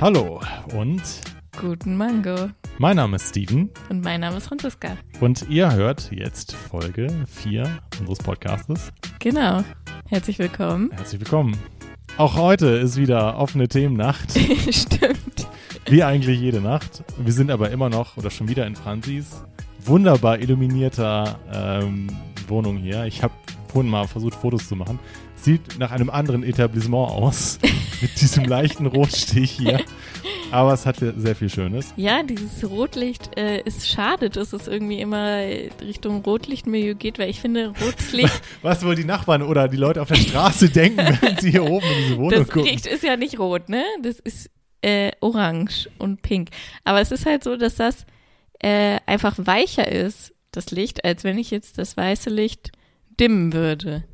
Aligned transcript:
Hallo 0.00 0.40
und 0.74 1.02
Guten 1.60 1.96
Mango. 1.96 2.48
mein 2.78 2.96
Name 2.96 3.16
ist 3.16 3.28
Steven 3.30 3.68
Und 3.90 4.02
mein 4.02 4.20
Name 4.20 4.38
ist 4.38 4.46
Franziska. 4.46 4.96
und 5.20 5.48
ihr 5.48 5.72
hört 5.72 6.10
jetzt 6.12 6.54
Folge 6.54 7.08
4 7.26 7.68
unseres 7.98 8.18
Podcastes. 8.18 8.92
Genau. 9.18 9.62
Herzlich 10.08 10.38
willkommen. 10.38 10.90
Herzlich 10.96 11.20
willkommen. 11.20 11.56
Auch 12.16 12.36
heute 12.36 12.66
ist 12.68 12.96
wieder 12.96 13.36
offene 13.38 13.68
Themennacht, 13.68 14.30
Stimmt. 14.70 15.46
wie 15.86 16.02
eigentlich 16.02 16.40
jede 16.40 16.60
Nacht. 16.60 17.04
Wir 17.18 17.32
sind 17.32 17.50
aber 17.50 17.70
immer 17.70 17.88
noch 17.88 18.16
oder 18.16 18.30
schon 18.30 18.48
wieder 18.48 18.66
in 18.66 18.76
Franzis 18.76 19.42
wunderbar 19.84 20.38
illuminierter 20.38 21.38
ähm, 21.52 22.08
Wohnung 22.48 22.76
hier. 22.76 23.04
Ich 23.04 23.22
habe 23.22 23.32
vorhin 23.68 23.90
mal 23.90 24.06
versucht, 24.06 24.34
Fotos 24.34 24.68
zu 24.68 24.76
machen. 24.76 24.98
Sieht 25.42 25.78
nach 25.78 25.90
einem 25.90 26.10
anderen 26.10 26.42
Etablissement 26.42 27.10
aus, 27.10 27.58
mit 28.02 28.20
diesem 28.20 28.44
leichten 28.44 28.86
Rotstich 28.86 29.50
hier. 29.50 29.80
Aber 30.50 30.74
es 30.74 30.84
hat 30.84 30.96
sehr 30.98 31.36
viel 31.36 31.48
Schönes. 31.48 31.94
Ja, 31.96 32.22
dieses 32.22 32.68
Rotlicht 32.68 33.38
äh, 33.38 33.60
ist 33.62 33.88
schade, 33.88 34.28
dass 34.30 34.52
es 34.52 34.66
irgendwie 34.66 35.00
immer 35.00 35.38
Richtung 35.80 36.22
Rotlichtmilieu 36.22 36.94
geht, 36.94 37.18
weil 37.18 37.30
ich 37.30 37.40
finde, 37.40 37.72
rotes 37.80 38.12
Licht, 38.12 38.42
Was 38.62 38.84
wohl 38.84 38.96
die 38.96 39.04
Nachbarn 39.04 39.42
oder 39.42 39.68
die 39.68 39.76
Leute 39.76 40.02
auf 40.02 40.08
der 40.08 40.16
Straße 40.16 40.68
denken, 40.70 41.18
wenn 41.20 41.38
sie 41.38 41.52
hier 41.52 41.64
oben 41.64 41.86
in 41.86 42.02
diese 42.02 42.16
Wohnung 42.18 42.30
das 42.30 42.48
gucken? 42.48 42.70
Licht 42.70 42.86
ist 42.86 43.02
ja 43.02 43.16
nicht 43.16 43.38
rot, 43.38 43.68
ne? 43.68 43.84
Das 44.02 44.18
ist 44.18 44.50
äh, 44.82 45.12
orange 45.20 45.88
und 45.98 46.22
pink. 46.22 46.48
Aber 46.84 47.00
es 47.00 47.12
ist 47.12 47.26
halt 47.26 47.44
so, 47.44 47.56
dass 47.56 47.76
das 47.76 48.04
äh, 48.58 48.98
einfach 49.06 49.36
weicher 49.38 49.90
ist, 49.90 50.34
das 50.52 50.70
Licht, 50.70 51.04
als 51.04 51.24
wenn 51.24 51.38
ich 51.38 51.50
jetzt 51.50 51.78
das 51.78 51.96
weiße 51.96 52.28
Licht 52.28 52.72
dimmen 53.18 53.52
würde. 53.52 54.04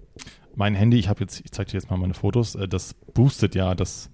Mein 0.59 0.75
Handy, 0.75 0.99
ich 0.99 1.09
habe 1.09 1.21
jetzt, 1.21 1.43
ich 1.45 1.53
zeige 1.53 1.71
dir 1.71 1.77
jetzt 1.77 1.91
mal 1.91 1.99
meine 1.99 2.15
Fotos, 2.15 2.55
äh, 2.55 2.67
das 2.67 2.95
boostet 2.95 3.55
ja 3.55 3.75
das, 3.75 4.09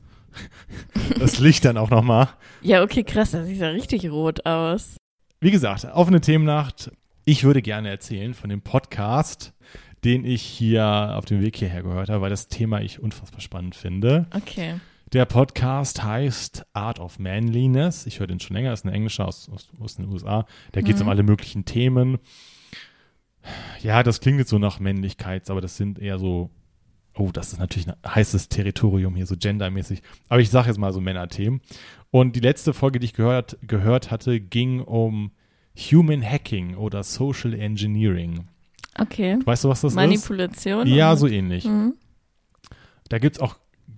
das 1.19 1.39
Licht 1.39 1.65
dann 1.65 1.77
auch 1.77 1.89
nochmal. 1.89 2.31
Ja, 2.63 2.83
okay, 2.83 3.05
krass, 3.05 3.31
das 3.31 3.47
sieht 3.47 3.59
ja 3.59 3.69
richtig 3.69 4.11
rot 4.11 4.45
aus. 4.45 4.97
Wie 5.41 5.53
gesagt, 5.53 5.85
offene 5.85 6.21
Themennacht. 6.21 6.91
Ich 7.25 7.45
würde 7.45 7.63
gerne 7.63 7.91
erzählen 7.91 8.35
von 8.35 8.51
dem 8.51 8.61
Podcast, 8.61 9.55
den 10.03 10.25
ich 10.25 10.43
hier 10.43 11.15
auf 11.17 11.27
dem 11.27 11.41
Weg 11.41 11.57
hierher 11.57 11.85
gehört 11.85 12.09
habe, 12.09 12.23
weil 12.23 12.31
das 12.31 12.49
Thema 12.49 12.81
ich 12.81 12.99
unfassbar 12.99 13.41
spannend 13.41 13.77
finde. 13.77 14.27
Okay. 14.35 14.81
Der 15.13 15.27
Podcast 15.27 16.03
heißt 16.03 16.67
Art 16.73 16.99
of 16.99 17.21
Manliness. 17.21 18.05
Ich 18.07 18.19
höre 18.19 18.27
den 18.27 18.41
schon 18.41 18.57
länger, 18.57 18.73
ist 18.73 18.85
ein 18.85 18.93
englischer 18.93 19.29
aus, 19.29 19.49
aus, 19.49 19.69
aus 19.79 19.95
den 19.95 20.09
USA. 20.09 20.45
Da 20.73 20.81
geht 20.81 20.97
es 20.97 21.03
um 21.03 21.09
alle 21.09 21.23
möglichen 21.23 21.65
Themen. 21.65 22.19
Ja, 23.83 24.03
das 24.03 24.21
klingt 24.21 24.39
jetzt 24.39 24.51
so 24.51 24.59
nach 24.59 24.81
Männlichkeit, 24.81 25.49
aber 25.51 25.61
das 25.61 25.77
sind 25.77 25.99
eher 25.99 26.19
so, 26.19 26.51
oh, 27.15 27.31
das 27.33 27.53
ist 27.53 27.59
natürlich 27.59 27.89
ein 27.89 27.97
heißes 28.07 28.49
Territorium 28.49 29.15
hier, 29.15 29.27
so 29.27 29.37
gendermäßig. 29.37 30.03
Aber 30.29 30.41
ich 30.41 30.51
sage 30.51 30.69
jetzt 30.69 30.79
mal 30.79 30.93
so 30.93 31.01
Männerthemen. 31.01 31.61
Und 32.11 32.37
die 32.37 32.41
letzte 32.41 32.75
Folge, 32.75 33.01
die 33.01 33.07
ich 33.07 33.15
gehört, 33.15 33.59
gehört 33.67 34.11
hatte, 34.11 34.41
ging 34.41 34.81
um 34.81 35.33
Human 35.77 36.23
Hacking 36.23 36.77
oder 36.77 37.03
Social 37.03 37.55
Engineering. 37.55 38.49
Okay. 38.99 39.39
Weißt 39.45 39.65
du, 39.65 39.69
was 39.69 39.81
das 39.81 39.93
ist? 39.93 39.97
Manipulation? 39.97 40.87
Ja, 40.87 41.17
so 41.17 41.27
ähnlich. 41.27 41.65
Mhm. 41.65 41.95
Da 43.09 43.19
gibt 43.19 43.37
es 43.37 43.43
auch 43.43 43.57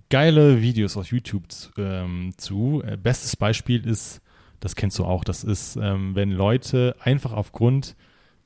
geile 0.09 0.61
Videos 0.61 0.95
auf 0.97 1.11
YouTube 1.11 1.51
zu. 1.51 1.69
Ähm, 1.77 2.31
zu. 2.37 2.81
Äh, 2.85 2.97
bestes 2.97 3.35
Beispiel 3.35 3.85
ist, 3.85 4.21
das 4.59 4.75
kennst 4.75 4.97
du 4.99 5.05
auch, 5.05 5.23
das 5.23 5.43
ist, 5.43 5.75
ähm, 5.75 6.15
wenn 6.15 6.31
Leute 6.31 6.95
einfach 6.99 7.33
aufgrund 7.33 7.95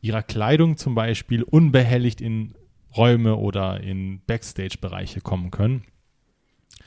ihrer 0.02 0.24
Kleidung 0.24 0.78
zum 0.78 0.96
Beispiel 0.96 1.44
unbehelligt 1.44 2.22
in 2.22 2.56
Räume 2.96 3.36
oder 3.36 3.82
in 3.82 4.22
Backstage-Bereiche 4.26 5.22
kommen 5.22 5.52
können. 5.52 5.84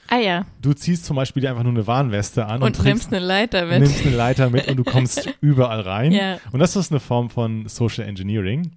Ah 0.08 0.18
ja. 0.18 0.44
Du 0.60 0.72
ziehst 0.72 1.04
zum 1.04 1.16
Beispiel 1.16 1.40
dir 1.40 1.50
einfach 1.50 1.62
nur 1.62 1.72
eine 1.72 1.86
Warnweste 1.86 2.44
an 2.46 2.62
Und, 2.62 2.76
und, 2.78 2.84
nimmst 2.84 3.04
trägst, 3.10 3.14
eine 3.14 3.24
Leiter 3.24 3.64
mit. 3.66 3.80
nimmst 3.80 4.04
eine 4.04 4.16
Leiter 4.16 4.50
mit 4.50 4.68
und 4.68 4.76
du 4.76 4.84
kommst 4.84 5.28
überall 5.40 5.80
rein. 5.80 6.12
Ja. 6.12 6.38
Und 6.50 6.58
das 6.60 6.76
ist 6.76 6.90
eine 6.90 7.00
Form 7.00 7.30
von 7.30 7.66
Social 7.68 8.06
Engineering. 8.06 8.72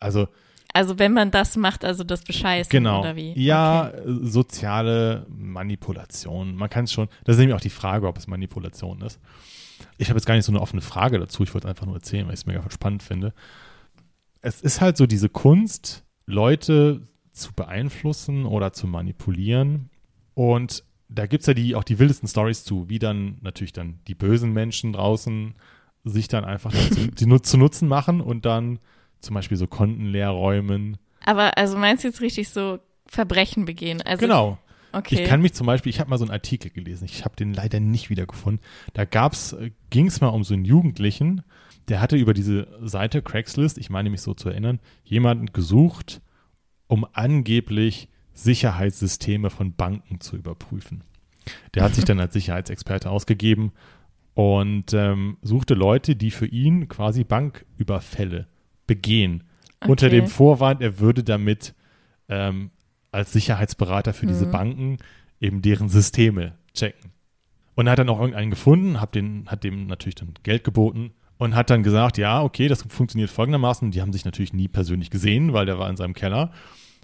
Also 0.00 0.26
Also 0.72 0.98
wenn 0.98 1.12
man 1.12 1.30
das 1.30 1.56
macht, 1.56 1.84
also 1.84 2.02
das 2.02 2.22
Bescheißen 2.22 2.70
Genau. 2.70 3.00
oder 3.00 3.14
wie? 3.14 3.38
Ja, 3.40 3.88
Okay. 3.92 4.18
soziale 4.22 5.26
Manipulation. 5.28 6.56
Man 6.56 6.70
kann 6.70 6.84
es 6.84 6.92
schon. 6.92 7.08
Das 7.24 7.36
ist 7.36 7.40
nämlich 7.40 7.54
auch 7.56 7.60
die 7.60 7.70
Frage, 7.70 8.08
ob 8.08 8.16
es 8.18 8.26
Manipulation 8.26 9.00
ist. 9.02 9.20
Ich 9.98 10.08
habe 10.08 10.18
jetzt 10.18 10.26
gar 10.26 10.34
nicht 10.34 10.44
so 10.44 10.52
eine 10.52 10.60
offene 10.60 10.82
Frage 10.82 11.18
dazu. 11.18 11.42
Ich 11.42 11.54
wollte 11.54 11.66
es 11.68 11.70
einfach 11.70 11.86
nur 11.86 11.94
erzählen, 11.96 12.26
weil 12.26 12.34
ich 12.34 12.40
es 12.40 12.46
mega 12.46 12.62
spannend 12.70 13.02
finde. 13.02 13.32
Es 14.42 14.60
ist 14.60 14.80
halt 14.80 14.96
so 14.96 15.06
diese 15.06 15.28
Kunst, 15.28 16.04
Leute 16.26 17.02
zu 17.32 17.52
beeinflussen 17.52 18.46
oder 18.46 18.72
zu 18.72 18.86
manipulieren. 18.86 19.90
Und 20.34 20.84
da 21.08 21.26
gibt 21.26 21.42
es 21.42 21.46
ja 21.46 21.54
die, 21.54 21.74
auch 21.74 21.84
die 21.84 21.98
wildesten 21.98 22.28
Stories 22.28 22.64
zu, 22.64 22.88
wie 22.88 22.98
dann 22.98 23.38
natürlich 23.40 23.72
dann 23.72 24.00
die 24.06 24.14
bösen 24.14 24.52
Menschen 24.52 24.92
draußen 24.92 25.54
sich 26.04 26.28
dann 26.28 26.44
einfach 26.44 26.72
dazu, 26.72 27.06
die 27.18 27.42
zu 27.42 27.58
Nutzen 27.58 27.88
machen 27.88 28.20
und 28.20 28.46
dann 28.46 28.78
zum 29.20 29.34
Beispiel 29.34 29.56
so 29.56 29.66
Konten 29.66 30.06
leer 30.06 30.30
räumen. 30.30 30.96
Aber 31.24 31.58
also 31.58 31.76
meinst 31.76 32.04
du 32.04 32.08
jetzt 32.08 32.20
richtig 32.20 32.48
so 32.48 32.78
Verbrechen 33.06 33.64
begehen? 33.64 34.00
Also, 34.02 34.20
Genau. 34.20 34.58
Okay. 34.92 35.22
Ich 35.22 35.28
kann 35.28 35.40
mich 35.40 35.52
zum 35.52 35.66
Beispiel, 35.66 35.90
ich 35.90 36.00
habe 36.00 36.10
mal 36.10 36.18
so 36.18 36.24
einen 36.24 36.32
Artikel 36.32 36.70
gelesen, 36.70 37.04
ich 37.04 37.24
habe 37.24 37.36
den 37.36 37.54
leider 37.54 37.78
nicht 37.78 38.10
wiedergefunden. 38.10 38.64
Da 38.92 39.04
gab's, 39.04 39.52
äh, 39.52 39.70
ging 39.90 40.06
es 40.08 40.20
mal 40.20 40.28
um 40.28 40.42
so 40.42 40.54
einen 40.54 40.64
Jugendlichen, 40.64 41.42
der 41.90 42.00
hatte 42.00 42.16
über 42.16 42.32
diese 42.32 42.68
Seite 42.80 43.20
Craigslist, 43.20 43.76
ich 43.76 43.90
meine 43.90 44.10
mich 44.10 44.22
so 44.22 44.32
zu 44.32 44.48
erinnern, 44.48 44.78
jemanden 45.04 45.46
gesucht, 45.46 46.22
um 46.86 47.04
angeblich 47.12 48.08
Sicherheitssysteme 48.32 49.50
von 49.50 49.74
Banken 49.74 50.20
zu 50.20 50.36
überprüfen. 50.36 51.02
Der 51.74 51.82
hat 51.82 51.94
sich 51.96 52.04
dann 52.04 52.20
als 52.20 52.32
Sicherheitsexperte 52.32 53.10
ausgegeben 53.10 53.72
und 54.34 54.94
ähm, 54.94 55.36
suchte 55.42 55.74
Leute, 55.74 56.14
die 56.14 56.30
für 56.30 56.46
ihn 56.46 56.88
quasi 56.88 57.24
Banküberfälle 57.24 58.46
begehen. 58.86 59.44
Unter 59.86 60.06
Okay. 60.06 60.16
dem 60.16 60.28
Vorwand, 60.28 60.82
er 60.82 61.00
würde 61.00 61.24
damit 61.24 61.74
ähm, 62.28 62.70
als 63.10 63.32
Sicherheitsberater 63.32 64.12
für 64.12 64.26
diese 64.26 64.46
Mhm. 64.46 64.50
Banken 64.52 64.98
eben 65.40 65.60
deren 65.60 65.88
Systeme 65.88 66.56
checken. 66.72 67.10
Und 67.74 67.86
er 67.88 67.92
hat 67.92 67.98
dann 67.98 68.08
auch 68.10 68.20
irgendeinen 68.20 68.50
gefunden, 68.50 69.00
hat, 69.00 69.16
den, 69.16 69.48
hat 69.48 69.64
dem 69.64 69.88
natürlich 69.88 70.14
dann 70.14 70.34
Geld 70.44 70.62
geboten 70.62 71.12
und 71.40 71.54
hat 71.54 71.70
dann 71.70 71.82
gesagt, 71.82 72.18
ja, 72.18 72.42
okay, 72.42 72.68
das 72.68 72.82
funktioniert 72.82 73.30
folgendermaßen. 73.30 73.90
Die 73.90 74.02
haben 74.02 74.12
sich 74.12 74.26
natürlich 74.26 74.52
nie 74.52 74.68
persönlich 74.68 75.08
gesehen, 75.08 75.54
weil 75.54 75.64
der 75.64 75.78
war 75.78 75.88
in 75.88 75.96
seinem 75.96 76.12
Keller. 76.12 76.52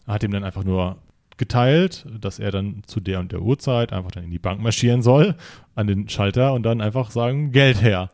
Er 0.07 0.13
hat 0.13 0.23
ihm 0.23 0.31
dann 0.31 0.45
einfach 0.45 0.63
nur 0.63 0.99
geteilt, 1.39 2.05
dass 2.21 2.39
er 2.39 2.51
dann 2.51 2.83
zu 2.87 3.01
der 3.01 3.21
und 3.21 3.33
der 3.33 3.41
Uhrzeit 3.41 3.95
einfach 3.95 4.11
dann 4.11 4.25
in 4.25 4.31
die 4.31 4.39
Bank 4.39 4.61
marschieren 4.61 5.01
soll, 5.01 5.37
an 5.75 5.87
den 5.87 6.11
Schalter 6.11 6.53
und 6.53 6.65
dann 6.65 6.83
einfach 6.83 7.11
sagen, 7.11 7.51
Geld 7.51 7.81
her. 7.81 8.11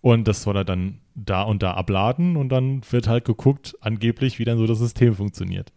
Und 0.00 0.26
das 0.26 0.42
soll 0.42 0.56
er 0.56 0.64
dann 0.64 0.98
da 1.14 1.42
und 1.42 1.62
da 1.62 1.74
abladen 1.74 2.36
und 2.36 2.48
dann 2.48 2.82
wird 2.90 3.06
halt 3.06 3.24
geguckt, 3.24 3.76
angeblich, 3.80 4.40
wie 4.40 4.44
dann 4.44 4.58
so 4.58 4.66
das 4.66 4.80
System 4.80 5.14
funktioniert. 5.14 5.72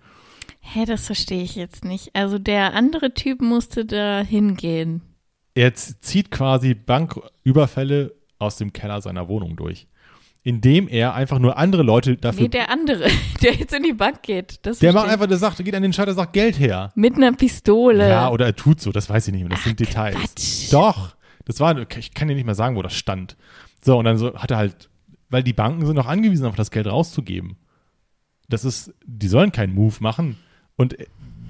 Hä, 0.60 0.86
das 0.86 1.06
verstehe 1.06 1.44
ich 1.44 1.56
jetzt 1.56 1.86
nicht. 1.86 2.16
Also 2.16 2.40
der 2.40 2.74
andere 2.74 3.14
Typ 3.14 3.42
musste 3.42 3.86
da 3.86 4.22
hingehen. 4.22 5.02
Er 5.54 5.76
zieht 5.76 6.32
quasi 6.32 6.74
Banküberfälle 6.74 8.17
aus 8.40 8.58
dem 8.58 8.74
Keller 8.74 9.02
seiner 9.02 9.28
Wohnung 9.28 9.56
durch, 9.56 9.88
indem 10.44 10.88
er 10.88 11.14
einfach 11.14 11.40
nur 11.40 11.58
andere 11.58 11.84
Leute 11.84 12.18
dafür. 12.18 12.44
Nee, 12.44 12.50
der 12.50 12.70
andere, 12.70 13.08
der 13.42 13.54
jetzt 13.54 13.74
in 13.74 13.84
die 13.84 13.94
Bank 13.94 14.24
geht. 14.24 14.60
Das 14.66 14.80
der 14.80 14.94
macht 14.94 15.10
einfach, 15.10 15.28
der 15.28 15.38
sagt, 15.38 15.64
geht 15.64 15.76
an 15.76 15.84
den 15.84 15.94
Schalter, 15.94 16.14
sagt 16.14 16.34
Geld 16.34 16.60
her. 16.60 16.92
Mit 16.96 17.16
einer 17.16 17.34
Pistole. 17.34 18.10
Ja, 18.10 18.30
oder 18.30 18.46
er 18.46 18.56
tut 18.56 18.82
so, 18.82 18.92
das 18.92 19.10
weiß 19.10 19.28
ich 19.28 19.34
nicht 19.34 19.44
mehr. 19.44 19.52
Das 19.52 19.64
sind 19.64 19.80
Details. 19.80 20.16
Quatsch. 20.16 20.74
Doch, 20.74 21.16
das 21.46 21.60
war, 21.60 21.78
ich 21.98 22.14
kann 22.14 22.28
dir 22.28 22.36
nicht 22.36 22.46
mehr 22.46 22.56
sagen, 22.56 22.76
wo 22.76 22.82
das 22.82 22.94
stand. 22.94 23.38
So, 23.84 23.98
und 23.98 24.06
dann 24.06 24.18
so 24.18 24.36
hat 24.36 24.52
er 24.52 24.58
halt, 24.58 24.90
weil 25.30 25.44
die 25.44 25.54
Banken 25.54 25.86
sind 25.86 25.98
auch 26.00 26.08
angewiesen, 26.08 26.46
auf 26.46 26.56
das 26.56 26.72
Geld 26.72 26.88
rauszugeben. 26.88 27.58
Das 28.50 28.66
ist, 28.66 28.94
die 29.06 29.28
sollen 29.28 29.52
keinen 29.52 29.74
Move 29.74 29.96
machen. 30.00 30.38
Und 30.76 30.96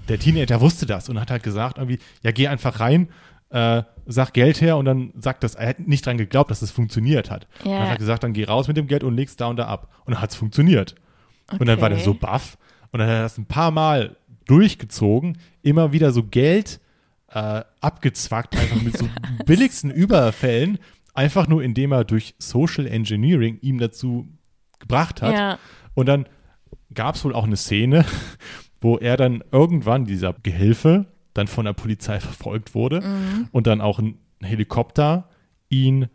der 0.08 0.20
Teenager 0.20 0.62
wusste 0.62 0.86
das 0.86 1.10
und 1.10 1.20
hat 1.20 1.32
halt 1.32 1.44
gesagt, 1.44 1.78
irgendwie, 1.78 2.00
ja, 2.24 2.32
geh 2.32 2.48
einfach 2.48 2.80
rein, 2.80 3.10
äh, 3.50 3.84
sag 4.06 4.34
Geld 4.34 4.62
her 4.62 4.78
und 4.78 4.86
dann 4.86 5.14
sagt 5.20 5.44
das, 5.44 5.56
er 5.56 5.70
hat 5.70 5.80
nicht 5.80 6.06
dran 6.06 6.18
geglaubt, 6.18 6.52
dass 6.52 6.60
das 6.60 6.72
funktioniert 6.72 7.30
hat. 7.30 7.48
Ja. 7.64 7.72
Und 7.72 7.80
hat 7.80 7.90
halt 7.90 8.00
gesagt, 8.00 8.24
dann 8.24 8.34
geh 8.34 8.46
raus 8.46 8.68
mit 8.68 8.78
dem 8.78 8.88
Geld 8.88 9.04
und 9.04 9.16
legst 9.16 9.40
da 9.42 9.48
und 9.48 9.58
da 9.58 9.68
ab. 9.68 9.90
Und 10.06 10.14
dann 10.14 10.22
hat 10.22 10.32
es 10.32 10.36
funktioniert. 10.36 10.96
Und 11.60 11.68
dann 11.68 11.80
war 11.80 11.90
der 11.90 11.98
Okay. 12.00 12.06
so 12.06 12.14
baff 12.14 12.58
und 12.92 13.00
dann 13.00 13.08
hat 13.08 13.16
er 13.16 13.22
das 13.24 13.38
ein 13.38 13.46
paar 13.46 13.72
Mal 13.72 14.18
durchgezogen, 14.46 15.38
immer 15.62 15.92
wieder 15.94 16.12
so 16.12 16.24
Geld 16.24 16.80
äh, 17.30 17.62
abgezwackt, 17.82 18.56
einfach 18.58 18.82
mit 18.82 18.98
so 18.98 19.08
billigsten 19.46 19.92
Überfällen, 19.92 20.80
einfach 21.14 21.48
nur 21.48 21.64
indem 21.64 21.92
er 21.92 22.04
durch 22.04 22.36
Social 22.38 22.86
Engineering 22.88 23.60
ihm 23.62 23.78
dazu 23.80 24.28
gebracht 24.80 25.22
hat. 25.22 25.34
Ja. 25.34 25.60
Und 25.94 26.08
dann 26.08 26.26
gab 26.94 27.16
es 27.16 27.26
wohl 27.26 27.34
auch 27.34 27.46
eine 27.46 27.58
Szene, 27.58 28.06
wo 28.82 28.98
er 28.98 29.18
dann 29.18 29.44
irgendwann, 29.52 30.06
dieser 30.06 30.34
Gehilfe, 30.44 31.06
dann 31.38 31.48
von 31.48 31.66
der 31.66 31.74
Polizei 31.74 32.20
verfolgt 32.22 32.76
wurde 32.76 33.48
und 33.52 33.68
dann 33.68 33.82
auch 33.82 34.00
ein 34.00 34.20
Helikopter 34.42 35.30
ihn 35.70 36.08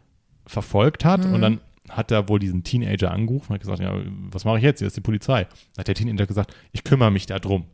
verfolgt 0.47 1.05
hat 1.05 1.25
und 1.25 1.41
dann 1.41 1.61
hat 1.89 2.11
er 2.11 2.29
wohl 2.29 2.39
diesen 2.39 2.65
Teenager 2.65 3.11
angerufen 3.11 3.49
und 3.49 3.55
hat 3.55 3.61
gesagt, 3.61 3.81
ja, 3.81 3.95
was 4.31 4.45
mache 4.45 4.59
ich 4.59 4.65
jetzt? 4.65 4.79
Hier 4.79 4.87
ist 4.87 4.97
die 4.97 5.03
Polizei. 5.03 5.45
Dann 5.45 5.81
hat 5.81 5.89
der 5.89 5.95
Teenager 5.95 6.27
gesagt, 6.27 6.55
ich 6.73 6.85
kümmere 6.85 7.11
mich 7.11 7.27
da 7.27 7.39
drum. 7.39 7.67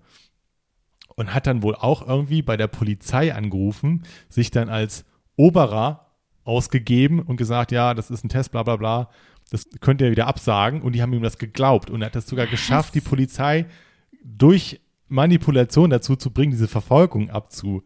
Und 1.15 1.35
hat 1.35 1.47
dann 1.47 1.63
wohl 1.63 1.75
auch 1.75 2.07
irgendwie 2.07 2.43
bei 2.43 2.57
der 2.57 2.69
Polizei 2.69 3.35
angerufen, 3.35 4.05
sich 4.29 4.51
dann 4.51 4.69
als 4.69 5.05
oberer 5.37 6.13
ausgegeben 6.45 7.21
und 7.21 7.37
gesagt, 7.37 7.73
ja, 7.73 7.93
das 7.93 8.11
ist 8.11 8.25
ein 8.25 8.29
Test, 8.29 8.53
bla 8.53 8.63
bla 8.63 8.77
bla. 8.77 9.11
Das 9.51 9.67
könnt 9.81 10.01
ihr 10.01 10.11
wieder 10.11 10.27
absagen. 10.27 10.81
Und 10.81 10.95
die 10.95 11.03
haben 11.03 11.13
ihm 11.13 11.23
das 11.23 11.39
geglaubt. 11.39 11.91
Und 11.91 12.03
er 12.03 12.07
hat 12.07 12.17
es 12.17 12.27
sogar 12.27 12.47
geschafft, 12.47 12.95
die 12.95 13.01
Polizei 13.01 13.67
durch 14.25 14.81
Manipulation 15.09 15.91
dazu 15.91 16.17
zu 16.17 16.31
bringen, 16.31 16.51
diese 16.53 16.69
Verfolgung 16.69 17.31
abzu, 17.31 17.83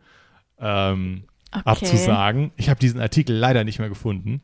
ähm, 0.58 1.24
Okay. 1.54 1.62
abzusagen. 1.66 2.50
Ich 2.56 2.70
habe 2.70 2.80
diesen 2.80 2.98
Artikel 2.98 3.36
leider 3.36 3.62
nicht 3.64 3.78
mehr 3.78 3.90
gefunden. 3.90 4.40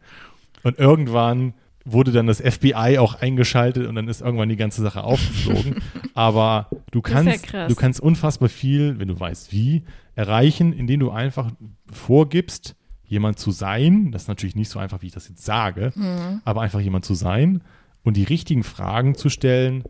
Und 0.62 0.78
irgendwann 0.78 1.54
wurde 1.86 2.12
dann 2.12 2.26
das 2.26 2.38
FBI 2.42 2.98
auch 2.98 3.14
eingeschaltet 3.14 3.86
und 3.86 3.94
dann 3.94 4.08
ist 4.08 4.20
irgendwann 4.20 4.50
die 4.50 4.56
ganze 4.56 4.82
Sache 4.82 5.02
aufgeflogen. 5.04 5.76
Aber 6.14 6.68
du 6.90 6.98
ja 6.98 7.02
kannst, 7.14 7.44
krass. 7.44 7.68
du 7.68 7.74
kannst 7.74 8.00
unfassbar 8.00 8.50
viel, 8.50 8.98
wenn 8.98 9.08
du 9.08 9.18
weißt 9.18 9.52
wie, 9.52 9.84
erreichen, 10.16 10.74
indem 10.74 11.00
du 11.00 11.10
einfach 11.10 11.50
vorgibst, 11.90 12.76
jemand 13.04 13.38
zu 13.38 13.52
sein. 13.52 14.12
Das 14.12 14.22
ist 14.22 14.28
natürlich 14.28 14.54
nicht 14.56 14.68
so 14.68 14.78
einfach, 14.78 15.00
wie 15.00 15.06
ich 15.06 15.12
das 15.14 15.28
jetzt 15.30 15.44
sage, 15.46 15.92
Mhm. 15.94 16.42
aber 16.44 16.60
einfach 16.60 16.80
jemand 16.80 17.06
zu 17.06 17.14
sein 17.14 17.62
und 18.04 18.18
die 18.18 18.24
richtigen 18.24 18.64
Fragen 18.64 19.14
zu 19.14 19.30
stellen 19.30 19.84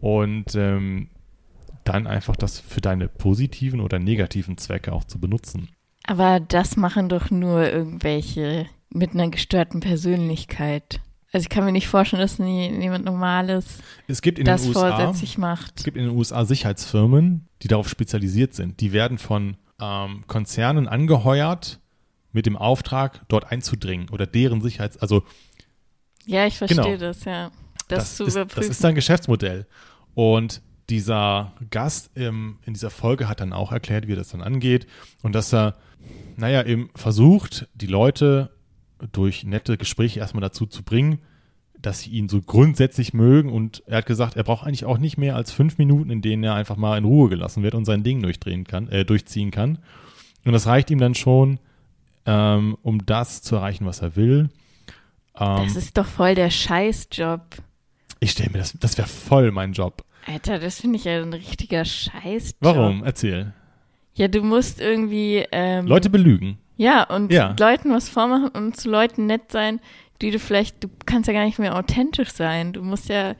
und 0.00 0.54
ähm, 0.54 1.08
dann 1.90 2.06
einfach 2.06 2.36
das 2.36 2.60
für 2.60 2.80
deine 2.80 3.08
positiven 3.08 3.80
oder 3.80 3.98
negativen 3.98 4.56
Zwecke 4.58 4.92
auch 4.92 5.04
zu 5.04 5.18
benutzen. 5.18 5.68
Aber 6.04 6.40
das 6.40 6.76
machen 6.76 7.08
doch 7.08 7.30
nur 7.30 7.68
irgendwelche 7.68 8.66
mit 8.92 9.12
einer 9.12 9.28
gestörten 9.28 9.80
Persönlichkeit. 9.80 11.00
Also 11.32 11.44
ich 11.44 11.48
kann 11.48 11.64
mir 11.64 11.72
nicht 11.72 11.88
vorstellen, 11.88 12.22
dass 12.22 12.38
nie, 12.38 12.70
niemand 12.70 13.04
Normales 13.04 13.78
Es 14.08 14.22
gibt 14.22 14.38
in 14.38 14.44
das 14.44 14.62
den 14.62 14.70
USA 14.70 14.96
vorsätzlich 14.96 15.38
macht. 15.38 15.74
Es 15.76 15.84
gibt 15.84 15.96
in 15.96 16.04
den 16.04 16.16
USA 16.16 16.44
Sicherheitsfirmen, 16.44 17.48
die 17.62 17.68
darauf 17.68 17.88
spezialisiert 17.88 18.54
sind. 18.54 18.80
Die 18.80 18.92
werden 18.92 19.18
von 19.18 19.56
ähm, 19.80 20.24
Konzernen 20.26 20.88
angeheuert, 20.88 21.78
mit 22.32 22.46
dem 22.46 22.56
Auftrag, 22.56 23.22
dort 23.28 23.50
einzudringen 23.50 24.08
oder 24.10 24.26
deren 24.26 24.60
Sicherheits-, 24.60 24.98
also 24.98 25.24
Ja, 26.26 26.46
ich 26.46 26.58
verstehe 26.58 26.84
Genau. 26.84 26.96
das, 26.96 27.24
ja. 27.24 27.50
Das, 27.88 28.16
zu 28.16 28.24
ist, 28.24 28.36
das 28.36 28.68
ist 28.68 28.80
sein 28.80 28.94
Geschäftsmodell. 28.94 29.66
Und 30.14 30.62
dieser 30.90 31.52
Gast 31.70 32.10
im, 32.14 32.58
in 32.64 32.74
dieser 32.74 32.90
Folge 32.90 33.28
hat 33.28 33.40
dann 33.40 33.52
auch 33.52 33.72
erklärt, 33.72 34.06
wie 34.06 34.12
er 34.12 34.16
das 34.16 34.28
dann 34.28 34.42
angeht 34.42 34.86
und 35.22 35.34
dass 35.34 35.52
er, 35.54 35.76
naja, 36.36 36.64
eben 36.64 36.90
versucht, 36.94 37.68
die 37.74 37.86
Leute 37.86 38.50
durch 39.12 39.44
nette 39.44 39.78
Gespräche 39.78 40.20
erstmal 40.20 40.42
dazu 40.42 40.66
zu 40.66 40.82
bringen, 40.82 41.20
dass 41.80 42.00
sie 42.00 42.10
ihn 42.10 42.28
so 42.28 42.42
grundsätzlich 42.42 43.14
mögen 43.14 43.50
und 43.50 43.82
er 43.86 43.98
hat 43.98 44.06
gesagt, 44.06 44.36
er 44.36 44.44
braucht 44.44 44.66
eigentlich 44.66 44.84
auch 44.84 44.98
nicht 44.98 45.16
mehr 45.16 45.36
als 45.36 45.52
fünf 45.52 45.78
Minuten, 45.78 46.10
in 46.10 46.20
denen 46.20 46.44
er 46.44 46.54
einfach 46.54 46.76
mal 46.76 46.98
in 46.98 47.04
Ruhe 47.04 47.30
gelassen 47.30 47.62
wird 47.62 47.74
und 47.74 47.84
sein 47.84 48.02
Ding 48.02 48.20
durchdrehen 48.22 48.64
kann, 48.64 48.88
äh, 48.88 49.04
durchziehen 49.04 49.50
kann. 49.50 49.78
Und 50.44 50.52
das 50.52 50.66
reicht 50.66 50.90
ihm 50.90 50.98
dann 50.98 51.14
schon, 51.14 51.58
ähm, 52.26 52.76
um 52.82 53.04
das 53.06 53.42
zu 53.42 53.56
erreichen, 53.56 53.86
was 53.86 54.02
er 54.02 54.16
will. 54.16 54.50
Ähm, 55.38 55.64
das 55.64 55.76
ist 55.76 55.96
doch 55.96 56.06
voll 56.06 56.34
der 56.34 56.50
Scheißjob. 56.50 57.40
ich 58.20 58.32
stelle 58.32 58.50
mir 58.50 58.58
das, 58.58 58.74
das 58.78 58.98
wäre 58.98 59.08
voll 59.08 59.50
mein 59.52 59.72
Job. 59.72 60.04
Alter, 60.26 60.58
das 60.58 60.80
finde 60.80 60.96
ich 60.96 61.04
ja 61.04 61.20
ein 61.22 61.32
richtiger 61.32 61.84
Scheißjob. 61.84 62.56
Warum? 62.60 63.02
Erzähl. 63.04 63.52
Ja, 64.14 64.28
du 64.28 64.42
musst 64.42 64.80
irgendwie 64.80 65.44
ähm, 65.52 65.86
Leute 65.86 66.10
belügen. 66.10 66.58
Ja, 66.76 67.04
und 67.04 67.32
Ja. 67.32 67.54
Leuten 67.58 67.90
was 67.92 68.08
vormachen 68.08 68.48
und 68.48 68.76
zu 68.76 68.90
Leuten 68.90 69.26
nett 69.26 69.50
sein, 69.52 69.80
die 70.22 70.30
du 70.30 70.38
vielleicht, 70.38 70.82
du 70.84 70.88
kannst 71.06 71.26
ja 71.28 71.32
gar 71.34 71.44
nicht 71.44 71.58
mehr 71.58 71.76
authentisch 71.76 72.30
sein. 72.30 72.72
Du 72.72 72.82
musst 72.82 73.08
ja, 73.08 73.34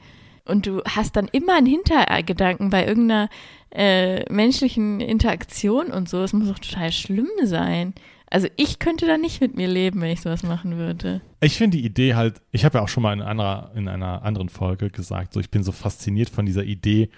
und 0.45 0.65
du 0.65 0.81
hast 0.87 1.15
dann 1.15 1.27
immer 1.31 1.55
einen 1.55 1.67
Hintergedanken 1.67 2.69
bei 2.69 2.85
irgendeiner 2.85 3.29
äh, 3.71 4.31
menschlichen 4.31 4.99
Interaktion 5.01 5.87
und 5.91 6.09
so. 6.09 6.23
Es 6.23 6.33
muss 6.33 6.47
doch 6.49 6.59
total 6.59 6.91
schlimm 6.91 7.29
sein. 7.43 7.93
Also 8.31 8.47
ich 8.55 8.79
könnte 8.79 9.05
da 9.05 9.17
nicht 9.17 9.41
mit 9.41 9.55
mir 9.55 9.67
leben, 9.67 9.99
wenn 10.01 10.09
ich 10.09 10.21
sowas 10.21 10.41
machen 10.41 10.77
würde. 10.77 11.21
Ich 11.41 11.57
finde 11.57 11.77
die 11.77 11.85
Idee 11.85 12.15
halt, 12.15 12.41
ich 12.51 12.63
habe 12.63 12.77
ja 12.77 12.83
auch 12.83 12.87
schon 12.87 13.03
mal 13.03 13.11
in 13.11 13.21
einer, 13.21 13.71
in 13.75 13.89
einer 13.89 14.23
anderen 14.23 14.47
Folge 14.47 14.89
gesagt, 14.89 15.33
so 15.33 15.41
ich 15.41 15.51
bin 15.51 15.63
so 15.63 15.73
fasziniert 15.73 16.29
von 16.29 16.45
dieser 16.45 16.63
Idee, 16.63 17.09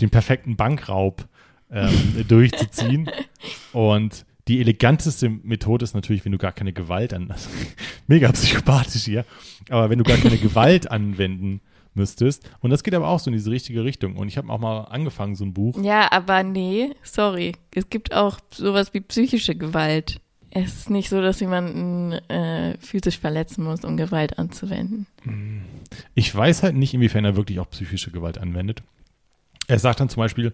den 0.00 0.10
perfekten 0.10 0.56
Bankraub 0.56 1.26
ähm, 1.72 2.24
durchzuziehen. 2.28 3.10
Und 3.72 4.24
die 4.46 4.60
eleganteste 4.60 5.28
Methode 5.28 5.82
ist 5.82 5.94
natürlich, 5.94 6.24
wenn 6.24 6.32
du 6.32 6.38
gar 6.38 6.52
keine 6.52 6.72
Gewalt 6.72 7.14
an, 7.14 7.34
mega 8.06 8.30
psychopathisch 8.30 9.04
hier, 9.04 9.24
aber 9.70 9.90
wenn 9.90 9.98
du 9.98 10.04
gar 10.04 10.18
keine 10.18 10.38
Gewalt 10.38 10.88
anwenden 10.90 11.60
müsstest. 11.94 12.48
Und 12.60 12.70
das 12.70 12.84
geht 12.84 12.94
aber 12.94 13.08
auch 13.08 13.18
so 13.18 13.30
in 13.30 13.36
diese 13.36 13.50
richtige 13.50 13.82
Richtung. 13.82 14.16
Und 14.16 14.28
ich 14.28 14.38
habe 14.38 14.48
auch 14.50 14.60
mal 14.60 14.82
angefangen, 14.82 15.34
so 15.34 15.44
ein 15.44 15.52
Buch. 15.52 15.76
Ja, 15.82 16.12
aber 16.12 16.44
nee, 16.44 16.90
sorry. 17.02 17.56
Es 17.74 17.90
gibt 17.90 18.14
auch 18.14 18.38
sowas 18.52 18.94
wie 18.94 19.00
psychische 19.00 19.56
Gewalt. 19.56 20.20
Es 20.50 20.74
ist 20.74 20.90
nicht 20.90 21.08
so, 21.08 21.22
dass 21.22 21.38
jemanden 21.40 22.12
äh, 22.28 22.76
physisch 22.78 23.18
verletzen 23.18 23.64
muss, 23.64 23.84
um 23.84 23.96
Gewalt 23.96 24.38
anzuwenden. 24.38 25.06
Ich 26.14 26.34
weiß 26.34 26.64
halt 26.64 26.74
nicht, 26.74 26.92
inwiefern 26.92 27.24
er 27.24 27.36
wirklich 27.36 27.60
auch 27.60 27.70
psychische 27.70 28.10
Gewalt 28.10 28.38
anwendet. 28.38 28.82
Er 29.68 29.78
sagt 29.78 30.00
dann 30.00 30.08
zum 30.08 30.22
Beispiel, 30.22 30.52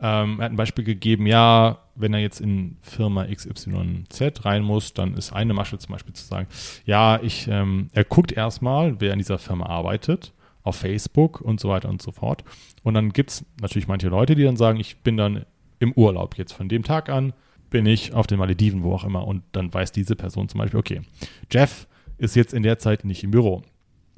ähm, 0.00 0.40
er 0.40 0.46
hat 0.46 0.52
ein 0.52 0.56
Beispiel 0.56 0.84
gegeben, 0.84 1.26
ja, 1.26 1.78
wenn 1.94 2.12
er 2.12 2.20
jetzt 2.20 2.40
in 2.40 2.76
Firma 2.82 3.24
XYZ 3.24 4.44
rein 4.44 4.62
muss, 4.62 4.92
dann 4.92 5.14
ist 5.14 5.32
eine 5.32 5.54
Masche 5.54 5.78
zum 5.78 5.92
Beispiel 5.92 6.12
zu 6.14 6.24
sagen, 6.24 6.48
ja, 6.84 7.20
ich, 7.22 7.48
ähm, 7.48 7.88
er 7.92 8.04
guckt 8.04 8.32
erstmal, 8.32 9.00
wer 9.00 9.12
in 9.12 9.18
dieser 9.18 9.38
Firma 9.38 9.66
arbeitet, 9.66 10.32
auf 10.62 10.76
Facebook 10.76 11.40
und 11.40 11.60
so 11.60 11.68
weiter 11.68 11.88
und 11.88 12.02
so 12.02 12.10
fort. 12.10 12.42
Und 12.82 12.94
dann 12.94 13.12
gibt 13.12 13.30
es 13.30 13.44
natürlich 13.60 13.88
manche 13.88 14.08
Leute, 14.08 14.34
die 14.34 14.42
dann 14.42 14.56
sagen, 14.56 14.80
ich 14.80 14.98
bin 14.98 15.16
dann 15.16 15.46
im 15.78 15.92
Urlaub 15.92 16.36
jetzt 16.36 16.52
von 16.52 16.68
dem 16.68 16.82
Tag 16.82 17.08
an, 17.08 17.32
bin 17.70 17.86
ich 17.86 18.14
auf 18.14 18.26
den 18.26 18.38
Malediven, 18.38 18.82
wo 18.82 18.94
auch 18.94 19.04
immer. 19.04 19.26
Und 19.26 19.42
dann 19.52 19.72
weiß 19.72 19.92
diese 19.92 20.16
Person 20.16 20.48
zum 20.48 20.58
Beispiel, 20.58 20.80
okay, 20.80 21.02
Jeff 21.50 21.86
ist 22.18 22.36
jetzt 22.36 22.54
in 22.54 22.62
der 22.62 22.78
Zeit 22.78 23.04
nicht 23.04 23.24
im 23.24 23.30
Büro. 23.30 23.62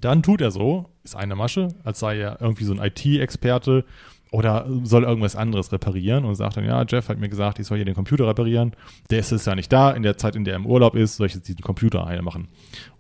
Dann 0.00 0.22
tut 0.22 0.40
er 0.40 0.50
so, 0.50 0.86
ist 1.02 1.16
eine 1.16 1.34
Masche, 1.34 1.68
als 1.82 1.98
sei 1.98 2.18
er 2.18 2.40
irgendwie 2.40 2.64
so 2.64 2.72
ein 2.72 2.78
IT-Experte 2.80 3.84
oder 4.30 4.66
soll 4.82 5.04
irgendwas 5.04 5.36
anderes 5.36 5.72
reparieren 5.72 6.24
und 6.24 6.34
sagt 6.34 6.56
dann, 6.56 6.64
ja, 6.64 6.84
Jeff 6.86 7.08
hat 7.08 7.18
mir 7.18 7.28
gesagt, 7.28 7.58
ich 7.58 7.66
soll 7.66 7.78
hier 7.78 7.84
den 7.84 7.94
Computer 7.94 8.26
reparieren. 8.26 8.72
Der 9.10 9.20
ist 9.20 9.32
jetzt 9.32 9.46
ja 9.46 9.54
nicht 9.54 9.72
da, 9.72 9.90
in 9.90 10.02
der 10.02 10.16
Zeit, 10.18 10.36
in 10.36 10.44
der 10.44 10.54
er 10.54 10.60
im 10.60 10.66
Urlaub 10.66 10.94
ist, 10.94 11.16
soll 11.16 11.26
ich 11.26 11.34
jetzt 11.34 11.48
diesen 11.48 11.62
Computer 11.62 12.04
heile 12.04 12.22
machen. 12.22 12.48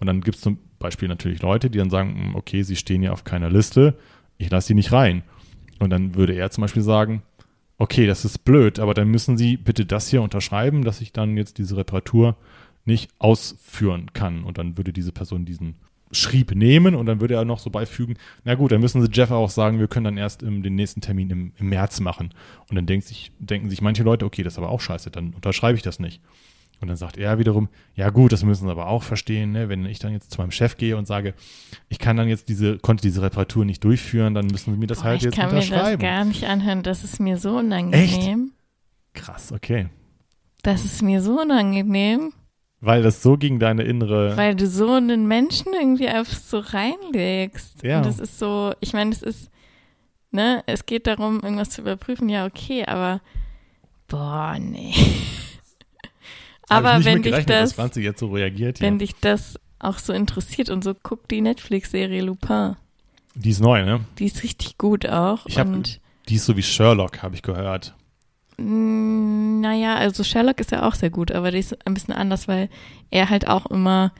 Und 0.00 0.06
dann 0.06 0.22
gibt 0.22 0.36
es 0.36 0.42
zum 0.42 0.58
Beispiel 0.78 1.08
natürlich 1.08 1.42
Leute, 1.42 1.70
die 1.70 1.78
dann 1.78 1.90
sagen, 1.90 2.32
okay, 2.34 2.62
sie 2.62 2.76
stehen 2.76 3.02
hier 3.02 3.12
auf 3.12 3.24
keiner 3.24 3.50
Liste, 3.50 3.94
ich 4.38 4.50
lasse 4.50 4.68
sie 4.68 4.74
nicht 4.74 4.92
rein. 4.92 5.22
Und 5.78 5.90
dann 5.90 6.14
würde 6.14 6.32
er 6.32 6.50
zum 6.50 6.62
Beispiel 6.62 6.82
sagen, 6.82 7.22
okay, 7.78 8.06
das 8.06 8.24
ist 8.24 8.44
blöd, 8.44 8.78
aber 8.78 8.92
dann 8.92 9.08
müssen 9.08 9.38
Sie 9.38 9.56
bitte 9.56 9.86
das 9.86 10.08
hier 10.08 10.22
unterschreiben, 10.22 10.84
dass 10.84 11.00
ich 11.00 11.12
dann 11.12 11.36
jetzt 11.36 11.58
diese 11.58 11.76
Reparatur 11.76 12.36
nicht 12.84 13.10
ausführen 13.18 14.12
kann. 14.12 14.44
Und 14.44 14.58
dann 14.58 14.76
würde 14.76 14.92
diese 14.92 15.12
Person 15.12 15.44
diesen 15.44 15.76
Schrieb 16.10 16.54
nehmen 16.54 16.94
und 16.94 17.06
dann 17.06 17.20
würde 17.20 17.34
er 17.34 17.44
noch 17.44 17.58
so 17.58 17.70
beifügen, 17.70 18.16
na 18.44 18.54
gut, 18.54 18.72
dann 18.72 18.80
müssen 18.80 19.02
Sie 19.02 19.10
Jeff 19.12 19.30
auch 19.30 19.50
sagen, 19.50 19.78
wir 19.78 19.88
können 19.88 20.04
dann 20.04 20.16
erst 20.16 20.42
im, 20.42 20.62
den 20.62 20.74
nächsten 20.74 21.00
Termin 21.00 21.30
im, 21.30 21.52
im 21.58 21.68
März 21.68 22.00
machen. 22.00 22.30
Und 22.68 22.76
dann 22.76 22.86
denkt 22.86 23.06
sich, 23.06 23.30
denken 23.38 23.68
sich 23.68 23.82
manche 23.82 24.02
Leute, 24.02 24.24
okay, 24.24 24.42
das 24.42 24.54
ist 24.54 24.58
aber 24.58 24.70
auch 24.70 24.80
scheiße, 24.80 25.10
dann 25.10 25.34
unterschreibe 25.34 25.76
ich 25.76 25.82
das 25.82 26.00
nicht. 26.00 26.20
Und 26.80 26.88
dann 26.88 26.96
sagt 26.96 27.16
er 27.16 27.38
wiederum, 27.38 27.68
ja 27.94 28.10
gut, 28.10 28.30
das 28.32 28.44
müssen 28.44 28.66
Sie 28.66 28.70
aber 28.70 28.86
auch 28.86 29.02
verstehen, 29.02 29.50
ne? 29.52 29.68
wenn 29.68 29.84
ich 29.84 29.98
dann 29.98 30.12
jetzt 30.12 30.30
zu 30.30 30.40
meinem 30.40 30.52
Chef 30.52 30.76
gehe 30.76 30.96
und 30.96 31.06
sage, 31.06 31.34
ich 31.88 31.98
kann 31.98 32.16
dann 32.16 32.28
jetzt 32.28 32.48
diese, 32.48 32.78
konnte 32.78 33.02
diese 33.02 33.20
Reparatur 33.20 33.64
nicht 33.64 33.82
durchführen, 33.82 34.34
dann 34.34 34.46
müssen 34.46 34.72
Sie 34.74 34.78
mir 34.78 34.86
das 34.86 34.98
Boah, 34.98 35.04
halt 35.06 35.16
ich 35.18 35.24
jetzt 35.24 35.34
kann 35.36 35.50
mir 35.50 35.56
das 35.56 35.70
unterschreiben. 35.70 36.00
gar 36.02 36.24
nicht 36.24 36.44
anhören. 36.44 36.82
Das 36.84 37.02
ist 37.02 37.18
mir 37.18 37.36
so 37.38 37.56
unangenehm. 37.58 38.52
Krass, 39.14 39.50
okay. 39.52 39.88
Das 40.62 40.84
ist 40.84 41.02
mir 41.02 41.20
so 41.22 41.40
unangenehm, 41.40 42.32
Weil 42.80 43.02
das 43.02 43.22
so 43.22 43.36
gegen 43.36 43.58
deine 43.58 43.82
innere. 43.82 44.36
weil 44.36 44.54
du 44.54 44.66
so 44.68 44.92
einen 44.92 45.26
Menschen 45.26 45.72
irgendwie 45.72 46.06
einfach 46.08 46.36
so 46.36 46.58
reinlegst. 46.60 47.82
Ja. 47.82 47.98
Und 47.98 48.06
das 48.06 48.20
ist 48.20 48.38
so, 48.38 48.72
ich 48.78 48.92
meine, 48.92 49.10
es 49.10 49.22
ist, 49.22 49.50
ne, 50.30 50.62
es 50.66 50.86
geht 50.86 51.08
darum, 51.08 51.40
irgendwas 51.42 51.70
zu 51.70 51.80
überprüfen, 51.80 52.28
ja, 52.28 52.46
okay, 52.46 52.84
aber 52.84 53.20
boah, 54.06 54.56
nee. 54.60 54.94
Aber 56.68 57.04
wenn 57.04 57.22
dich 57.22 57.44
das, 57.46 57.76
so 58.16 58.28
reagiert 58.32 58.80
wenn 58.80 58.98
dich 58.98 59.14
das 59.20 59.58
auch 59.78 59.98
so 59.98 60.12
interessiert 60.12 60.70
und 60.70 60.82
so, 60.82 60.94
guck 61.02 61.28
die 61.28 61.40
Netflix-Serie 61.40 62.22
Lupin. 62.22 62.76
Die 63.34 63.50
ist 63.50 63.60
neu, 63.60 63.84
ne? 63.84 64.00
Die 64.18 64.26
ist 64.26 64.42
richtig 64.42 64.78
gut 64.78 65.06
auch. 65.06 65.46
Ich 65.46 65.58
hab- 65.58 65.68
und 65.68 66.00
Die 66.28 66.34
ist 66.34 66.46
so 66.46 66.56
wie 66.56 66.62
Sherlock, 66.62 67.22
habe 67.22 67.34
ich 67.36 67.42
gehört. 67.42 67.94
Mm, 68.58 69.60
Naja, 69.60 69.96
also 69.96 70.24
Sherlock 70.24 70.60
ist 70.60 70.70
ja 70.72 70.86
auch 70.86 70.94
sehr 70.94 71.10
gut, 71.10 71.32
aber 71.32 71.50
die 71.50 71.58
ist 71.58 71.86
ein 71.86 71.94
bisschen 71.94 72.14
anders, 72.14 72.48
weil 72.48 72.68
er 73.10 73.30
halt 73.30 73.48
auch 73.48 73.66
immer 73.66 74.12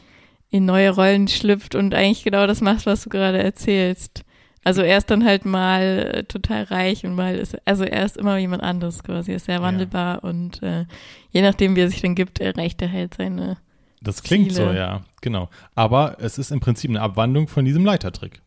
in 0.51 0.65
neue 0.65 0.91
Rollen 0.91 1.29
schlüpft 1.29 1.75
und 1.75 1.95
eigentlich 1.95 2.25
genau 2.25 2.47
das 2.47 2.61
macht, 2.61 2.87
was 2.87 3.03
du 3.05 3.11
gerade 3.11 3.43
erzählst. 3.43 4.23
Also 4.65 4.83
er 4.83 4.99
ist 4.99 5.11
dann 5.11 5.25
halt 5.25 5.45
mal 5.45 6.11
äh, 6.15 6.25
total 6.25 6.65
reich 6.65 7.05
und 7.05 7.15
mal 7.15 7.37
ist, 7.37 7.57
also 7.67 7.85
er 7.85 8.05
ist 8.05 8.17
immer 8.17 8.37
jemand 8.39 8.63
anderes 8.63 9.03
quasi, 9.03 9.31
er 9.33 9.37
ist 9.37 9.47
sehr 9.47 9.63
wandelbar 9.63 10.25
und 10.25 10.63
äh, 10.63 10.85
je 11.31 11.43
nachdem, 11.43 11.75
wie 11.77 11.81
er 11.81 11.89
sich 11.91 12.03
dann 12.03 12.15
gibt, 12.15 12.41
erreicht 12.41 12.83
er 12.83 12.91
halt 12.93 13.15
seine. 13.15 13.57
Das 14.03 14.23
klingt 14.23 14.53
Ziele. 14.53 14.67
so, 14.67 14.73
ja, 14.73 15.03
genau. 15.23 15.49
Aber 15.75 16.17
es 16.21 16.39
ist 16.39 16.51
im 16.51 16.61
Prinzip 16.61 16.91
eine 16.91 17.01
Abwandlung 17.01 17.49
von 17.49 17.65
diesem 17.65 17.85
Leitertrick. 17.85 18.43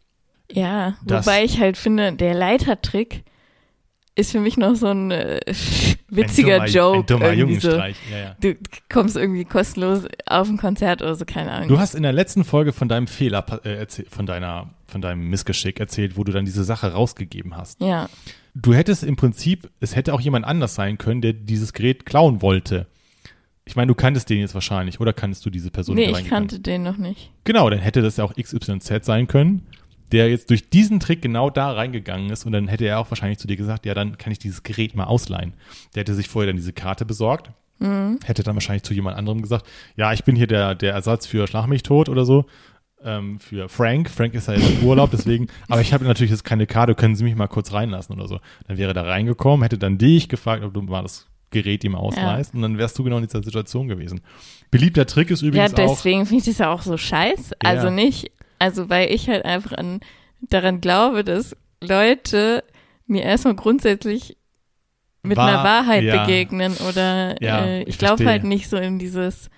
Ja, 0.52 0.96
Das- 1.06 1.26
wobei 1.26 1.44
ich 1.44 1.60
halt 1.60 1.78
finde, 1.78 2.14
der 2.14 2.34
Leitertrick, 2.34 3.24
ist 4.16 4.32
für 4.32 4.40
mich 4.40 4.58
noch 4.58 4.76
so 4.76 4.88
ein 4.88 5.12
äh, 5.12 5.40
witziger 6.10 6.62
ein 6.62 6.68
dummer, 6.68 6.68
Joke. 6.68 7.00
Ein 7.00 7.06
dummer 7.06 7.34
irgendwie 7.34 7.60
so. 7.60 7.70
Jungenstreich. 7.70 7.96
Ja, 8.12 8.18
ja. 8.18 8.36
Du 8.40 8.56
kommst 8.92 9.16
irgendwie 9.16 9.46
kostenlos 9.46 10.04
auf 10.26 10.50
ein 10.50 10.58
Konzert 10.58 11.02
oder 11.02 11.16
so, 11.16 11.26
keine 11.26 11.52
Ahnung. 11.52 11.70
Du 11.70 11.80
hast 11.80 11.96
in 11.96 12.04
der 12.04 12.14
letzten 12.14 12.44
Folge 12.44 12.74
von 12.74 12.88
deinem 12.90 13.08
Fehler, 13.08 13.46
äh, 13.66 13.86
von 14.10 14.26
deiner, 14.26 14.74
von 14.88 15.02
deinem 15.02 15.30
Missgeschick 15.30 15.80
erzählt, 15.80 16.18
wo 16.18 16.24
du 16.24 16.32
dann 16.32 16.46
diese 16.46 16.64
Sache 16.64 16.92
rausgegeben 16.92 17.56
hast. 17.56 17.82
ja, 17.82 18.10
Du 18.54 18.74
hättest 18.74 19.04
im 19.06 19.16
Prinzip, 19.16 19.70
es 19.80 19.96
hätte 19.96 20.14
auch 20.14 20.20
jemand 20.20 20.46
anders 20.46 20.76
sein 20.76 20.98
können, 20.98 21.22
der 21.22 21.32
dieses 21.32 21.72
Gerät 21.72 22.06
klauen 22.06 22.42
wollte. 22.42 22.88
Ich 23.64 23.78
meine, 23.78 23.88
du 23.88 23.96
kanntest 23.96 24.30
den 24.30 24.40
jetzt 24.40 24.54
wahrscheinlich, 24.54 25.00
oder 25.00 25.14
kanntest 25.14 25.46
du 25.46 25.50
diese 25.50 25.72
Person? 25.72 25.96
nee, 25.96 26.10
ich 26.12 26.28
kannte 26.28 26.60
den 26.60 26.84
noch 26.84 26.98
nicht. 26.98 27.32
Genau, 27.46 27.70
dann 27.70 27.80
hätte 27.80 28.02
das 28.02 28.18
ja 28.18 28.26
auch 28.26 28.34
XYZ 28.36 29.06
sein 29.06 29.28
können, 29.28 29.66
der 30.12 30.30
jetzt 30.30 30.50
durch 30.50 30.70
diesen 30.70 31.00
Trick 31.00 31.22
genau 31.22 31.50
da 31.50 31.72
reingegangen 31.72 32.30
ist 32.30 32.46
und 32.46 32.52
dann 32.52 32.68
hätte 32.68 32.86
er 32.86 33.00
auch 33.00 33.10
wahrscheinlich 33.12 33.40
zu 33.40 33.48
dir 33.48 33.58
gesagt, 33.58 33.86
ja, 33.86 33.94
dann 33.94 34.18
kann 34.18 34.32
ich 34.32 34.40
dieses 34.40 34.64
Gerät 34.64 34.96
mal 34.96 35.06
ausleihen. 35.06 35.54
Der 35.96 36.02
hätte 36.02 36.14
sich 36.14 36.28
vorher 36.28 36.48
dann 36.48 36.58
diese 36.58 36.74
Karte 36.74 37.06
besorgt, 37.06 37.52
hätte 38.24 38.44
dann 38.44 38.56
wahrscheinlich 38.56 38.84
zu 38.84 38.94
jemand 38.94 39.18
anderem 39.18 39.42
gesagt, 39.42 39.66
ja, 39.96 40.14
ich 40.14 40.24
bin 40.24 40.36
hier 40.36 40.48
der, 40.48 40.76
der 40.76 40.94
Ersatz 40.94 41.26
für 41.26 41.48
Schlag 41.48 41.66
mich 41.68 41.82
tot 41.84 42.10
oder 42.10 42.26
so, 42.26 42.46
ähm, 43.04 43.40
für 43.40 43.70
Frank. 43.70 44.10
Frank 44.12 44.36
ist 44.36 44.48
ja 44.48 44.54
jetzt 44.54 44.70
im 44.70 44.84
Urlaub, 44.88 45.10
deswegen, 45.12 45.48
aber 45.68 45.82
ich 45.82 45.92
habe 45.92 46.06
natürlich 46.06 46.30
jetzt 46.30 46.44
keine 46.44 46.68
Karte, 46.68 46.94
können 46.94 47.16
Sie 47.16 47.24
mich 47.24 47.36
mal 47.36 47.48
kurz 47.48 47.74
reinlassen 47.74 48.16
oder 48.16 48.28
so. 48.28 48.40
Dann 48.68 48.78
wäre 48.78 48.92
er 48.92 48.94
da 48.94 49.02
reingekommen, 49.02 49.64
hätte 49.64 49.80
dann 49.80 49.98
dich 49.98 50.30
gefragt, 50.30 50.64
ob 50.64 50.74
du 50.76 50.82
mal 50.84 51.02
das 51.02 51.26
Gerät 51.50 51.84
ihm 51.84 51.96
ausleihst 51.96 52.54
und 52.54 52.62
dann 52.62 52.78
wärst 52.78 52.98
du 53.00 53.04
genau 53.04 53.18
in 53.18 53.24
dieser 53.26 53.44
Situation 53.44 53.88
gewesen. 53.88 54.22
Beliebter 54.70 55.06
Trick 55.06 55.32
ist 55.32 55.42
Ja, 55.42 55.48
übrigens 55.50 55.74
auch, 55.74 55.96
deswegen 55.96 56.26
finde 56.26 56.40
ich 56.42 56.46
das 56.46 56.60
ja 56.60 56.72
auch 56.72 56.82
so 56.82 56.96
scheiße. 56.98 57.56
Also 57.60 57.88
Ja. 57.88 57.92
nicht, 57.92 58.32
also 58.62 58.92
weil 58.92 59.12
ich 59.12 59.28
halt 59.28 59.44
einfach 59.44 59.74
an, 59.74 60.02
daran 60.40 60.82
glaube, 60.82 61.24
dass 61.24 61.56
Leute 61.82 62.64
mir 63.08 63.24
erstmal 63.24 63.56
grundsätzlich 63.56 64.38
mit 65.24 65.36
Wahr- 65.36 65.48
einer 65.48 65.64
Wahrheit 65.64 66.04
ja. 66.04 66.24
begegnen 66.24 66.74
oder 66.88 67.42
Ja, 67.42 67.66
äh, 67.66 67.82
ich 67.82 67.90
ich 67.90 67.98
glaube 67.98 68.24
halt 68.26 68.44
nicht 68.44 68.70
so 68.70 68.78
in 68.78 69.00
dieses 69.00 69.50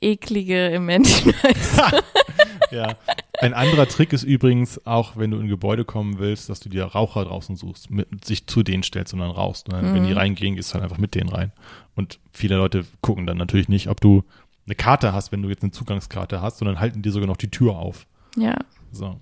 eklige 0.00 0.68
im 0.68 0.86
Menschen. 0.86 1.34
Ja. 2.70 2.96
Ein 3.40 3.52
anderer 3.52 3.88
Trick 3.88 4.12
ist 4.12 4.22
übrigens 4.22 4.86
auch, 4.86 5.16
wenn 5.16 5.32
du 5.32 5.38
in 5.38 5.44
ein 5.44 5.48
Gebäude 5.48 5.84
kommen 5.84 6.20
willst, 6.20 6.48
dass 6.48 6.60
du 6.60 6.68
dir 6.68 6.84
Raucher 6.84 7.24
draußen 7.24 7.56
suchst, 7.56 7.90
mit, 7.90 8.24
sich 8.24 8.46
zu 8.46 8.62
denen 8.62 8.84
stellst 8.84 9.12
und 9.12 9.18
dann 9.18 9.32
rauchst. 9.32 9.68
Und 9.68 9.74
dann, 9.74 9.92
wenn 9.92 10.06
die 10.06 10.12
reingehen, 10.12 10.54
gehst 10.54 10.70
du 10.70 10.74
halt 10.74 10.84
einfach 10.84 10.98
mit 10.98 11.16
denen 11.16 11.30
rein. 11.30 11.50
Und 11.96 12.20
viele 12.30 12.56
Leute 12.56 12.84
gucken 13.00 13.26
dann 13.26 13.38
natürlich 13.38 13.68
nicht, 13.68 13.88
ob 13.88 14.00
du 14.00 14.22
eine 14.66 14.74
Karte 14.74 15.12
hast, 15.12 15.32
wenn 15.32 15.42
du 15.42 15.48
jetzt 15.48 15.62
eine 15.62 15.72
Zugangskarte 15.72 16.40
hast, 16.42 16.58
sondern 16.58 16.80
halten 16.80 17.02
dir 17.02 17.12
sogar 17.12 17.26
noch 17.26 17.36
die 17.36 17.50
Tür 17.50 17.76
auf. 17.76 18.06
ja. 18.36 18.56
So. 18.92 19.18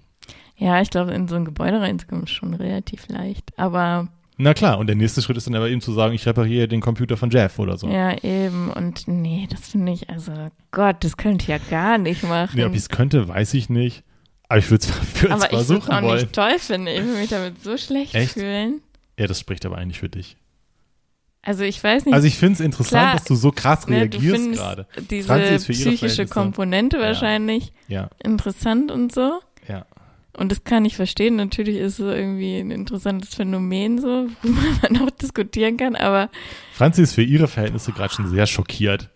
Ja, 0.56 0.80
ich 0.80 0.90
glaube, 0.90 1.12
in 1.12 1.28
so 1.28 1.36
ein 1.36 1.44
Gebäude 1.44 1.80
reinzukommen 1.80 2.24
ist 2.24 2.30
schon 2.30 2.52
relativ 2.54 3.06
leicht. 3.08 3.56
Aber 3.58 4.08
Na 4.38 4.54
klar, 4.54 4.78
und 4.78 4.88
der 4.88 4.96
nächste 4.96 5.22
Schritt 5.22 5.36
ist 5.36 5.46
dann 5.46 5.54
aber 5.54 5.68
eben 5.68 5.80
zu 5.80 5.92
sagen, 5.92 6.14
ich 6.14 6.26
repariere 6.26 6.66
den 6.66 6.80
Computer 6.80 7.16
von 7.16 7.30
Jeff 7.30 7.58
oder 7.60 7.78
so. 7.78 7.88
ja, 7.88 8.16
eben. 8.24 8.70
Und 8.72 9.06
nee, 9.06 9.46
das 9.50 9.68
finde 9.68 9.92
ich, 9.92 10.10
also 10.10 10.32
Gott, 10.72 10.96
das 11.04 11.16
könnte 11.16 11.42
ich 11.42 11.48
ja 11.48 11.58
gar 11.70 11.96
nicht 11.98 12.24
machen. 12.24 12.56
Nee, 12.56 12.64
ob 12.64 12.72
ich 12.72 12.78
es 12.78 12.88
könnte, 12.88 13.28
weiß 13.28 13.54
ich 13.54 13.68
nicht. 13.68 14.02
Aber 14.48 14.58
ich 14.58 14.70
würde 14.70 14.84
es 14.86 14.90
aber 14.90 15.02
ich 15.04 15.22
würde 15.22 15.34
es 15.36 15.44
versuchen 15.46 15.92
auch 15.92 16.02
wollen. 16.02 16.20
nicht 16.22 16.32
toll 16.32 16.58
finden. 16.58 16.86
Ich 16.88 17.04
würde 17.04 17.18
mich 17.20 17.28
damit 17.30 17.62
so 17.62 17.76
schlecht 17.76 18.14
Echt? 18.14 18.32
fühlen. 18.32 18.80
Ja, 19.18 19.26
das 19.28 19.38
spricht 19.38 19.64
aber 19.66 19.76
eigentlich 19.78 19.98
für 20.00 20.08
dich. 20.08 20.36
Also 21.48 21.64
ich 21.64 21.82
weiß 21.82 22.04
nicht, 22.04 22.14
Also 22.14 22.26
ich 22.26 22.36
finde 22.36 22.54
es 22.54 22.60
interessant, 22.60 23.00
Klar, 23.04 23.12
dass 23.14 23.24
du 23.24 23.34
so 23.34 23.50
krass 23.52 23.86
ne, 23.86 23.96
reagierst 23.96 24.36
findest 24.36 24.60
gerade. 24.60 24.86
diese 25.10 25.56
psychische 25.72 26.26
Komponente 26.26 26.98
Ja. 26.98 27.04
wahrscheinlich 27.04 27.72
Ja, 27.88 28.10
interessant 28.22 28.90
und 28.90 29.14
so. 29.14 29.40
ja. 29.66 29.86
Und 30.36 30.52
das 30.52 30.62
kann 30.62 30.84
ich 30.84 30.94
verstehen. 30.94 31.36
Natürlich 31.36 31.78
ist 31.78 31.98
es 31.98 32.14
irgendwie 32.14 32.58
ein 32.58 32.70
interessantes 32.70 33.34
Phänomen 33.34 33.98
so, 33.98 34.06
worüber 34.42 34.60
man 34.82 35.02
auch 35.08 35.10
diskutieren 35.10 35.78
kann. 35.78 35.96
Aber 35.96 36.28
Franzi 36.74 37.02
ist 37.02 37.14
für 37.14 37.22
ihre 37.22 37.48
Verhältnisse 37.48 37.92
gerade 37.92 38.12
schon 38.12 38.28
sehr 38.28 38.46
schockiert. 38.46 39.08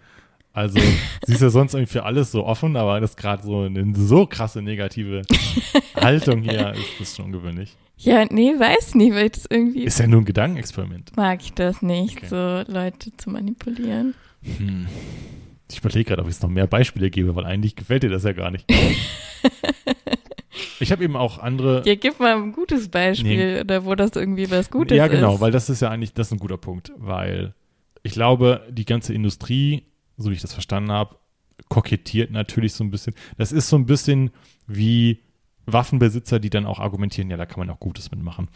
Also, 0.53 0.79
sie 1.27 1.33
ist 1.33 1.41
ja 1.41 1.51
sonst 1.51 1.75
irgendwie 1.75 1.93
für 1.93 2.05
alles 2.05 2.31
so 2.33 2.45
offen, 2.45 2.77
aber 2.77 3.01
das 3.01 3.17
gerade 3.17 3.43
so 3.43 3.63
eine 3.63 3.95
so 3.97 4.27
krasse 4.27 4.61
negative 4.63 5.23
Haltung 5.95 6.43
hier 6.43 6.73
ist 6.75 7.01
das 7.01 7.17
schon 7.17 7.27
ungewöhnlich. 7.27 7.75
ja, 7.97 8.25
nee, 8.31 8.53
weiß 8.59 8.95
nicht, 8.97 9.15
weil 9.15 9.31
das 9.31 9.47
irgendwie 9.49 9.85
Ist 9.85 9.99
ja 9.99 10.07
nur 10.07 10.21
ein 10.21 10.25
Gedankenexperiment. 10.27 11.17
mag 11.17 11.41
ich 11.43 11.53
das 11.55 11.81
nicht, 11.83 12.19
Okay. 12.19 12.27
so 12.67 12.73
Leute 12.73 13.17
zu 13.17 13.31
manipulieren. 13.31 14.15
Hm. 14.59 14.87
Ich 15.71 15.79
überlege 15.79 16.05
gerade, 16.05 16.21
ob 16.23 16.29
ich 16.29 16.35
es 16.35 16.43
noch 16.43 16.51
mehr 16.51 16.67
Beispiele 16.67 17.09
gebe, 17.09 17.35
weil 17.35 17.47
eigentlich 17.47 17.77
gefällt 17.77 18.03
dir 18.03 18.11
das 18.11 18.25
ja 18.25 18.33
gar 18.33 18.51
nicht. 18.51 18.67
Ich 20.81 20.91
habe 20.93 21.05
eben 21.05 21.17
auch 21.17 21.39
andere. 21.39 21.83
Ja, 21.87 21.95
gib 21.95 22.19
mal 22.19 22.35
ein 22.37 22.53
gutes 22.53 22.89
Beispiel 22.89 23.61
oder 23.65 23.85
wo 23.85 23.95
das 23.95 24.11
irgendwie 24.17 24.51
was 24.51 24.69
Gutes 24.71 24.97
ja, 24.97 25.07
genau, 25.07 25.35
ist. 25.37 25.41
weil 25.41 25.51
das 25.53 25.71
ist 25.71 25.81
ja 25.81 25.91
eigentlich, 25.91 26.13
das 26.13 26.27
ist 26.29 26.33
ein 26.33 26.39
guter 26.41 26.59
Punkt, 26.59 26.93
weil 26.97 27.55
ich 28.03 28.13
glaube, 28.13 28.67
die 28.69 28.85
ganze 28.85 29.15
Industrie, 29.15 29.85
so 30.17 30.31
wie 30.31 30.35
ich 30.35 30.43
das 30.43 30.53
verstanden 30.53 30.93
habe, 30.93 31.17
kokettiert 31.69 32.31
natürlich 32.31 32.75
so 32.75 32.85
ein 32.85 32.91
bisschen. 32.91 33.15
Das 33.37 33.53
ist 33.53 33.69
so 33.69 33.77
ein 33.77 33.87
bisschen 33.87 34.31
wie 34.67 35.21
Waffenbesitzer, 35.67 36.41
die 36.41 36.51
dann 36.51 36.67
auch 36.67 36.81
argumentieren, 36.81 37.31
ja, 37.31 37.37
da 37.37 37.47
kann 37.47 37.61
man 37.61 37.71
auch 37.71 37.81
Gutes 37.81 38.11
mitmachen. 38.11 38.49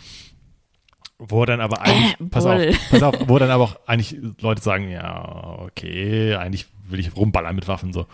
Wo 1.18 1.44
dann 1.46 1.60
aber 1.60 1.80
eigentlich, 1.80 2.20
Äh, 2.20 2.24
pass 2.26 2.44
auf, 2.44 2.60
pass 2.90 3.02
auf, 3.02 3.14
wo 3.28 3.38
dann 3.38 3.50
aber 3.50 3.64
auch 3.64 3.76
eigentlich 3.86 4.18
Leute 4.40 4.62
sagen, 4.62 4.90
ja, 4.90 5.60
okay, 5.60 6.34
eigentlich 6.34 6.66
will 6.88 7.00
ich 7.00 7.16
rumballern 7.16 7.56
mit 7.56 7.68
Waffen 7.68 7.92
so. 7.92 8.06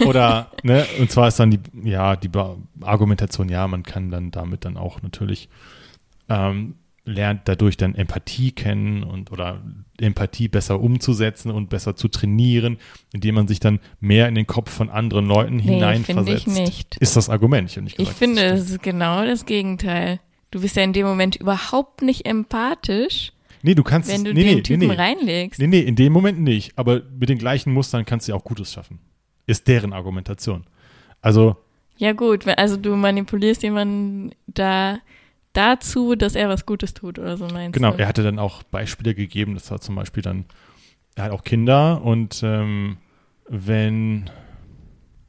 Oder, 0.06 0.50
ne, 0.62 0.86
und 0.98 1.10
zwar 1.10 1.28
ist 1.28 1.40
dann 1.40 1.50
die, 1.50 1.60
ja, 1.82 2.16
die 2.16 2.30
Argumentation, 2.80 3.48
ja, 3.48 3.66
man 3.66 3.82
kann 3.82 4.10
dann 4.10 4.30
damit 4.30 4.64
dann 4.64 4.76
auch 4.76 5.02
natürlich 5.02 5.48
ähm, 6.28 6.76
lernt 7.04 7.42
dadurch 7.46 7.76
dann 7.76 7.94
Empathie 7.94 8.52
kennen 8.52 9.02
und 9.02 9.32
oder 9.32 9.60
Empathie 10.00 10.48
besser 10.48 10.80
umzusetzen 10.80 11.50
und 11.50 11.68
besser 11.68 11.96
zu 11.96 12.08
trainieren, 12.08 12.78
indem 13.12 13.34
man 13.34 13.48
sich 13.48 13.60
dann 13.60 13.80
mehr 14.00 14.28
in 14.28 14.34
den 14.34 14.46
Kopf 14.46 14.70
von 14.70 14.88
anderen 14.88 15.26
Leuten 15.26 15.56
Nee, 15.56 15.62
finde 15.62 15.74
hineinversetzt. 15.74 16.46
ich 16.46 16.54
nicht. 16.54 16.96
Ist 16.98 17.16
das 17.16 17.28
Argument? 17.28 17.70
Ich, 17.70 17.76
nicht 17.76 17.92
Ich 17.94 17.98
gesagt, 17.98 18.18
finde, 18.18 18.42
es 18.42 18.70
ist 18.70 18.82
genau 18.82 19.24
das 19.24 19.46
Gegenteil. 19.46 20.20
Du 20.52 20.60
bist 20.60 20.76
ja 20.76 20.82
in 20.84 20.92
dem 20.92 21.06
Moment 21.06 21.36
überhaupt 21.36 22.02
nicht 22.02 22.26
empathisch. 22.26 23.32
Nee, 23.62 23.74
du 23.74 23.82
kannst 23.82 24.10
wenn 24.12 24.24
du 24.24 24.34
nee, 24.34 24.44
den 24.44 24.56
nee, 24.56 24.62
Typen 24.62 24.80
nee, 24.80 24.86
nee. 24.88 24.94
reinlegst. 24.94 25.60
Nee, 25.60 25.66
nee, 25.68 25.80
in 25.80 25.96
dem 25.96 26.12
Moment 26.12 26.40
nicht. 26.40 26.76
Aber 26.76 27.02
mit 27.18 27.28
den 27.28 27.38
gleichen 27.38 27.72
Mustern 27.72 28.04
kannst 28.04 28.28
du 28.28 28.32
ja 28.32 28.38
auch 28.38 28.44
Gutes 28.44 28.72
schaffen. 28.72 28.98
Ist 29.46 29.66
deren 29.68 29.92
Argumentation. 29.92 30.64
Also, 31.20 31.56
Ja 31.96 32.12
gut, 32.12 32.46
also 32.46 32.76
du 32.76 32.94
manipulierst 32.96 33.62
jemanden 33.62 34.32
da 34.46 34.98
dazu, 35.52 36.14
dass 36.14 36.34
er 36.34 36.48
was 36.48 36.66
Gutes 36.66 36.94
tut 36.94 37.18
oder 37.18 37.36
so 37.36 37.46
meinst 37.46 37.74
genau, 37.74 37.92
du? 37.92 37.98
er 37.98 38.08
hatte 38.08 38.22
dann 38.22 38.38
auch 38.38 38.62
Beispiele 38.62 39.14
gegeben, 39.14 39.54
das 39.54 39.70
war 39.70 39.80
zum 39.80 39.94
Beispiel 39.94 40.22
dann, 40.22 40.44
er 41.14 41.24
hat 41.24 41.32
auch 41.32 41.44
Kinder 41.44 42.02
und 42.02 42.42
ähm, 42.42 42.96
wenn, 43.48 44.30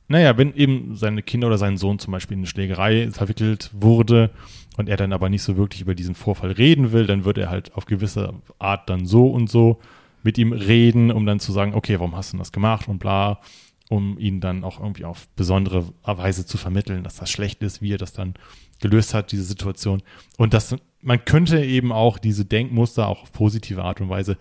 naja, 0.07 0.37
wenn 0.37 0.55
eben 0.55 0.95
seine 0.95 1.23
Kinder 1.23 1.47
oder 1.47 1.57
sein 1.57 1.77
Sohn 1.77 1.99
zum 1.99 2.11
Beispiel 2.11 2.35
in 2.35 2.41
eine 2.41 2.47
Schlägerei 2.47 3.09
verwickelt 3.11 3.69
wurde 3.73 4.31
und 4.77 4.89
er 4.89 4.97
dann 4.97 5.13
aber 5.13 5.29
nicht 5.29 5.43
so 5.43 5.57
wirklich 5.57 5.81
über 5.81 5.95
diesen 5.95 6.15
Vorfall 6.15 6.51
reden 6.51 6.91
will, 6.91 7.05
dann 7.05 7.25
wird 7.25 7.37
er 7.37 7.49
halt 7.49 7.73
auf 7.75 7.85
gewisse 7.85 8.33
Art 8.59 8.89
dann 8.89 9.05
so 9.05 9.27
und 9.27 9.49
so 9.49 9.79
mit 10.23 10.37
ihm 10.37 10.53
reden, 10.53 11.11
um 11.11 11.25
dann 11.25 11.39
zu 11.39 11.51
sagen, 11.51 11.73
okay, 11.73 11.99
warum 11.99 12.15
hast 12.15 12.33
du 12.33 12.37
das 12.37 12.51
gemacht 12.51 12.87
und 12.87 12.99
bla, 12.99 13.41
um 13.89 14.17
ihn 14.17 14.39
dann 14.39 14.63
auch 14.63 14.79
irgendwie 14.79 15.05
auf 15.05 15.27
besondere 15.35 15.85
Weise 16.03 16.45
zu 16.45 16.57
vermitteln, 16.57 17.03
dass 17.03 17.17
das 17.17 17.29
schlecht 17.29 17.61
ist, 17.61 17.81
wie 17.81 17.93
er 17.93 17.97
das 17.97 18.13
dann 18.13 18.35
gelöst 18.83 19.15
hat, 19.15 19.31
diese 19.31 19.43
Situation. 19.43 20.03
Und 20.37 20.53
dass 20.53 20.75
man 21.01 21.25
könnte 21.25 21.63
eben 21.63 21.91
auch 21.91 22.19
diese 22.19 22.45
Denkmuster 22.45 23.07
auch 23.07 23.23
auf 23.23 23.31
positive 23.31 23.83
Art 23.83 23.99
und 23.99 24.09
Weise 24.09 24.37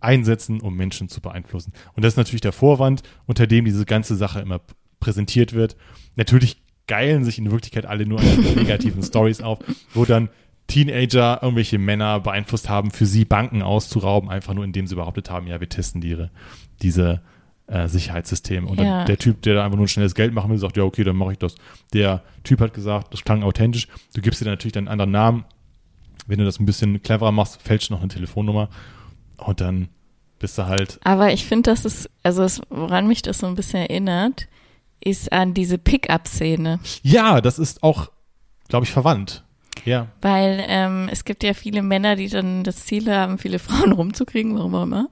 einsetzen, 0.00 0.60
um 0.60 0.76
Menschen 0.76 1.08
zu 1.08 1.20
beeinflussen. 1.20 1.72
Und 1.94 2.04
das 2.04 2.12
ist 2.12 2.16
natürlich 2.18 2.42
der 2.42 2.52
Vorwand, 2.52 3.02
unter 3.26 3.46
dem 3.46 3.64
diese 3.64 3.86
ganze 3.86 4.16
Sache 4.16 4.40
immer 4.40 4.60
präsentiert 5.00 5.54
wird. 5.54 5.76
Natürlich 6.16 6.62
geilen 6.86 7.24
sich 7.24 7.38
in 7.38 7.50
Wirklichkeit 7.50 7.86
alle 7.86 8.06
nur 8.06 8.20
an 8.20 8.26
negativen 8.56 9.02
Stories 9.02 9.40
auf, 9.40 9.58
wo 9.94 10.04
dann 10.04 10.28
Teenager 10.66 11.40
irgendwelche 11.42 11.78
Männer 11.78 12.20
beeinflusst 12.20 12.68
haben, 12.68 12.90
für 12.90 13.06
sie 13.06 13.24
Banken 13.24 13.62
auszurauben, 13.62 14.30
einfach 14.30 14.54
nur 14.54 14.64
indem 14.64 14.86
sie 14.86 14.94
behauptet 14.94 15.30
haben, 15.30 15.46
ja, 15.46 15.60
wir 15.60 15.68
testen 15.68 16.00
die, 16.00 16.26
diese 16.82 17.22
äh, 17.66 17.88
Sicherheitssysteme. 17.88 18.66
Und 18.68 18.78
Ja. 18.80 18.98
dann 18.98 19.06
der 19.06 19.18
Typ, 19.18 19.42
der 19.42 19.54
da 19.54 19.64
einfach 19.64 19.76
nur 19.76 19.86
ein 19.86 19.88
schnelles 19.88 20.14
Geld 20.14 20.34
machen 20.34 20.50
will, 20.50 20.58
sagt, 20.58 20.76
ja, 20.76 20.82
okay, 20.84 21.04
dann 21.04 21.16
mache 21.16 21.32
ich 21.32 21.38
das. 21.38 21.54
Der 21.92 22.22
Typ 22.42 22.60
hat 22.60 22.74
gesagt, 22.74 23.12
das 23.12 23.24
klang 23.24 23.42
authentisch. 23.42 23.88
Du 24.14 24.20
gibst 24.20 24.40
dir 24.40 24.44
dann 24.44 24.52
natürlich 24.54 24.72
deinen 24.74 24.88
anderen 24.88 25.10
Namen. 25.10 25.44
Wenn 26.26 26.38
du 26.38 26.44
das 26.44 26.58
ein 26.60 26.66
bisschen 26.66 27.02
cleverer 27.02 27.32
machst, 27.32 27.60
fälschst 27.62 27.90
du 27.90 27.94
noch 27.94 28.00
eine 28.00 28.08
Telefonnummer. 28.08 28.68
Und 29.38 29.60
dann 29.60 29.88
bist 30.38 30.58
du 30.58 30.66
halt, 30.66 30.98
Aber 31.04 31.32
ich 31.32 31.44
finde, 31.46 31.70
das 31.70 31.84
ist, 31.84 32.10
also 32.22 32.42
es, 32.42 32.60
woran 32.70 33.06
mich 33.06 33.22
das 33.22 33.38
so 33.38 33.46
ein 33.46 33.54
bisschen 33.54 33.80
erinnert, 33.80 34.46
ist 35.00 35.32
an 35.32 35.54
diese 35.54 35.78
Pickup-Szene. 35.78 36.80
ja, 37.02 37.40
das 37.40 37.58
ist 37.58 37.82
auch, 37.82 38.10
glaube 38.68 38.84
ich, 38.84 38.92
verwandt. 38.92 39.42
Ja, 39.84 40.06
Weil 40.22 40.64
ähm, 40.68 41.08
es 41.10 41.24
gibt 41.24 41.42
ja 41.42 41.52
viele 41.52 41.82
Männer, 41.82 42.16
die 42.16 42.28
dann 42.28 42.62
das 42.64 42.86
Ziel 42.86 43.12
haben, 43.12 43.38
viele 43.38 43.58
Frauen 43.58 43.92
rumzukriegen, 43.92 44.56
warum 44.56 44.74
auch 44.74 44.82
immer. 44.84 45.08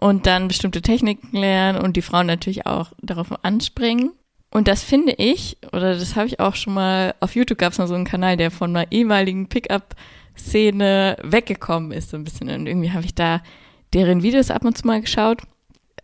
Und 0.00 0.26
dann 0.26 0.48
bestimmte 0.48 0.80
Techniken 0.80 1.36
lernen 1.36 1.78
und 1.78 1.96
die 1.96 2.02
Frauen 2.02 2.26
natürlich 2.26 2.66
auch 2.66 2.92
darauf 3.02 3.44
anspringen. 3.44 4.12
Und 4.50 4.66
das 4.66 4.82
finde 4.82 5.12
ich, 5.12 5.58
oder 5.72 5.94
das 5.94 6.16
habe 6.16 6.26
ich 6.26 6.40
auch 6.40 6.54
schon 6.56 6.74
mal, 6.74 7.14
auf 7.20 7.36
YouTube 7.36 7.58
gab 7.58 7.72
es 7.72 7.78
mal 7.78 7.86
so 7.86 7.94
einen 7.94 8.06
Kanal, 8.06 8.36
der 8.36 8.50
von 8.50 8.74
einer 8.74 8.90
ehemaligen 8.90 9.48
Pickup-Szene 9.48 11.16
weggekommen 11.22 11.92
ist, 11.92 12.10
so 12.10 12.16
ein 12.16 12.24
bisschen. 12.24 12.48
Und 12.48 12.66
irgendwie 12.66 12.92
habe 12.92 13.04
ich 13.04 13.14
da 13.14 13.42
deren 13.92 14.22
Videos 14.22 14.50
ab 14.50 14.64
und 14.64 14.76
zu 14.76 14.86
mal 14.86 15.02
geschaut, 15.02 15.42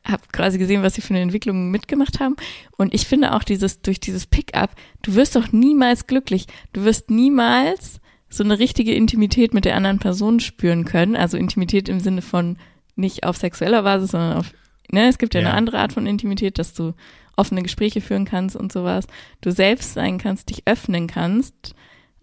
habe 0.04 0.22
quasi 0.30 0.58
gesehen, 0.58 0.82
was 0.82 0.94
sie 0.94 1.00
für 1.00 1.14
eine 1.14 1.22
Entwicklung 1.22 1.70
mitgemacht 1.70 2.20
haben. 2.20 2.36
Und 2.76 2.94
ich 2.94 3.06
finde 3.06 3.34
auch 3.34 3.44
dieses, 3.44 3.80
durch 3.80 3.98
dieses 3.98 4.26
Pickup, 4.26 4.70
du 5.02 5.14
wirst 5.14 5.34
doch 5.36 5.52
niemals 5.52 6.06
glücklich. 6.06 6.46
Du 6.74 6.84
wirst 6.84 7.10
niemals 7.10 8.00
so 8.28 8.44
eine 8.44 8.58
richtige 8.58 8.94
Intimität 8.94 9.54
mit 9.54 9.64
der 9.64 9.74
anderen 9.74 9.98
Person 9.98 10.38
spüren 10.38 10.84
können. 10.84 11.16
Also 11.16 11.38
Intimität 11.38 11.88
im 11.88 11.98
Sinne 11.98 12.22
von 12.22 12.58
nicht 12.96 13.24
auf 13.24 13.36
sexueller 13.36 13.82
Basis, 13.82 14.10
sondern 14.12 14.38
auf, 14.38 14.52
ne, 14.90 15.08
es 15.08 15.18
gibt 15.18 15.34
ja, 15.34 15.40
Ja. 15.40 15.48
eine 15.48 15.56
andere 15.56 15.78
Art 15.78 15.92
von 15.92 16.06
Intimität, 16.06 16.58
dass 16.58 16.74
du 16.74 16.94
offene 17.36 17.62
Gespräche 17.62 18.00
führen 18.00 18.24
kannst 18.24 18.56
und 18.56 18.72
sowas. 18.72 19.06
Du 19.42 19.50
selbst 19.50 19.92
sein 19.94 20.18
kannst, 20.18 20.48
dich 20.50 20.62
öffnen 20.66 21.06
kannst. 21.06 21.74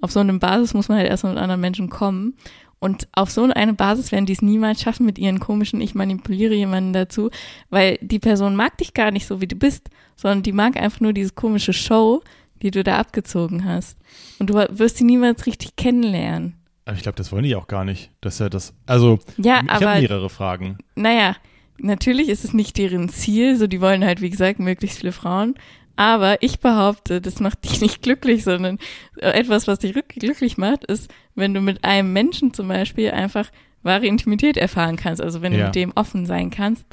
Auf 0.01 0.12
so 0.12 0.20
eine 0.20 0.34
Basis 0.34 0.74
muss 0.74 0.89
man 0.89 0.98
halt 0.98 1.08
erstmal 1.08 1.34
mit 1.34 1.42
anderen 1.42 1.62
Menschen 1.62 1.89
kommen. 1.89 2.36
Und 2.80 3.08
auf 3.13 3.30
so 3.32 3.44
eine 3.44 3.74
Basis 3.74 4.12
werden 4.12 4.25
die 4.25 4.34
es 4.34 4.42
niemals 4.42 4.82
schaffen 4.82 5.06
mit 5.06 5.18
ihren 5.18 5.39
komischen, 5.39 5.80
ich 5.80 5.96
manipuliere 5.96 6.53
jemanden 6.53 6.92
dazu, 6.92 7.30
weil 7.70 7.98
die 8.01 8.20
Person 8.20 8.58
mag 8.58 8.77
dich 8.80 8.94
gar 8.94 9.12
nicht 9.12 9.25
so, 9.25 9.39
wie 9.39 9.48
du 9.48 9.56
bist, 9.56 9.89
sondern 10.18 10.44
die 10.44 10.51
mag 10.51 10.75
einfach 10.75 11.00
nur 11.00 11.13
diese 11.13 11.32
komische 11.32 11.72
Show, 11.72 12.22
die 12.62 12.72
du 12.72 12.84
da 12.84 12.98
abgezogen 12.98 13.63
hast. 13.63 13.98
Und 14.39 14.50
du 14.50 14.56
wirst 14.56 14.98
sie 14.98 15.06
niemals 15.06 15.46
richtig 15.46 15.77
kennenlernen. 15.77 16.56
Aber 16.86 16.96
ich 16.98 17.04
glaube, 17.04 17.16
das 17.16 17.32
wollen 17.32 17.44
die 17.44 17.56
auch 17.56 17.68
gar 17.68 17.86
nicht. 17.86 18.12
Das 18.22 18.36
ist 18.36 18.40
ja 18.40 18.50
das. 18.50 18.74
Also, 18.86 19.20
Ja, 19.38 19.62
ich 19.63 19.70
habe 19.72 20.02
mehrere 20.02 20.30
Fragen. 20.30 20.78
naja, 20.96 21.36
natürlich 21.78 22.30
ist 22.30 22.44
es 22.44 22.54
nicht 22.54 22.78
deren 22.78 23.10
Ziel, 23.10 23.56
so 23.58 23.68
die 23.68 23.82
wollen 23.82 24.04
halt, 24.04 24.22
wie 24.22 24.30
gesagt, 24.30 24.60
möglichst 24.60 25.00
viele 25.00 25.12
Frauen. 25.13 25.56
Aber 25.96 26.42
ich 26.42 26.60
behaupte, 26.60 27.22
das 27.22 27.40
macht 27.40 27.63
dich 27.66 27.80
nicht 27.82 28.02
glücklich, 28.02 28.44
sondern 28.44 28.80
etwas, 29.18 29.68
was 29.68 29.80
dich 29.80 29.94
glücklich 30.10 30.58
macht, 30.58 30.84
ist, 30.86 31.10
wenn 31.36 31.54
du 31.54 31.62
mit 31.62 31.84
einem 31.84 32.12
Menschen 32.13 32.54
zum 32.54 32.68
Beispiel 32.68 33.12
einfach 33.12 33.50
wahre 33.84 34.06
Intimität 34.08 34.58
erfahren 34.58 34.96
kannst. 34.96 35.22
Also 35.22 35.42
wenn 35.42 35.52
du 35.54 35.60
Ja. 35.60 35.66
mit 35.66 35.75
dem 35.75 35.92
offen 35.96 36.25
sein 36.25 36.50
kannst 36.50 36.86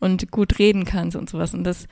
und 0.00 0.30
gut 0.30 0.58
reden 0.58 0.84
kannst 0.84 1.16
und 1.16 1.28
sowas 1.28 1.54
und 1.54 1.64
das 1.64 1.86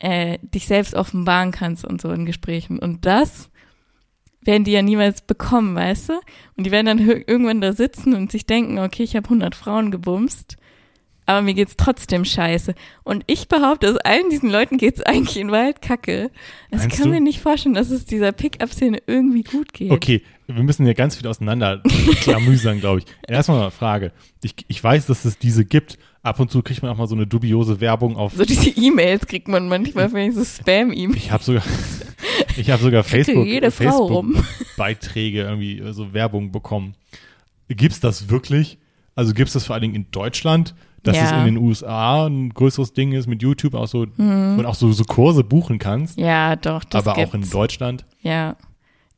äh, 0.00 0.38
dich 0.42 0.66
selbst 0.66 0.94
offenbaren 0.94 1.50
kannst 1.52 1.84
und 1.84 2.00
so 2.00 2.10
in 2.12 2.24
Gesprächen. 2.24 2.78
Und 2.78 3.04
das 3.04 3.50
werden 4.42 4.64
die 4.64 4.72
ja 4.72 4.82
niemals 4.82 5.22
bekommen, 5.22 5.74
weißt 5.74 6.10
du? 6.10 6.12
Und 6.56 6.64
die 6.64 6.70
werden 6.70 6.86
dann 6.86 6.98
irgendwann 6.98 7.60
da 7.60 7.72
sitzen 7.72 8.14
und 8.14 8.32
sich 8.32 8.46
denken, 8.46 8.78
okay, 8.78 9.02
ich 9.02 9.16
habe 9.16 9.24
100 9.24 9.54
Frauen 9.54 9.90
gebumst, 9.90 10.56
aber 11.26 11.42
mir 11.42 11.54
geht's 11.54 11.76
trotzdem 11.76 12.24
scheiße. 12.24 12.74
Und 13.04 13.22
ich 13.26 13.46
behaupte, 13.46 13.88
aus 13.88 13.98
allen 13.98 14.30
diesen 14.30 14.50
Leuten 14.50 14.78
geht's 14.78 15.00
eigentlich 15.02 15.36
in 15.36 15.52
Wahrheit 15.52 15.80
kacke. 15.80 16.30
Also 16.70 16.88
ich 16.88 16.94
kann 16.94 17.04
du? 17.04 17.10
mir 17.10 17.20
nicht 17.20 17.40
vorstellen, 17.40 17.74
dass 17.74 17.90
es 17.90 18.04
dieser 18.04 18.32
Pickup-Szene 18.32 18.98
irgendwie 19.06 19.44
gut 19.44 19.72
geht. 19.72 19.92
Okay, 19.92 20.22
wir 20.48 20.62
müssen 20.62 20.86
ja 20.86 20.92
ganz 20.92 21.16
viel 21.16 21.28
auseinander 21.28 21.82
klamüsern, 22.22 22.80
glaube 22.80 23.00
ich. 23.00 23.04
Erstmal 23.28 23.60
eine 23.60 23.70
Frage. 23.70 24.12
Ich, 24.42 24.54
ich 24.66 24.82
weiß, 24.82 25.06
dass 25.06 25.24
es 25.24 25.38
diese 25.38 25.64
gibt. 25.64 25.98
Ab 26.22 26.38
und 26.38 26.50
zu 26.50 26.60
kriegt 26.62 26.82
man 26.82 26.90
auch 26.92 26.96
mal 26.98 27.06
so 27.06 27.14
eine 27.14 27.26
dubiose 27.26 27.80
Werbung 27.80 28.16
auf. 28.16 28.34
So 28.34 28.44
diese 28.44 28.68
E-Mails 28.68 29.26
kriegt 29.26 29.48
man 29.48 29.68
manchmal, 29.68 30.12
wenn 30.12 30.28
ich 30.30 30.34
so 30.36 30.44
Spam-E-Mails. 30.44 31.16
Ich 31.16 31.30
habe 31.30 31.42
sogar, 31.44 31.62
ich 32.58 32.70
habe 32.70 32.82
sogar 32.82 33.04
Facebook, 33.04 33.46
rum. 33.46 34.34
Facebook-Beiträge 34.60 35.42
irgendwie 35.42 35.78
äh, 35.78 35.92
so 35.92 36.12
Werbung 36.12 36.52
bekommen. 36.52 36.94
Gibt's 37.68 38.00
das 38.00 38.28
wirklich? 38.28 38.78
Also 39.14 39.32
gibt's 39.32 39.52
das 39.54 39.64
vor 39.66 39.74
allen 39.74 39.82
Dingen 39.82 39.94
in 39.94 40.10
Deutschland, 40.10 40.74
dass 41.02 41.16
Ja. 41.16 41.24
es 41.24 41.32
in 41.32 41.44
den 41.46 41.56
USA 41.56 42.26
ein 42.26 42.50
größeres 42.50 42.92
Ding 42.92 43.12
ist 43.12 43.26
mit 43.26 43.42
YouTube, 43.42 43.74
auch 43.74 43.86
so 43.88 44.00
und 44.18 44.66
auch 44.66 44.74
so, 44.74 44.92
so 44.92 45.04
Kurse 45.04 45.42
buchen 45.44 45.78
kannst, 45.78 46.18
Ja, 46.18 46.56
doch, 46.56 46.84
Mhm. 46.84 46.88
das 46.90 47.06
aber 47.06 47.16
auch 47.18 47.32
in 47.34 47.40
gibt's. 47.40 47.50
Deutschland. 47.50 48.04
Ja. 48.22 48.56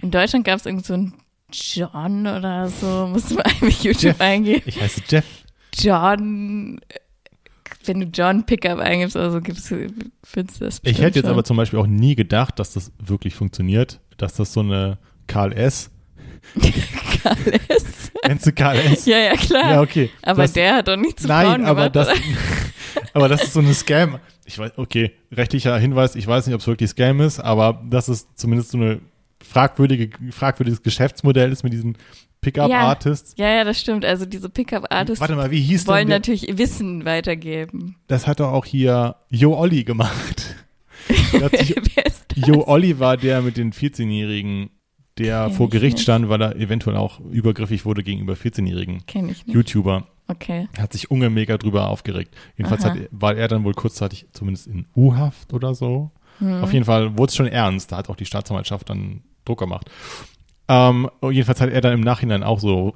In 0.00 0.10
Deutschland 0.12 0.44
gab 0.44 0.58
es 0.60 0.66
irgend 0.66 0.84
so 0.86 0.94
einen 0.94 1.14
John 1.52 2.26
oder 2.26 2.68
so, 2.68 3.10
du 3.12 3.34
mal 3.34 3.42
einfach 3.42 3.68
YouTube 3.82 4.02
Jeff. 4.02 4.20
eingeben. 4.20 4.62
Ich 4.66 4.80
heiße 4.80 5.02
Jeff. 5.08 5.24
John, 5.74 6.80
wenn 7.84 8.00
du 8.00 8.06
John 8.06 8.44
Pickup 8.44 8.78
eingibst 8.78 9.16
oder 9.16 9.30
so, 9.30 9.40
gibst 9.40 9.70
du, 9.70 9.88
findest 10.22 10.60
du 10.60 10.64
das 10.66 10.80
Ich 10.84 10.98
hätte 11.00 11.18
jetzt 11.18 11.26
schon. 11.26 11.32
aber 11.32 11.44
zum 11.44 11.56
Beispiel 11.56 11.78
auch 11.78 11.86
nie 11.86 12.14
gedacht, 12.14 12.58
dass 12.58 12.72
das 12.74 12.92
wirklich 12.98 13.34
funktioniert, 13.34 14.00
dass 14.18 14.34
das 14.34 14.52
so 14.52 14.60
eine 14.60 14.98
Karl 15.26 15.52
S. 15.52 15.90
Alles. 17.24 18.12
Kennst 18.22 18.46
du 18.46 18.52
Karl 18.52 18.76
S? 18.78 19.06
Ja, 19.06 19.18
ja, 19.18 19.34
klar. 19.36 19.70
Ja, 19.72 19.80
okay. 19.80 20.10
aber 20.22 20.42
das, 20.42 20.52
der 20.52 20.76
hat 20.76 20.88
doch 20.88 20.96
nicht 20.96 21.20
zu 21.20 21.28
Nein, 21.28 21.46
Frauen 21.46 21.64
aber 21.64 21.90
gemacht, 21.90 21.96
das, 21.96 22.18
aber 23.14 23.28
das 23.28 23.44
ist 23.44 23.52
so 23.52 23.60
eine 23.60 23.74
Scam. 23.74 24.18
Ich 24.44 24.58
weiß, 24.58 24.72
okay, 24.76 25.12
rechtlicher 25.30 25.78
Hinweis, 25.78 26.16
ich 26.16 26.26
weiß 26.26 26.46
nicht, 26.46 26.54
ob 26.54 26.60
es 26.60 26.66
wirklich 26.66 26.90
Scam 26.90 27.20
ist, 27.20 27.38
aber 27.40 27.80
das 27.88 28.08
ist 28.08 28.28
zumindest 28.38 28.72
so 28.72 28.78
eine 28.78 29.00
fragwürdige, 29.42 30.10
fragwürdiges 30.32 30.82
Geschäftsmodell 30.82 31.52
ist 31.52 31.62
mit 31.62 31.72
diesen 31.72 31.96
Pickup-Artists. 32.42 33.34
Ja, 33.38 33.48
ja, 33.48 33.64
das 33.64 33.80
stimmt. 33.80 34.04
Also 34.04 34.26
diese 34.26 34.48
Pickup-Artists 34.50 35.20
Warte 35.20 35.36
mal, 35.36 35.50
wie 35.50 35.60
hieß 35.60 35.84
denn 35.84 35.94
wollen 35.94 36.08
der? 36.08 36.18
natürlich 36.18 36.58
Wissen 36.58 37.04
weitergeben. 37.04 37.96
Das 38.08 38.26
hat 38.26 38.40
doch 38.40 38.52
auch 38.52 38.64
hier 38.66 39.16
Jo 39.30 39.56
Olli 39.56 39.84
gemacht. 39.84 40.56
Jo 42.34 42.64
Olli 42.66 42.98
war 42.98 43.16
der 43.16 43.42
mit 43.42 43.56
den 43.56 43.72
14-Jährigen, 43.72 44.70
der 45.18 45.46
Kenn 45.46 45.52
vor 45.54 45.66
ich 45.66 45.72
Gericht 45.72 45.96
nicht. 45.96 46.02
stand, 46.02 46.28
weil 46.28 46.40
er 46.40 46.56
eventuell 46.56 46.96
auch 46.96 47.20
übergriffig 47.20 47.84
wurde 47.84 48.02
gegenüber 48.02 48.34
14-Jährigen. 48.34 49.04
Kenn 49.06 49.28
ich 49.28 49.46
nicht. 49.46 49.54
YouTuber. 49.54 50.06
Okay. 50.28 50.68
hat 50.78 50.92
sich 50.92 51.10
Unge 51.10 51.28
mega 51.28 51.58
drüber 51.58 51.88
aufgeregt. 51.88 52.34
Jedenfalls 52.56 52.84
hat, 52.84 52.96
war 53.10 53.36
er 53.36 53.48
dann 53.48 53.64
wohl 53.64 53.74
kurzzeitig 53.74 54.26
zumindest 54.32 54.66
in 54.66 54.86
U-Haft 54.96 55.52
oder 55.52 55.74
so. 55.74 56.10
Hm. 56.38 56.62
Auf 56.62 56.72
jeden 56.72 56.86
Fall 56.86 57.18
wurde 57.18 57.30
es 57.30 57.36
schon 57.36 57.48
ernst. 57.48 57.92
Da 57.92 57.98
hat 57.98 58.08
auch 58.08 58.16
die 58.16 58.24
Staatsanwaltschaft 58.24 58.88
dann 58.88 59.22
Druck 59.44 59.58
gemacht. 59.58 59.90
Ähm, 60.68 61.08
jedenfalls 61.30 61.60
hat 61.60 61.70
er 61.70 61.80
dann 61.80 61.92
im 61.94 62.00
Nachhinein 62.00 62.42
auch 62.42 62.60
so 62.60 62.94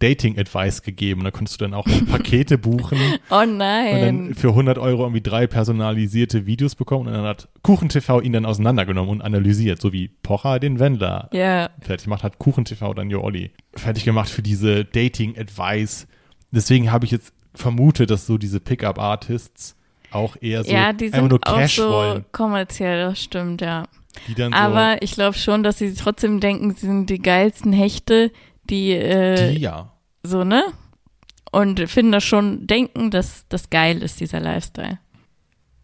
Dating-Advice 0.00 0.82
gegeben. 0.82 1.24
Da 1.24 1.30
konntest 1.30 1.60
du 1.60 1.64
dann 1.64 1.74
auch 1.74 1.84
Pakete 2.10 2.56
buchen 2.58 2.98
Oh 3.30 3.40
und 3.40 3.56
nein. 3.58 4.00
dann 4.00 4.34
für 4.34 4.48
100 4.48 4.78
Euro 4.78 5.02
irgendwie 5.02 5.20
drei 5.20 5.46
personalisierte 5.46 6.46
Videos 6.46 6.74
bekommen. 6.74 7.08
Und 7.08 7.14
dann 7.14 7.24
hat 7.24 7.48
KuchenTV 7.62 8.20
ihn 8.22 8.32
dann 8.32 8.46
auseinandergenommen 8.46 9.10
und 9.10 9.22
analysiert, 9.22 9.80
so 9.80 9.92
wie 9.92 10.08
Pocher 10.08 10.60
den 10.60 10.78
Wendler 10.78 11.28
ja, 11.32 11.70
fertig 11.80 12.04
gemacht, 12.04 12.22
hat 12.22 12.38
KuchenTV 12.38 12.94
dann 12.94 13.10
Jo 13.10 13.22
Olli 13.22 13.50
fertig 13.74 14.04
gemacht 14.04 14.28
für 14.30 14.42
diese 14.42 14.84
Dating-Advice. 14.84 16.06
Deswegen 16.52 16.92
habe 16.92 17.04
ich 17.04 17.10
jetzt 17.10 17.32
vermutet, 17.54 18.10
dass 18.10 18.26
so 18.26 18.38
diese 18.38 18.60
Pickup-Artists 18.60 19.74
auch 20.10 20.36
eher 20.40 20.64
so 20.64 20.70
ja, 20.72 20.92
die 20.92 21.06
einfach 21.06 21.18
sind 21.18 21.28
nur 21.28 21.40
auch 21.44 21.56
Cash 21.58 21.76
so 21.76 21.90
wollen. 21.90 22.24
kommerziell, 22.32 23.08
das 23.08 23.20
stimmt, 23.22 23.60
ja. 23.60 23.84
Aber 24.52 25.02
ich 25.02 25.12
glaube 25.12 25.36
schon, 25.36 25.62
dass 25.62 25.78
sie 25.78 25.94
trotzdem 25.94 26.40
denken, 26.40 26.74
sie 26.74 26.86
sind 26.86 27.10
die 27.10 27.20
geilsten 27.20 27.72
Hechte, 27.72 28.32
die, 28.64 28.92
so, 28.92 28.98
äh, 28.98 29.52
die 29.52 29.60
ja. 29.60 29.92
so, 30.22 30.44
ne? 30.44 30.64
Und 31.50 31.80
finden 31.88 32.12
das 32.12 32.24
schon, 32.24 32.66
denken, 32.66 33.10
dass 33.10 33.46
das 33.48 33.70
geil 33.70 34.02
ist, 34.02 34.20
dieser 34.20 34.40
Lifestyle. 34.40 34.98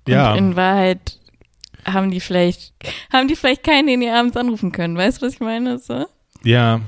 Ja, 0.06 0.32
Und 0.32 0.38
in 0.38 0.56
Wahrheit 0.56 1.18
haben 1.86 2.10
die 2.10 2.20
vielleicht, 2.20 2.74
haben 3.12 3.28
die 3.28 3.36
vielleicht 3.36 3.64
keinen, 3.64 3.86
den 3.86 4.00
die 4.00 4.10
abends 4.10 4.36
anrufen 4.36 4.72
können. 4.72 4.96
Weißt 4.96 5.22
du, 5.22 5.26
was 5.26 5.34
ich 5.34 5.40
meine? 5.40 5.78
So? 5.78 6.06
ja. 6.42 6.80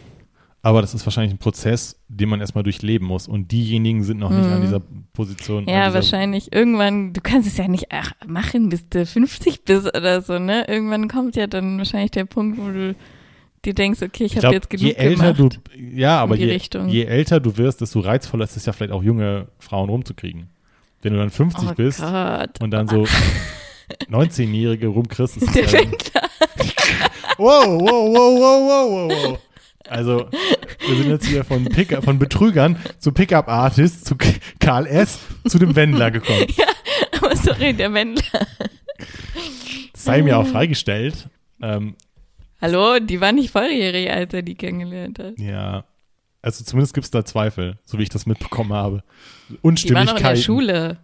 Aber 0.66 0.80
das 0.80 0.94
ist 0.94 1.06
wahrscheinlich 1.06 1.32
ein 1.32 1.38
Prozess, 1.38 1.96
den 2.08 2.28
man 2.28 2.40
erstmal 2.40 2.64
durchleben 2.64 3.06
muss. 3.06 3.28
Und 3.28 3.52
diejenigen 3.52 4.02
sind 4.02 4.18
noch 4.18 4.30
nicht 4.30 4.48
Mhm. 4.48 4.52
an 4.52 4.60
dieser 4.62 4.82
Position. 5.12 5.68
Ja, 5.68 5.84
dieser, 5.84 5.94
wahrscheinlich. 5.94 6.52
Irgendwann, 6.52 7.12
du 7.12 7.20
kannst 7.20 7.46
es 7.46 7.56
ja 7.56 7.68
nicht 7.68 7.86
ach, 7.90 8.10
machen, 8.26 8.68
bis 8.68 8.88
du 8.88 9.06
50 9.06 9.62
bist 9.62 9.86
oder 9.96 10.22
so, 10.22 10.40
ne? 10.40 10.64
Irgendwann 10.66 11.06
kommt 11.06 11.36
ja 11.36 11.46
dann 11.46 11.78
wahrscheinlich 11.78 12.10
der 12.10 12.24
Punkt, 12.24 12.58
wo 12.58 12.66
du 12.66 12.96
dir 13.64 13.74
denkst, 13.74 14.02
okay, 14.02 14.24
ich, 14.24 14.36
Ich 14.36 14.44
habe 14.44 14.56
jetzt 14.56 14.68
genug 14.68 14.84
je 14.84 14.94
älter 14.94 15.34
gemacht. 15.34 15.60
du, 15.72 15.78
ja, 15.94 16.18
aber 16.18 16.34
je, 16.34 16.58
je 16.88 17.04
älter 17.04 17.38
du 17.38 17.56
wirst, 17.56 17.80
desto 17.80 18.00
reizvoller 18.00 18.42
ist 18.42 18.56
es 18.56 18.66
ja 18.66 18.72
vielleicht 18.72 18.92
auch 18.92 19.04
junge 19.04 19.46
Frauen 19.60 19.88
rumzukriegen. 19.88 20.48
Wenn 21.00 21.12
du 21.12 21.20
dann 21.20 21.30
50 21.30 21.68
oh 21.70 21.74
bist 21.76 22.00
Gott. 22.00 22.60
und 22.60 22.72
dann 22.72 22.88
so 22.88 23.06
19-Jährige 24.10 24.88
rumkriegst, 24.88 25.36
ist 25.36 25.48
es 25.56 25.72
ja, 25.72 25.78
wow, 27.38 27.66
wow, 27.66 27.80
wow, 27.88 28.40
wow, 28.40 28.66
wow, 28.66 29.10
wow. 29.30 29.38
Also, 29.88 30.28
wir 30.86 30.96
sind 30.96 31.08
jetzt 31.08 31.26
hier 31.26 31.44
von, 31.44 31.64
Pick 31.64 31.96
von 32.02 32.18
Betrügern 32.18 32.78
zu 32.98 33.12
Pickup-Artists, 33.12 34.04
zu 34.04 34.16
Karl 34.58 34.86
S., 34.86 35.18
zu 35.46 35.58
dem 35.58 35.74
Wendler 35.76 36.10
gekommen. 36.10 36.46
Aber 37.20 37.36
sorry, 37.36 37.72
der 37.74 37.92
Wendler. 37.92 38.46
Das 39.92 40.04
sei 40.04 40.22
mir 40.22 40.38
auch 40.38 40.46
freigestellt. 40.46 41.28
Ähm, 41.62 41.96
Hallo, 42.60 42.98
die 43.00 43.20
war 43.20 43.32
nicht 43.32 43.50
volljährig, 43.50 44.10
als 44.10 44.32
er 44.32 44.42
die 44.42 44.54
kennengelernt 44.54 45.18
hat. 45.18 45.38
ja, 45.38 45.84
also 46.42 46.64
zumindest 46.64 46.94
gibt 46.94 47.04
es 47.04 47.10
da 47.10 47.24
Zweifel, 47.24 47.78
so 47.84 47.98
wie 47.98 48.04
ich 48.04 48.08
das 48.08 48.24
mitbekommen 48.24 48.72
habe. 48.72 49.02
Die 49.48 49.94
war 49.94 50.04
noch 50.04 50.16
in 50.16 50.22
der 50.22 50.36
Schule. 50.36 50.98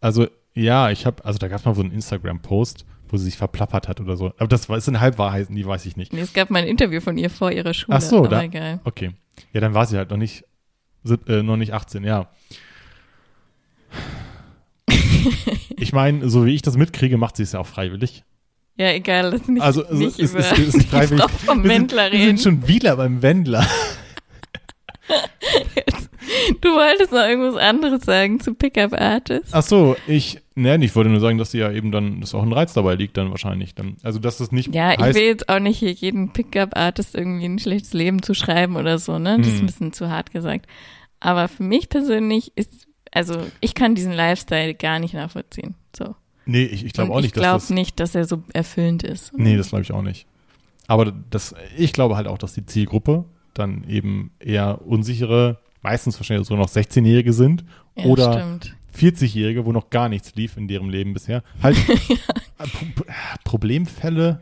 Also, 0.00 0.28
ja, 0.54 0.90
ich 0.90 1.06
habe, 1.06 1.24
also 1.24 1.38
da 1.38 1.48
gab 1.48 1.58
es 1.58 1.64
mal 1.64 1.74
so 1.74 1.82
einen 1.82 1.90
Instagram-Post, 1.90 2.84
wo 3.14 3.16
sie 3.16 3.26
sich 3.26 3.36
verplappert 3.36 3.86
hat 3.86 4.00
oder 4.00 4.16
so. 4.16 4.32
Aber 4.38 4.48
das 4.48 4.66
das 4.66 4.86
sind 4.86 4.98
Halbwahrheiten, 4.98 5.54
die 5.54 5.64
weiß 5.64 5.86
ich 5.86 5.96
nicht. 5.96 6.12
Nee, 6.12 6.22
es 6.22 6.32
gab 6.32 6.50
mal 6.50 6.58
ein 6.60 6.66
Interview 6.66 7.00
von 7.00 7.16
ihr 7.16 7.30
vor 7.30 7.52
ihrer 7.52 7.72
Schule. 7.72 7.96
Ach 7.96 8.00
so, 8.02 8.18
aber 8.18 8.28
da- 8.28 8.42
egal. 8.42 8.80
Okay. 8.82 9.12
Ja, 9.52 9.60
dann 9.60 9.72
war 9.72 9.86
sie 9.86 9.96
halt 9.96 10.10
noch 10.10 10.16
nicht, 10.16 10.42
äh, 11.28 11.42
noch 11.44 11.56
nicht 11.56 11.72
18, 11.72 12.02
ja. 12.02 12.28
Ich 15.76 15.92
meine, 15.92 16.28
so 16.28 16.44
wie 16.44 16.54
ich 16.54 16.62
das 16.62 16.76
mitkriege, 16.76 17.16
macht 17.18 17.36
sie 17.36 17.44
es 17.44 17.52
ja 17.52 17.60
auch 17.60 17.66
freiwillig. 17.66 18.24
Ja, 18.76 18.90
egal, 18.90 19.30
lass 19.30 19.46
nicht, 19.48 19.62
Also, 19.62 19.84
also 19.86 19.96
nicht 19.96 20.18
es 20.18 20.32
über 20.32 20.40
ist, 20.40 20.58
ist 20.58 20.74
die 20.82 20.86
freiwillig. 20.86 21.24
Vom 21.46 21.62
wir, 21.62 21.70
sind, 21.70 21.92
wir 21.92 22.24
sind 22.26 22.40
schon 22.40 22.66
wieder 22.66 22.96
beim 22.96 23.22
Wendler. 23.22 23.64
Du 26.60 26.68
wolltest 26.70 27.12
noch 27.12 27.20
irgendwas 27.26 27.56
anderes 27.60 28.02
sagen 28.04 28.40
zu 28.40 28.54
Pickup 28.54 28.92
Artists. 28.92 29.52
Ach 29.52 29.62
so, 29.62 29.96
ich, 30.06 30.40
ne, 30.54 30.76
ich 30.82 30.94
wollte 30.96 31.10
nur 31.10 31.20
sagen, 31.20 31.38
dass 31.38 31.50
sie 31.50 31.58
ja 31.58 31.70
eben 31.70 31.92
dann, 31.92 32.20
dass 32.20 32.34
auch 32.34 32.42
ein 32.42 32.52
Reiz 32.52 32.72
dabei 32.72 32.94
liegt 32.94 33.16
dann 33.16 33.30
wahrscheinlich. 33.30 33.74
Dann, 33.74 33.96
also, 34.02 34.18
dass 34.18 34.38
das 34.38 34.52
nicht 34.52 34.74
Ja, 34.74 34.92
ich 34.92 35.14
will 35.14 35.22
jetzt 35.24 35.48
auch 35.48 35.60
nicht 35.60 35.78
hier 35.78 35.92
jeden 35.92 36.32
Pickup 36.32 36.76
Artist 36.76 37.14
irgendwie 37.14 37.46
ein 37.46 37.58
schlechtes 37.58 37.92
Leben 37.92 38.22
zu 38.22 38.34
schreiben 38.34 38.76
oder 38.76 38.98
so, 38.98 39.18
ne? 39.18 39.38
Das 39.38 39.46
ist 39.48 39.54
Hm. 39.54 39.62
ein 39.62 39.66
bisschen 39.66 39.92
zu 39.92 40.10
hart 40.10 40.30
gesagt. 40.32 40.66
Aber 41.20 41.48
für 41.48 41.62
mich 41.62 41.88
persönlich 41.88 42.52
ist, 42.56 42.86
also 43.12 43.38
ich 43.60 43.74
kann 43.74 43.94
diesen 43.94 44.12
Lifestyle 44.12 44.74
gar 44.74 44.98
nicht 44.98 45.14
nachvollziehen. 45.14 45.74
So. 45.96 46.14
nee, 46.46 46.64
ich, 46.64 46.84
ich 46.84 46.92
glaube 46.92 47.12
auch 47.12 47.18
ich 47.18 47.24
nicht, 47.24 47.36
dass 47.36 47.42
glaube 47.42 47.60
das, 47.60 47.70
nicht, 47.70 48.00
dass 48.00 48.14
er 48.14 48.24
so 48.26 48.42
erfüllend 48.52 49.02
ist. 49.04 49.32
nee, 49.36 49.56
das 49.56 49.68
glaube 49.70 49.82
ich 49.82 49.92
auch 49.92 50.02
nicht. 50.02 50.26
Aber 50.86 51.12
das, 51.30 51.54
ich 51.78 51.92
glaube 51.94 52.16
halt 52.16 52.26
auch, 52.26 52.36
dass 52.36 52.52
die 52.52 52.66
Zielgruppe 52.66 53.24
dann 53.54 53.84
eben 53.88 54.32
eher 54.40 54.82
unsichere, 54.86 55.60
meistens 55.84 56.18
wahrscheinlich 56.18 56.48
so 56.48 56.56
noch 56.56 56.68
16-Jährige 56.68 57.32
sind 57.32 57.64
ja, 57.96 58.06
oder 58.06 58.32
stimmt. 58.32 58.74
40-Jährige, 58.98 59.64
wo 59.66 59.70
noch 59.72 59.90
gar 59.90 60.08
nichts 60.08 60.34
lief 60.34 60.56
in 60.56 60.66
deren 60.66 60.88
Leben 60.88 61.12
bisher. 61.12 61.42
Halt 61.62 61.76
äh, 61.88 62.66
Pro- 62.94 63.04
Problemfälle 63.44 64.40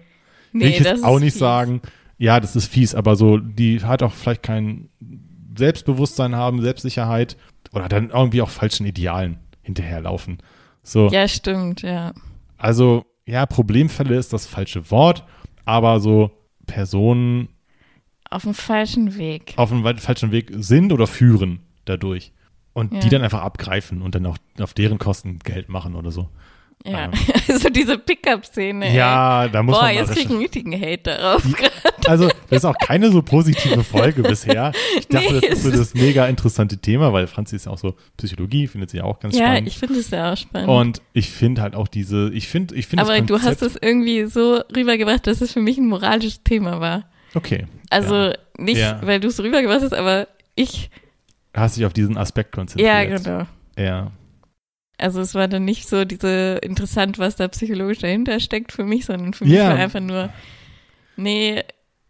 will 0.52 0.68
ich 0.68 0.78
das 0.78 0.86
jetzt 0.86 1.04
auch 1.04 1.18
nicht 1.18 1.32
fies. 1.32 1.40
sagen. 1.40 1.82
Ja, 2.18 2.38
das 2.40 2.54
ist 2.56 2.66
fies, 2.66 2.94
aber 2.94 3.16
so, 3.16 3.38
die 3.38 3.80
hat 3.82 4.02
auch 4.02 4.12
vielleicht 4.12 4.42
kein 4.42 4.88
Selbstbewusstsein 5.56 6.34
haben, 6.36 6.62
Selbstsicherheit 6.62 7.36
oder 7.72 7.88
dann 7.88 8.10
irgendwie 8.10 8.42
auch 8.42 8.50
falschen 8.50 8.86
Idealen 8.86 9.38
hinterherlaufen. 9.62 10.38
So, 10.82 11.08
Ja, 11.08 11.26
stimmt, 11.28 11.82
ja. 11.82 12.12
also, 12.58 13.04
ja, 13.26 13.46
Problemfälle 13.46 14.16
ist 14.16 14.32
das 14.32 14.46
falsche 14.46 14.90
Wort, 14.90 15.24
aber 15.64 16.00
so 16.00 16.30
Personen 16.66 17.48
Auf 18.32 18.42
dem 18.42 18.54
falschen 18.54 19.16
Weg. 19.16 19.54
auf 19.56 19.68
dem 19.70 19.84
falschen 19.98 20.32
Weg 20.32 20.50
sind 20.56 20.92
oder 20.92 21.06
führen 21.06 21.60
dadurch. 21.84 22.32
Und 22.74 22.92
Ja. 22.94 23.00
die 23.00 23.08
dann 23.10 23.22
einfach 23.22 23.42
abgreifen 23.42 24.00
und 24.00 24.14
dann 24.14 24.24
auch 24.26 24.38
auf 24.58 24.72
deren 24.72 24.98
Kosten 24.98 25.38
Geld 25.40 25.68
machen 25.68 25.94
oder 25.94 26.10
so. 26.10 26.28
Ja. 26.84 27.04
Ähm. 27.04 27.10
Also 27.48 27.68
diese 27.68 27.98
Pickup-Szene. 27.98 28.94
Ja, 28.94 29.46
da 29.48 29.62
muss 29.62 29.74
Boah, 29.76 29.82
man 29.84 29.94
mal 29.94 30.00
jetzt 30.00 30.12
krieg 30.12 30.24
ich 30.24 30.30
einen 30.30 30.38
richtigen 30.38 30.72
Hate 30.72 31.02
darauf. 31.02 31.44
Also, 32.06 32.28
das 32.48 32.58
ist 32.58 32.64
auch 32.64 32.76
keine 32.78 33.10
so 33.10 33.20
positive 33.20 33.84
Folge 33.84 34.22
bisher. 34.22 34.72
Ich 34.98 35.06
dachte, 35.08 35.34
Nee, 35.34 35.40
das 35.40 35.50
ist 35.58 35.62
so 35.64 35.70
das 35.70 35.92
mega 35.94 36.26
interessante 36.26 36.78
Thema, 36.78 37.12
weil 37.12 37.26
Franzi 37.26 37.56
ist 37.56 37.66
ja 37.66 37.72
auch 37.72 37.78
so 37.78 37.94
Psychologie, 38.16 38.68
findet 38.68 38.90
sie 38.90 38.98
ja 38.98 39.04
auch 39.04 39.20
ganz 39.20 39.36
Ja, 39.36 39.48
spannend. 39.48 39.68
ich 39.68 39.76
finde 39.78 39.98
es 39.98 40.10
ja 40.10 40.32
auch 40.32 40.36
spannend. 40.36 40.68
Und 40.70 41.02
ich 41.12 41.28
finde 41.30 41.60
halt 41.62 41.74
auch 41.74 41.88
diese, 41.88 42.30
ich 42.32 42.48
finde, 42.48 42.74
ich 42.74 42.86
finde 42.86 43.04
Aber 43.04 43.20
du 43.20 43.40
hast 43.42 43.60
es 43.60 43.76
irgendwie 43.80 44.24
so 44.24 44.62
rübergebracht, 44.74 45.26
dass 45.26 45.40
es 45.42 45.52
für 45.52 45.60
mich 45.60 45.76
ein 45.78 45.88
moralisches 45.88 46.42
Thema 46.42 46.80
war. 46.80 47.04
Okay. 47.34 47.66
Also 47.90 48.14
ja. 48.16 48.34
nicht, 48.58 48.78
Ja. 48.78 49.00
weil 49.02 49.20
du 49.20 49.28
es 49.28 49.40
rübergebracht 49.40 49.82
hast, 49.82 49.94
aber 49.94 50.28
ich, 50.54 50.90
Hast 51.54 51.76
dich 51.76 51.84
auf 51.86 51.92
diesen 51.92 52.16
Aspekt 52.16 52.52
konzentriert. 52.52 52.88
ja, 52.88 53.04
genau. 53.18 53.46
Ja. 53.78 54.10
Also 54.98 55.20
es 55.20 55.34
war 55.34 55.48
dann 55.48 55.64
nicht 55.64 55.88
so 55.88 56.04
diese 56.04 56.58
interessant, 56.62 57.18
was 57.18 57.36
da 57.36 57.48
psychologisch 57.48 57.98
dahinter 57.98 58.38
steckt 58.40 58.72
für 58.72 58.84
mich, 58.84 59.04
sondern 59.06 59.34
für 59.34 59.44
mich 59.44 59.54
Ja. 59.54 59.68
war 59.70 59.76
einfach 59.76 60.00
nur, 60.00 60.30
nee, 61.16 61.62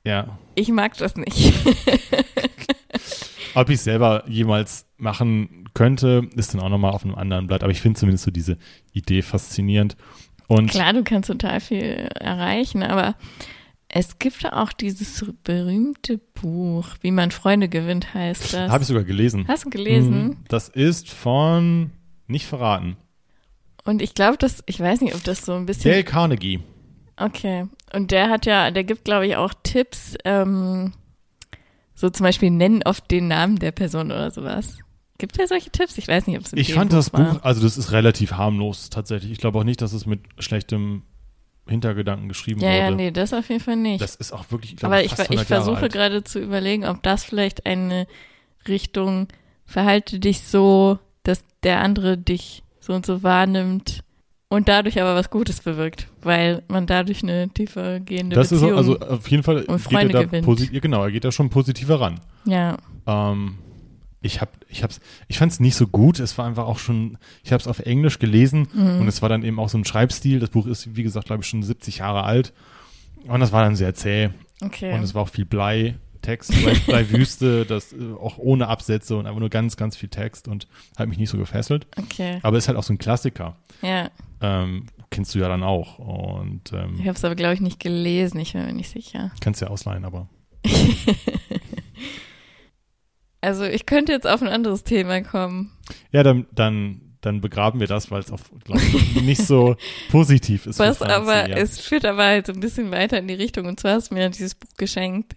Ja. 0.05 0.39
ich 0.55 0.69
mag 0.69 0.97
das 0.99 1.17
nicht. 1.17 1.55
Ob 3.55 3.69
ich 3.69 3.77
es 3.77 3.85
selber 3.85 4.25
jemals 4.29 4.87
machen 4.97 5.69
könnte, 5.75 6.29
ist 6.37 6.55
dann 6.55 6.61
auch 6.61 6.69
nochmal 6.71 6.93
auf 6.93 7.05
einem 7.05 7.15
anderen 7.15 7.47
Blatt. 7.47 7.63
Aber 7.63 7.71
ich 7.73 7.81
finde 7.83 7.99
zumindest 7.99 8.25
so 8.25 8.31
diese 8.31 8.57
Idee 8.93 9.23
faszinierend. 9.23 9.97
Und 10.49 10.71
Klar, 10.71 10.93
du 10.93 11.03
kannst 11.05 11.29
total 11.29 11.61
viel 11.61 12.09
erreichen, 12.19 12.83
aber 12.83 13.15
es 13.95 14.19
gibt 14.19 14.51
auch 14.51 14.73
dieses 14.73 15.23
berühmte 15.45 16.19
Buch, 16.19 16.87
wie 17.03 17.11
man 17.11 17.31
Freunde 17.31 17.69
gewinnt, 17.69 18.15
heißt 18.15 18.55
das. 18.55 18.71
habe 18.71 18.83
ich 18.83 18.89
sogar 18.89 19.05
gelesen. 19.05 19.45
Hast 19.47 19.67
du 19.67 19.71
gelesen? 19.71 20.25
Mhm. 20.25 20.37
Das 20.49 20.71
ist 20.71 21.11
von, 21.11 21.91
nicht 22.27 22.47
verraten, 22.47 22.97
Und 23.85 24.01
ich 24.01 24.15
glaube, 24.15 24.39
dass, 24.39 24.65
ich 24.65 24.81
weiß 24.81 25.03
nicht, 25.03 25.15
ob 25.15 25.23
das 25.25 25.45
so 25.45 25.53
ein 25.53 25.67
bisschen. 25.67 25.91
Dale 25.91 26.05
Carnegie. 26.05 26.61
Okay. 27.17 27.67
Und 27.93 28.11
der 28.11 28.31
hat 28.31 28.47
ja, 28.47 28.71
der 28.71 28.83
gibt, 28.85 29.05
glaube 29.05 29.27
ich, 29.27 29.37
auch 29.37 29.53
Tipps, 29.63 30.17
ähm, 30.25 30.95
so 31.95 32.09
zum 32.09 32.25
Beispiel 32.25 32.51
nennen 32.51 32.83
oft 32.85 33.11
den 33.11 33.29
Namen 33.29 33.57
der 33.59 33.73
Person 33.73 34.07
oder 34.07 34.31
sowas. 34.31 34.79
Gibt 35.19 35.39
er 35.39 35.47
solche 35.47 35.71
Tipps? 35.71 35.99
Ich 35.99 36.09
weiß 36.09 36.27
nicht, 36.27 36.39
ob 36.39 36.47
es 36.47 36.55
Ich 36.55 36.73
fand 36.73 36.95
das 36.95 37.13
war. 37.13 37.35
Buch, 37.35 37.43
also 37.43 37.63
das 37.63 37.77
ist 37.77 37.93
relativ 37.93 38.33
harmlos 38.33 38.89
tatsächlich. 38.89 39.33
Ich 39.33 39.39
glaube 39.39 39.59
auch 39.59 39.65
nicht, 39.65 39.83
dass 39.83 39.93
es 39.93 40.07
mit 40.07 40.21
schlechtem 40.39 41.03
Hintergedanken 41.67 42.29
geschrieben 42.29 42.61
Ja, 42.61 42.71
ja, 42.73 42.85
wurde. 42.87 42.97
nee, 42.97 43.11
das 43.11 43.33
auf 43.33 43.49
jeden 43.49 43.63
Fall 43.63 43.77
nicht. 43.77 44.01
Das 44.01 44.15
ist 44.17 44.33
auch 44.33 44.51
wirklich, 44.51 44.73
ich 44.73 44.77
glaube, 44.79 44.95
Aber 44.97 45.05
ich, 45.05 45.11
fast 45.11 45.23
ich 45.23 45.31
100 45.31 45.49
Jahre 45.51 45.65
versuche 45.65 45.89
gerade 45.89 46.25
zu 46.25 46.41
überlegen, 46.41 46.85
ob 46.87 47.03
das 47.03 47.25
vielleicht 47.25 47.67
eine 47.67 48.07
Richtung 48.69 49.29
verhalte 49.65 50.19
dich 50.19 50.43
so, 50.43 50.99
dass 51.23 51.45
der 51.63 51.81
andere 51.81 52.19
dich 52.19 52.63
so 52.81 52.93
und 52.93 53.07
so 53.07 53.23
wahrnimmt 53.23 54.03
und 54.49 54.69
dadurch 54.69 55.01
aber 55.01 55.15
was 55.15 55.31
Gutes 55.31 55.61
bewirkt, 55.61 56.09
weil 56.21 56.63
man 56.69 56.87
dadurch 56.87 57.23
eine 57.23 57.49
tiefer 57.49 58.01
gehende 58.01 58.35
Das 58.37 58.51
ist 58.53 58.61
Beziehung. 58.61 58.77
also 58.77 58.99
auf 58.99 59.29
jeden 59.29 59.43
Fall 59.45 59.63
und 59.63 59.77
geht 59.77 59.81
Freunde 59.81 60.15
er 60.19 60.25
da 60.25 60.25
gewinnt. 60.25 60.73
ja, 60.73 60.81
genau, 60.81 61.05
er 61.05 61.11
geht 61.13 61.25
da 61.25 61.33
schon 61.33 61.49
positiver 61.49 62.01
ran. 62.01 62.21
ja, 62.45 62.77
Ähm, 63.07 63.59
ich 64.23 64.41
hab, 64.41 64.51
ich 64.69 64.83
hab's, 64.83 65.01
ich 65.29 65.39
fand's 65.39 65.61
nicht 65.61 65.75
so 65.75 65.87
gut. 65.87 66.21
Es 66.21 66.39
war 66.39 66.47
einfach 66.47 66.67
auch 66.67 66.79
schon, 66.79 67.19
ich 67.43 67.53
habe 67.53 67.61
es 67.61 67.67
auf 67.69 67.81
Englisch 67.81 68.19
gelesen 68.19 68.69
Mhm. 68.73 69.01
und 69.01 69.09
es 69.09 69.21
war 69.21 69.29
dann 69.29 69.43
eben 69.43 69.59
auch 69.59 69.69
so 69.69 69.77
ein 69.79 69.85
Schreibstil. 69.85 70.39
Das 70.41 70.51
Buch 70.51 70.67
ist, 70.67 70.95
wie 70.97 71.03
gesagt, 71.03 71.27
glaube 71.27 71.43
ich, 71.43 71.49
schon 71.49 71.63
70 71.63 71.99
Jahre 71.99 72.23
alt. 72.25 72.53
Und 73.27 73.41
das 73.41 73.53
war 73.53 73.63
dann 73.65 73.77
sehr 73.77 73.95
zäh. 73.95 74.31
okay. 74.63 74.95
Und 74.95 75.03
es 75.03 75.15
war 75.15 75.23
auch 75.23 75.29
viel 75.29 75.45
Blei, 75.45 75.97
Text, 76.23 76.53
Blei, 76.63 76.75
Blei-Wüste, 76.87 77.65
das 77.67 77.93
äh, 77.93 77.97
auch 78.21 78.39
ohne 78.39 78.69
Absätze 78.69 79.17
und 79.17 79.27
einfach 79.27 79.41
nur 79.41 79.49
ganz, 79.51 79.77
ganz 79.77 79.97
viel 79.97 80.09
Text 80.09 80.47
und 80.49 80.69
hat 80.97 81.09
mich 81.09 81.19
nicht 81.19 81.31
so 81.31 81.37
gefesselt. 81.39 81.87
okay. 81.99 82.39
Aber 82.43 82.57
ist 82.59 82.69
halt 82.69 82.79
auch 82.79 82.83
so 82.85 82.93
ein 82.93 82.99
Klassiker. 82.99 83.57
Ja, 83.83 84.09
Ähm, 84.41 84.87
kennst 85.11 85.35
du 85.35 85.41
ja 85.41 85.49
dann 85.49 85.63
auch. 85.65 85.99
Und 85.99 86.73
ähm, 86.73 86.95
ich 86.99 87.07
habe 87.09 87.17
es 87.17 87.25
aber 87.25 87.35
glaube 87.35 87.55
ich 87.55 87.61
nicht 87.61 87.81
gelesen, 87.81 88.39
ich 88.41 88.53
bin 88.53 88.65
mir 88.65 88.73
nicht 88.73 88.91
sicher. 88.91 89.31
kannst 89.41 89.61
ja 89.61 89.67
ausleihen, 89.69 90.05
aber. 90.05 90.29
Also 93.43 93.65
ich 93.65 93.87
könnte 93.87 94.13
jetzt 94.13 94.27
auf 94.27 94.41
ein 94.41 94.49
anderes 94.49 94.85
Thema 94.85 95.21
kommen. 95.23 95.73
Ja, 96.13 96.23
dann, 96.23 96.47
dann, 96.53 97.01
dann 97.21 97.41
begraben 97.41 97.81
wir 97.81 97.89
das, 97.89 98.11
weil 98.11 98.21
es 98.21 98.31
auch, 98.31 98.41
glaube 98.65 98.81
ich, 98.81 99.21
nicht 99.21 99.45
so 99.45 99.77
positiv 100.11 100.67
ist. 100.67 100.79
Was 100.79 100.99
Franzi, 100.99 101.13
aber, 101.13 101.49
ja. 101.51 101.57
es 101.57 101.81
führt 101.81 102.05
aber 102.05 102.25
halt 102.25 102.47
so 102.47 102.53
ein 102.53 102.61
bisschen 102.61 102.91
weiter 102.93 103.19
in 103.19 103.27
die 103.27 103.35
Richtung. 103.35 103.67
Und 103.67 103.81
zwar 103.81 103.95
hast 103.95 104.11
du 104.11 104.15
mir 104.15 104.31
dieses 104.31 104.55
Buch 104.55 104.71
geschenkt. 104.79 105.35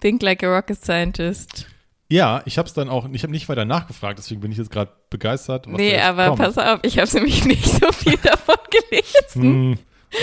Think 0.00 0.22
Like 0.22 0.42
a 0.44 0.54
Rocket 0.54 0.82
Scientist. 0.82 1.66
Ja, 2.08 2.42
ich 2.44 2.58
habe 2.58 2.68
es 2.68 2.74
dann 2.74 2.88
auch, 2.88 3.08
ich 3.10 3.22
habe 3.22 3.32
nicht 3.32 3.48
weiter 3.48 3.64
nachgefragt, 3.64 4.18
deswegen 4.18 4.40
bin 4.40 4.52
ich 4.52 4.58
jetzt 4.58 4.70
gerade 4.70 4.92
begeistert. 5.10 5.66
Nee, 5.66 5.98
aber 5.98 6.26
kommt. 6.28 6.38
pass 6.40 6.58
auf, 6.58 6.80
ich 6.82 6.98
habe 6.98 7.10
nämlich 7.14 7.44
nicht 7.46 7.64
so 7.64 7.90
viel 7.90 8.18
davon 8.18 8.56
gelesen. 8.70 9.42
Hm, 9.42 9.78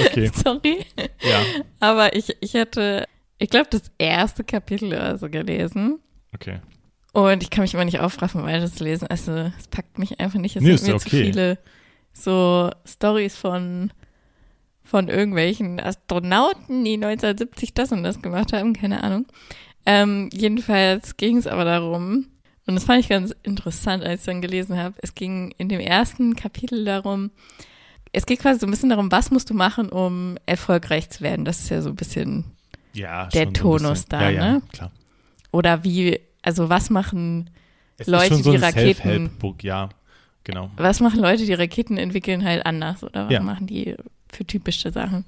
okay, 0.05 0.31
Sorry. 0.33 0.85
ja, 1.21 1.41
Aber 1.79 2.15
ich, 2.15 2.37
ich 2.41 2.55
hatte, 2.55 3.07
ich 3.39 3.49
glaube, 3.49 3.67
das 3.71 3.83
erste 3.97 4.43
Kapitel 4.43 4.89
oder 4.89 5.17
so 5.17 5.29
gelesen. 5.29 5.99
okay. 6.33 6.59
Und 7.13 7.41
ich 7.43 7.49
kann 7.49 7.63
mich 7.63 7.73
immer 7.73 7.85
nicht 7.85 7.99
aufraffen, 7.99 8.43
weiter 8.43 8.71
zu 8.71 8.83
lesen. 8.83 9.07
Also, 9.07 9.31
es 9.57 9.67
packt 9.69 9.97
mich 9.97 10.19
einfach 10.19 10.39
nicht. 10.39 10.55
Es 10.55 10.63
Nee, 10.63 10.75
sind 10.77 10.93
mir 10.93 10.99
zu 10.99 11.07
okay. 11.07 11.23
viele 11.25 11.57
so 12.13 12.69
Stories 12.85 13.35
von, 13.35 13.91
von 14.83 15.07
irgendwelchen 15.07 15.79
Astronauten, 15.79 16.83
die 16.83 16.93
1970 16.95 17.73
das 17.73 17.91
und 17.91 18.03
das 18.03 18.21
gemacht 18.21 18.53
haben, 18.53 18.73
keine 18.73 19.03
Ahnung. 19.03 19.25
Ähm, 19.85 20.29
jedenfalls 20.33 21.17
ging 21.17 21.37
es 21.37 21.47
aber 21.47 21.65
darum, 21.65 22.27
und 22.67 22.75
das 22.75 22.83
fand 22.83 22.99
ich 22.99 23.09
ganz 23.09 23.33
interessant, 23.43 24.03
als 24.03 24.21
ich 24.21 24.25
dann 24.27 24.41
gelesen 24.41 24.77
habe, 24.77 24.95
es 25.01 25.15
ging 25.15 25.53
in 25.57 25.69
dem 25.69 25.79
ersten 25.79 26.35
Kapitel 26.35 26.85
darum, 26.85 27.31
es 28.11 28.25
geht 28.25 28.39
quasi 28.39 28.59
so 28.59 28.67
ein 28.67 28.71
bisschen 28.71 28.89
darum, 28.89 29.11
was 29.11 29.31
musst 29.31 29.49
du 29.49 29.53
machen, 29.53 29.89
um 29.89 30.37
erfolgreich 30.45 31.09
zu 31.09 31.21
werden. 31.21 31.45
Das 31.45 31.59
ist 31.61 31.69
ja 31.69 31.81
so 31.81 31.89
ein 31.89 31.95
bisschen, 31.95 32.45
Ja, 32.93 33.27
Der 33.27 33.43
schon 33.45 33.45
so 33.45 33.49
ein 33.49 33.53
Tonus 33.53 33.89
bisschen. 34.03 34.09
da, 34.09 34.21
ja, 34.23 34.29
ja, 34.31 34.51
ne? 34.53 34.61
klar. 34.71 34.91
oder 35.51 35.83
wie, 35.83 36.19
also 36.41 36.69
was 36.69 36.89
machen 36.89 37.49
Es 37.97 38.07
Leute, 38.07 38.35
so 38.35 38.51
die 38.51 38.57
Raketen- 38.57 39.29
ja, 39.61 39.89
genau. 40.43 40.69
Was 40.77 40.99
machen 40.99 41.19
Leute, 41.19 41.45
die 41.45 41.53
Raketen 41.53 41.97
entwickeln, 41.97 42.43
halt 42.43 42.65
anders? 42.65 43.03
Oder 43.03 43.25
was 43.25 43.33
Ja. 43.33 43.41
machen 43.41 43.67
die 43.67 43.95
für 44.31 44.45
typische 44.45 44.91
Sachen? 44.91 45.25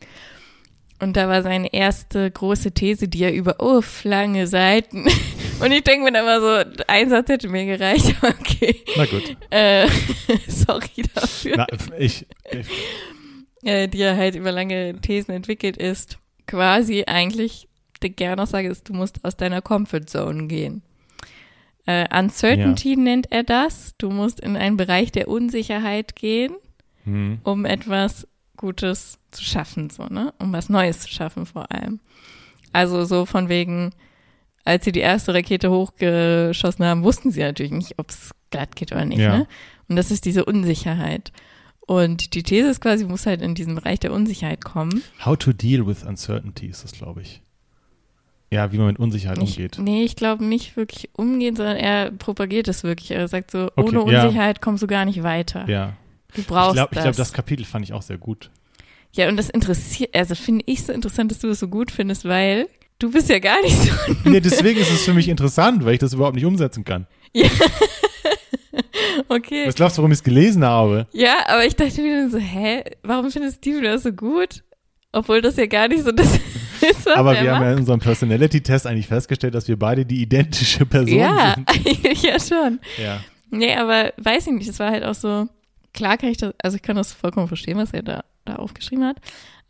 Und 0.99 1.17
da 1.17 1.27
war 1.27 1.41
seine 1.41 1.73
erste 1.73 2.29
große 2.29 2.73
These, 2.73 3.07
die 3.07 3.23
er 3.23 3.33
über 3.33 3.59
uff, 3.59 4.03
lange 4.03 4.45
Seiten. 4.45 5.05
Und 5.59 5.71
ich 5.71 5.83
denke 5.83 6.05
mir 6.05 6.11
dann 6.11 6.23
immer 6.23 6.39
so, 6.41 6.83
ein 6.87 7.09
Satz 7.09 7.29
hätte 7.29 7.49
mir 7.49 7.65
gereicht, 7.65 8.15
okay. 8.21 8.83
Na 8.95 9.05
gut. 9.05 9.35
Äh, 9.49 9.87
sorry 10.47 11.03
dafür. 11.15 11.55
Na, 11.57 11.67
ich, 11.97 12.25
ich, 12.51 12.67
Äh, 13.63 13.87
die 13.87 13.99
er 14.01 14.15
halt 14.17 14.35
über 14.35 14.51
lange 14.51 14.99
Thesen 15.01 15.33
entwickelt 15.33 15.77
ist. 15.77 16.17
Quasi 16.47 17.03
eigentlich, 17.05 17.67
die 18.03 18.11
Kernaussage 18.11 18.67
ist, 18.69 18.89
du 18.89 18.93
musst 18.93 19.23
aus 19.23 19.37
deiner 19.37 19.61
Comfort 19.61 20.05
Zone 20.07 20.47
gehen. 20.47 20.81
Äh, 21.85 22.07
Uncertainty 22.17 22.95
nennt 22.95 23.31
er 23.31 23.43
das. 23.43 23.93
Du 23.97 24.09
musst 24.11 24.39
in 24.39 24.55
einen 24.55 24.77
Bereich 24.77 25.11
der 25.11 25.27
Unsicherheit 25.27 26.15
gehen. 26.15 26.53
hm, 27.03 27.39
um 27.43 27.65
etwas 27.65 28.27
Gutes 28.57 29.17
zu 29.31 29.43
schaffen, 29.43 29.89
so, 29.89 30.05
ne? 30.05 30.33
Um 30.37 30.53
was 30.53 30.69
Neues 30.69 30.99
zu 30.99 31.07
schaffen 31.09 31.45
vor 31.47 31.71
allem. 31.71 31.99
Also 32.73 33.05
so 33.05 33.25
von 33.25 33.49
wegen, 33.49 33.91
als 34.63 34.85
sie 34.85 34.91
die 34.91 34.99
erste 34.99 35.33
Rakete 35.33 35.71
hochgeschossen 35.71 36.85
haben, 36.85 37.03
wussten 37.03 37.31
sie 37.31 37.41
natürlich 37.41 37.71
nicht, 37.71 37.97
ob 37.97 38.09
es 38.11 38.29
glatt 38.51 38.75
geht 38.75 38.91
oder 38.91 39.05
nicht, 39.05 39.19
Ja. 39.19 39.39
ne? 39.39 39.47
Und 39.89 39.95
das 39.95 40.11
ist 40.11 40.25
diese 40.25 40.45
Unsicherheit. 40.45 41.31
Und 41.87 42.35
die 42.35 42.43
These 42.43 42.69
ist 42.69 42.81
quasi, 42.81 43.03
muss 43.05 43.25
halt 43.25 43.41
in 43.41 43.55
diesen 43.55 43.73
Bereich 43.75 43.99
der 43.99 44.13
Unsicherheit 44.13 44.63
kommen. 44.63 45.01
How 45.25 45.35
to 45.35 45.51
deal 45.51 45.85
with 45.87 46.03
uncertainty 46.03 46.67
ist 46.67 46.83
das, 46.83 46.91
glaube 46.93 47.23
ich. 47.23 47.41
Ja, 48.53 48.71
wie 48.73 48.77
man 48.77 48.87
mit 48.87 48.99
Unsicherheit 48.99 49.37
Ich, 49.41 49.57
umgeht. 49.57 49.77
nee, 49.79 50.03
ich 50.03 50.15
glaube 50.17 50.43
nicht 50.43 50.75
wirklich 50.75 51.09
umgehen, 51.13 51.55
sondern 51.55 51.77
er 51.77 52.11
propagiert 52.11 52.67
es 52.67 52.83
wirklich. 52.83 53.11
Er 53.11 53.27
sagt 53.27 53.49
so, 53.51 53.69
Okay, 53.77 53.95
ohne 53.97 54.11
ja. 54.11 54.23
Unsicherheit 54.23 54.61
kommst 54.61 54.83
du 54.83 54.87
gar 54.87 55.05
nicht 55.05 55.23
weiter. 55.23 55.65
Ja. 55.69 55.93
Du 56.35 56.41
Ich 56.41 56.47
brauchst 56.47 56.73
glaube, 56.73 56.89
ich 56.91 56.95
das. 56.95 57.03
glaub, 57.03 57.15
das 57.15 57.33
Kapitel 57.33 57.65
fand 57.65 57.85
ich 57.85 57.93
auch 57.93 58.01
sehr 58.01 58.17
gut. 58.17 58.51
Ja, 59.13 59.27
und 59.29 59.37
das 59.37 59.49
interessiert, 59.49 60.13
also 60.15 60.35
finde 60.35 60.63
ich 60.67 60.83
so 60.83 60.91
interessant, 60.93 61.31
dass 61.31 61.39
du 61.39 61.47
das 61.47 61.59
so 61.59 61.67
gut 61.69 61.91
findest, 61.91 62.25
weil 62.25 62.67
du 62.99 63.11
bist 63.11 63.29
ja 63.29 63.39
gar 63.39 63.61
nicht 63.61 63.75
so. 63.77 63.89
Nee, 64.29 64.39
deswegen 64.41 64.79
ist 64.79 64.91
es 64.91 65.03
für 65.03 65.13
mich 65.13 65.27
interessant, 65.29 65.83
weil 65.85 65.93
ich 65.93 65.99
das 65.99 66.13
überhaupt 66.13 66.35
nicht 66.35 66.45
umsetzen 66.45 66.83
kann. 66.83 67.07
Okay. 69.27 69.67
Was 69.67 69.75
glaubst 69.75 69.97
du, 69.97 70.01
warum 70.01 70.11
ich 70.11 70.19
es 70.19 70.23
gelesen 70.23 70.63
habe? 70.63 71.07
Ja, 71.13 71.35
aber 71.47 71.65
ich 71.65 71.75
dachte 71.75 72.01
mir 72.01 72.29
so, 72.29 72.37
hä, 72.37 72.83
warum 73.03 73.31
findest 73.31 73.57
Steven 73.57 73.83
das 73.83 74.03
so 74.03 74.11
gut? 74.11 74.63
Obwohl 75.11 75.41
das 75.41 75.57
ja 75.57 75.65
gar 75.67 75.87
nicht 75.87 76.03
so 76.03 76.11
das 76.11 76.27
ist, 76.83 77.05
was 77.05 77.15
Aber 77.15 77.35
er 77.35 77.43
wir 77.43 77.51
haben 77.51 77.59
macht. 77.59 77.65
ja 77.67 77.73
in 77.73 77.79
unserem 77.79 77.99
Personality-Test 77.99 78.87
eigentlich 78.87 79.07
festgestellt, 79.07 79.55
dass 79.55 79.67
wir 79.67 79.77
beide 79.77 80.05
die 80.05 80.21
identische 80.21 80.85
Person 80.85 81.17
ja, 81.17 81.55
sind. 81.55 82.23
ja 82.23 82.39
schon. 82.39 82.79
Ja. 83.01 83.19
Nee, 83.49 83.75
aber 83.75 84.13
weiß 84.17 84.47
ich 84.47 84.53
nicht, 84.53 84.69
es 84.69 84.79
war 84.79 84.91
halt 84.91 85.03
auch 85.03 85.15
so, 85.15 85.47
klar 85.93 86.17
kann 86.17 86.29
ich 86.29 86.37
das, 86.37 86.53
also 86.63 86.75
ich 86.75 86.81
kann 86.81 86.95
das 86.95 87.11
vollkommen 87.13 87.47
verstehen, 87.47 87.77
was 87.77 87.91
er 87.91 88.03
da, 88.03 88.23
da 88.45 88.55
aufgeschrieben 88.55 89.05
hat. 89.05 89.17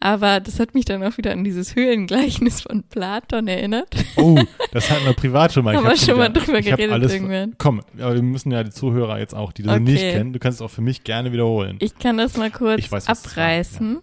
Aber 0.04 0.40
das 0.40 0.60
hat 0.60 0.74
mich 0.74 0.86
dann 0.86 1.04
auch 1.04 1.16
wieder 1.18 1.32
an 1.32 1.44
dieses 1.44 1.76
Höhlengleichnis 1.76 2.62
von 2.62 2.82
Platon 2.82 3.48
erinnert. 3.48 3.94
Oh, 4.18 4.36
das 4.72 4.90
hatten 4.90 5.06
wir 5.06 5.14
privat 5.14 5.54
schon 5.54 5.64
mal. 5.64 5.76
Haben 5.76 5.86
hab 5.86 5.92
wir 5.94 5.98
schon 6.00 6.18
mal 6.18 6.30
wieder- 6.30 6.42
drüber 6.42 6.58
ich 6.58 6.72
hab 6.72 6.78
geredet 6.78 6.94
alles, 6.94 7.14
irgendwann. 7.14 7.54
Komm, 7.60 7.82
aber 8.00 8.16
wir 8.16 8.24
müssen 8.24 8.52
ja 8.52 8.64
die 8.64 8.72
Zuhörer 8.72 9.20
jetzt 9.20 9.36
auch, 9.36 9.52
die 9.52 9.62
das 9.62 9.74
Okay. 9.74 9.84
nicht 9.84 10.02
kennen, 10.02 10.34
du 10.34 10.40
kannst 10.40 10.58
es 10.60 10.62
auch 10.66 10.72
für 10.72 10.82
mich 10.82 11.04
gerne 11.04 11.32
wiederholen. 11.34 11.78
Ich 11.82 12.00
kann 12.00 12.18
das 12.18 12.36
mal 12.36 12.50
kurz 12.50 12.92
weiß, 12.92 13.08
abreißen. 13.08 14.00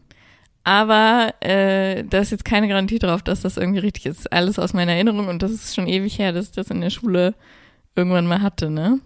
Aber 0.68 1.32
äh, 1.40 2.04
da 2.04 2.18
ist 2.18 2.30
jetzt 2.30 2.44
keine 2.44 2.68
Garantie 2.68 2.98
drauf, 2.98 3.22
dass 3.22 3.40
das 3.40 3.56
irgendwie 3.56 3.78
richtig 3.78 4.04
ist. 4.04 4.30
Alles 4.30 4.58
aus 4.58 4.74
meiner 4.74 4.92
Erinnerung 4.92 5.28
und 5.28 5.42
das 5.42 5.50
ist 5.50 5.74
schon 5.74 5.88
ewig 5.88 6.18
her, 6.18 6.32
dass 6.32 6.48
ich 6.48 6.52
das 6.52 6.68
in 6.68 6.82
der 6.82 6.90
Schule 6.90 7.34
irgendwann 7.96 8.26
mal 8.26 8.42
hatte, 8.42 8.68
ne? 8.68 9.00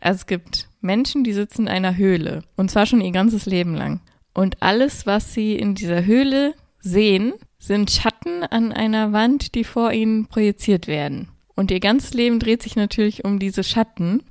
Also 0.00 0.18
es 0.18 0.26
gibt 0.26 0.68
Menschen, 0.80 1.24
die 1.24 1.32
sitzen 1.32 1.62
in 1.62 1.68
einer 1.68 1.96
Höhle 1.96 2.44
und 2.56 2.70
zwar 2.70 2.86
schon 2.86 3.00
ihr 3.00 3.10
ganzes 3.10 3.46
Leben 3.46 3.74
lang. 3.74 4.02
Und 4.34 4.62
alles, 4.62 5.04
was 5.04 5.34
sie 5.34 5.56
in 5.56 5.74
dieser 5.74 6.04
Höhle 6.04 6.54
sehen, 6.78 7.32
sind 7.58 7.90
Schatten 7.90 8.44
an 8.44 8.70
einer 8.70 9.12
Wand, 9.12 9.56
die 9.56 9.64
vor 9.64 9.90
ihnen 9.90 10.26
projiziert 10.26 10.86
werden. 10.86 11.26
Und 11.56 11.72
ihr 11.72 11.80
ganzes 11.80 12.14
Leben 12.14 12.38
dreht 12.38 12.62
sich 12.62 12.76
natürlich 12.76 13.24
um 13.24 13.40
diese 13.40 13.64
Schatten. 13.64 14.22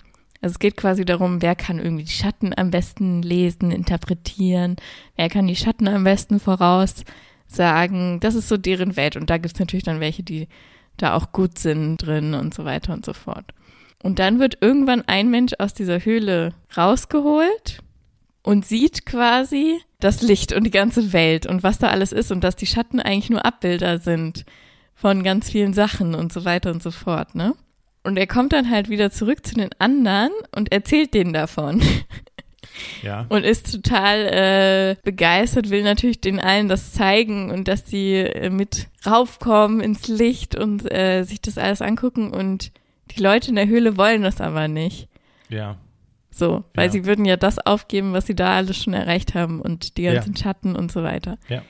Also 0.42 0.54
es 0.54 0.60
geht 0.60 0.78
quasi 0.78 1.04
darum, 1.04 1.42
wer 1.42 1.56
kann 1.56 1.80
irgendwie 1.80 2.06
die 2.06 2.12
Schatten 2.12 2.54
am 2.56 2.72
besten 2.72 3.22
lesen, 3.22 3.72
interpretieren, 3.72 4.78
wer 5.16 5.30
kann 5.30 5.48
die 5.48 5.56
Schatten 5.56 5.88
am 5.88 6.06
besten 6.06 6.40
voraussagen. 6.40 8.20
Das 8.22 8.36
ist 8.36 8.48
so 8.48 8.58
deren 8.58 8.96
Welt. 8.96 9.18
Und 9.18 9.30
da 9.30 9.38
gibt's 9.38 9.60
natürlich 9.60 9.84
dann 9.84 10.00
welche, 10.00 10.24
die 10.24 10.48
da 10.98 11.16
auch 11.16 11.32
gut 11.32 11.60
sind 11.60 11.98
drin 11.98 12.34
und 12.34 12.54
so 12.54 12.66
weiter 12.66 12.94
und 12.94 13.06
so 13.06 13.14
fort. 13.14 13.54
Und 14.02 14.20
dann 14.20 14.40
wird 14.40 14.58
irgendwann 14.62 15.04
ein 15.08 15.30
Mensch 15.30 15.54
aus 15.60 15.74
dieser 15.74 16.06
Höhle 16.06 16.54
rausgeholt 16.76 17.80
und 18.44 18.66
sieht 18.66 19.06
quasi 19.06 19.82
das 20.00 20.22
Licht 20.22 20.54
und 20.54 20.64
die 20.64 20.72
ganze 20.72 21.12
Welt 21.12 21.46
und 21.46 21.64
was 21.64 21.80
da 21.80 21.90
alles 21.90 22.14
ist 22.14 22.32
und 22.32 22.42
dass 22.44 22.56
die 22.56 22.66
Schatten 22.66 23.02
eigentlich 23.02 23.30
nur 23.30 23.46
Abbilder 23.46 24.00
sind 24.00 24.46
von 24.96 25.24
ganz 25.24 25.50
vielen 25.50 25.74
Sachen 25.74 26.16
und 26.16 26.32
so 26.32 26.46
weiter 26.46 26.72
und 26.72 26.82
so 26.82 26.92
fort, 26.92 27.36
ne? 27.36 27.56
Und 28.04 28.18
er 28.18 28.28
kommt 28.28 28.54
dann 28.54 28.70
halt 28.70 28.90
wieder 28.90 29.12
zurück 29.12 29.46
zu 29.46 29.56
den 29.56 29.70
anderen 29.80 30.32
und 30.56 30.72
erzählt 30.72 31.14
denen 31.14 31.34
davon 31.34 31.82
Ja. 33.04 33.26
und 33.30 33.44
ist 33.44 33.72
total 33.74 34.26
äh, 34.26 34.96
begeistert, 35.04 35.70
will 35.70 35.84
natürlich 35.84 36.22
den 36.22 36.40
allen 36.40 36.70
das 36.70 36.94
zeigen 36.94 37.52
und 37.52 37.68
dass 37.68 37.84
die 37.84 38.14
äh, 38.16 38.50
mit 38.50 38.88
raufkommen 39.06 39.82
ins 39.82 40.08
Licht 40.08 40.56
und 40.56 40.90
äh, 40.92 41.24
sich 41.24 41.42
das 41.42 41.58
alles 41.58 41.82
angucken 41.82 42.32
und 42.32 42.72
die 43.12 43.22
Leute 43.22 43.50
in 43.50 43.56
der 43.56 43.68
Höhle 43.68 43.98
wollen 43.98 44.22
das 44.22 44.40
aber 44.40 44.68
nicht. 44.70 45.10
Ja. 45.50 45.76
So, 46.32 46.64
weil 46.76 46.86
Ja. 46.86 46.92
sie 46.92 47.06
würden 47.06 47.26
ja 47.26 47.36
das 47.36 47.60
aufgeben, 47.60 48.14
was 48.14 48.28
sie 48.28 48.36
da 48.36 48.56
alles 48.56 48.82
schon 48.82 48.94
erreicht 48.94 49.34
haben 49.36 49.60
und 49.62 49.98
die 49.98 50.04
Ja. 50.04 50.14
ganzen 50.14 50.38
Schatten 50.38 50.76
und 50.76 50.90
so 50.92 51.04
weiter. 51.04 51.38
Ja. 51.50 51.64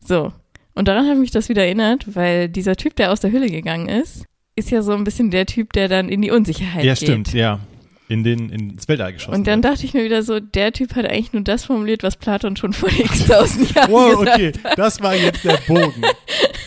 So. 0.00 0.32
Und 0.74 0.88
daran 0.88 1.08
hat 1.08 1.16
mich 1.18 1.30
das 1.30 1.48
wieder 1.48 1.64
erinnert, 1.64 2.14
weil 2.14 2.48
dieser 2.48 2.76
Typ, 2.76 2.96
der 2.96 3.12
aus 3.12 3.20
der 3.20 3.30
Höhle 3.30 3.48
gegangen 3.48 3.88
ist, 3.88 4.24
ist 4.56 4.70
ja 4.70 4.82
so 4.82 4.92
ein 4.92 5.04
bisschen 5.04 5.30
der 5.30 5.46
Typ, 5.46 5.72
der 5.72 5.88
dann 5.88 6.08
in 6.08 6.22
die 6.22 6.30
Unsicherheit 6.30 6.84
Ja, 6.84 6.94
geht. 6.94 7.02
stimmt, 7.02 7.32
ja. 7.32 7.60
In 8.08 8.24
den, 8.24 8.50
ins 8.50 8.88
Weltall 8.88 9.14
geschossen. 9.14 9.34
Und 9.38 9.46
dann 9.46 9.62
wird. 9.62 9.72
dachte 9.72 9.86
ich 9.86 9.94
mir 9.94 10.04
wieder 10.04 10.22
so, 10.22 10.38
der 10.38 10.72
Typ 10.72 10.94
hat 10.96 11.06
eigentlich 11.06 11.32
nur 11.32 11.42
das 11.42 11.64
formuliert, 11.64 12.02
was 12.02 12.16
Platon 12.16 12.56
schon 12.56 12.74
vor 12.74 12.90
x 12.98 13.26
tausend 13.26 13.74
Jahren 13.74 13.90
Wow, 13.90 14.20
gesagt 14.20 14.36
okay, 14.38 14.52
das 14.76 15.00
war 15.00 15.14
jetzt 15.14 15.44
der 15.44 15.56
Bogen. 15.66 16.02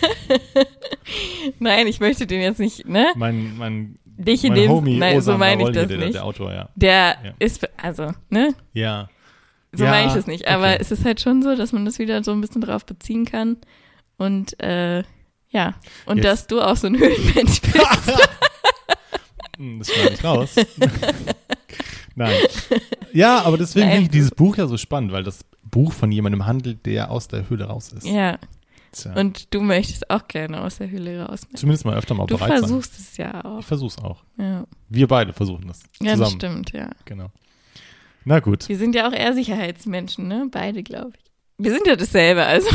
Nein, 1.59 1.87
ich 1.87 1.99
möchte 1.99 2.27
den 2.27 2.41
jetzt 2.41 2.59
nicht, 2.59 2.87
ne? 2.87 3.07
Mein, 3.15 3.57
mein, 3.57 3.99
Dich 4.17 4.43
in 4.43 4.53
mein 4.53 4.61
dem, 4.61 4.71
Homie 4.71 4.97
nein, 4.97 5.21
so 5.21 5.37
meine 5.37 5.63
ich 5.63 5.69
das 5.71 5.89
nicht. 5.89 6.13
Der 6.15 6.23
Autor, 6.23 6.53
ja. 6.53 6.69
Der 6.75 7.17
Ja. 7.23 7.33
ist, 7.39 7.67
also, 7.81 8.11
ne? 8.29 8.53
Ja. 8.73 9.09
So 9.73 9.83
Ja, 9.83 9.91
meine 9.91 10.07
ich 10.07 10.13
das 10.13 10.25
nicht. 10.25 10.47
Aber 10.47 10.67
okay. 10.69 10.77
es 10.79 10.91
ist 10.91 11.03
halt 11.03 11.19
schon 11.19 11.43
so, 11.43 11.55
dass 11.55 11.73
man 11.73 11.83
das 11.85 11.99
wieder 11.99 12.23
so 12.23 12.31
ein 12.31 12.39
bisschen 12.39 12.61
drauf 12.61 12.85
beziehen 12.85 13.25
kann. 13.25 13.57
Und 14.17 14.57
äh, 14.63 15.03
ja. 15.49 15.73
Und 16.05 16.17
Jetzt- 16.17 16.25
dass 16.25 16.47
du 16.47 16.61
auch 16.61 16.75
so 16.77 16.87
ein 16.87 16.97
Höhlenmensch 16.97 17.61
bist. 17.61 17.75
Hm, 19.57 19.79
Das 19.79 19.89
schneide 19.89 20.13
ich 20.15 20.23
raus. 20.23 20.55
Nein. 22.15 22.33
Ja, 23.13 23.41
aber 23.43 23.57
deswegen 23.57 23.87
finde 23.89 24.03
ich 24.03 24.09
dieses 24.09 24.31
Buch 24.31 24.57
ja 24.57 24.67
so 24.67 24.75
spannend, 24.77 25.11
weil 25.11 25.23
das 25.23 25.45
Buch 25.63 25.93
von 25.93 26.11
jemandem 26.11 26.45
handelt, 26.45 26.85
der 26.85 27.09
aus 27.11 27.27
der 27.27 27.49
Höhle 27.49 27.65
raus 27.65 27.91
ist. 27.93 28.05
ja. 28.05 28.37
Tja. 28.91 29.13
Und 29.13 29.53
du 29.53 29.59
möchtest 29.59 30.09
auch 30.09 30.25
gerne 30.29 30.61
aus 30.61 30.77
der 30.77 30.89
Höhle 30.89 31.25
raus. 31.25 31.41
Zumindest 31.53 31.83
mal 31.83 31.97
öfter 31.97 32.13
mal 32.15 32.27
Du 32.27 32.35
bereit 32.37 32.49
sein. 32.51 32.59
versuchst 32.59 32.97
es 32.97 33.17
ja 33.17 33.43
auch. 33.43 33.59
Ich 33.59 33.65
versuch's 33.65 33.97
auch. 33.97 34.23
Ja, 34.37 34.63
Wir 34.87 35.07
beide 35.09 35.33
versuchen 35.33 35.67
das. 35.67 35.81
ja 36.01 36.15
das 36.15 36.31
stimmt, 36.31 36.71
ja. 36.71 36.89
Genau. 37.03 37.27
Na 38.23 38.39
gut. 38.39 38.69
Wir 38.69 38.77
sind 38.77 38.95
ja 38.95 39.09
auch 39.09 39.11
eher 39.11 39.33
Sicherheitsmenschen, 39.33 40.29
ne? 40.29 40.47
Beide, 40.49 40.81
glaube 40.81 41.11
ich. 41.17 41.25
Wir 41.57 41.73
sind 41.73 41.85
ja 41.87 41.97
dasselbe, 41.97 42.45
also 42.45 42.69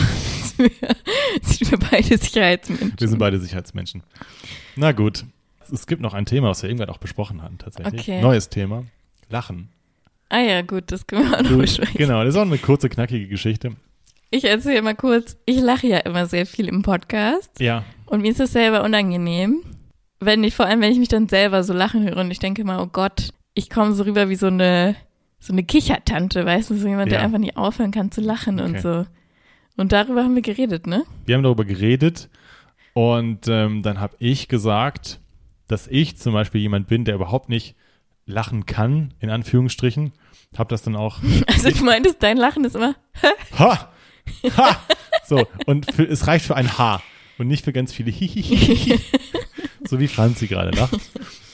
wir, 0.60 0.70
sind 1.42 1.70
wir 1.70 1.78
beide 1.78 2.16
Sicherheitsmenschen. 2.18 2.94
Wir 2.98 3.08
sind 3.08 3.18
beide 3.18 3.38
Sicherheitsmenschen. 3.38 4.02
Na 4.76 4.92
gut. 4.92 5.24
Es 5.72 5.86
gibt 5.86 6.02
noch 6.02 6.14
ein 6.14 6.26
Thema, 6.26 6.48
was 6.48 6.62
wir 6.62 6.68
irgendwann 6.70 6.90
auch 6.90 6.98
besprochen 6.98 7.42
hatten, 7.42 7.58
tatsächlich. 7.58 8.00
Okay. 8.02 8.20
Neues 8.20 8.48
Thema. 8.48 8.84
Lachen. 9.28 9.68
Ah 10.28 10.40
ja, 10.40 10.62
gut, 10.62 10.84
das 10.88 11.06
können 11.06 11.30
wir 11.30 11.38
auch 11.38 11.42
noch 11.42 11.58
besprechen. 11.58 11.94
genau, 11.96 12.24
das 12.24 12.34
ist 12.34 12.38
auch 12.38 12.44
eine 12.46 12.58
kurze, 12.58 12.88
knackige 12.88 13.28
Geschichte. 13.28 13.72
Ich 14.30 14.44
erzähle 14.44 14.82
mal 14.82 14.94
kurz, 14.94 15.36
ich 15.46 15.60
lache 15.60 15.86
ja 15.88 15.98
immer 15.98 16.26
sehr 16.26 16.46
viel 16.46 16.68
im 16.68 16.82
Podcast 16.82 17.50
Ja. 17.60 17.84
und 18.06 18.22
mir 18.22 18.30
ist 18.30 18.38
das 18.40 18.52
selber 18.52 18.84
unangenehm, 18.84 19.62
wenn 20.20 20.44
ich, 20.44 20.54
vor 20.54 20.66
allem 20.66 20.80
wenn 20.80 20.92
ich 20.92 20.98
mich 20.98 21.08
dann 21.08 21.28
selber 21.28 21.62
so 21.64 21.72
lachen 21.72 22.04
höre 22.08 22.16
und 22.18 22.30
ich 22.30 22.38
denke 22.38 22.62
mal, 22.64 22.80
oh 22.80 22.86
Gott, 22.86 23.30
ich 23.54 23.70
komme 23.70 23.92
so 23.92 24.04
rüber 24.04 24.28
wie 24.28 24.36
so 24.36 24.46
eine, 24.46 24.94
so 25.40 25.52
eine 25.52 25.64
Kichertante, 25.64 26.44
weißt 26.46 26.70
du, 26.70 26.76
so 26.76 26.86
jemand, 26.86 27.10
der 27.10 27.18
Ja. 27.20 27.24
einfach 27.24 27.38
nicht 27.38 27.56
aufhören 27.56 27.90
kann 27.90 28.12
zu 28.12 28.20
lachen 28.20 28.60
und 28.60 28.70
Okay. 28.70 28.80
so. 28.80 29.06
Und 29.76 29.92
darüber 29.92 30.22
haben 30.22 30.34
wir 30.34 30.42
geredet, 30.42 30.86
ne? 30.86 31.04
Wir 31.26 31.36
haben 31.36 31.42
darüber 31.42 31.64
geredet 31.64 32.28
und 32.92 33.48
ähm, 33.48 33.82
dann 33.82 34.00
habe 34.00 34.16
ich 34.18 34.48
gesagt, 34.48 35.20
dass 35.68 35.86
ich 35.86 36.16
zum 36.16 36.32
Beispiel 36.32 36.60
jemand 36.60 36.88
bin, 36.88 37.04
der 37.04 37.14
überhaupt 37.14 37.48
nicht 37.48 37.76
lachen 38.26 38.66
kann, 38.66 39.14
in 39.20 39.30
Anführungsstrichen. 39.30 40.12
Hab 40.56 40.68
das 40.68 40.82
dann 40.82 40.96
auch, 40.96 41.18
Also 41.46 41.70
du 41.70 41.84
meintest, 41.84 42.22
dein 42.22 42.36
Lachen 42.36 42.64
ist 42.64 42.76
immer, 42.76 42.96
ha, 43.58 43.90
ha, 44.56 44.80
so, 45.26 45.46
und 45.66 45.90
für, 45.92 46.04
es 46.04 46.26
reicht 46.26 46.44
für 46.44 46.56
ein 46.56 46.76
H 46.76 47.02
und 47.38 47.46
nicht 47.46 47.64
für 47.64 47.72
ganz 47.72 47.92
viele 47.92 48.10
Hihihihi, 48.10 48.98
so 49.88 50.00
wie 50.00 50.08
Franzi 50.08 50.46
gerade 50.48 50.70
lacht. 50.76 50.98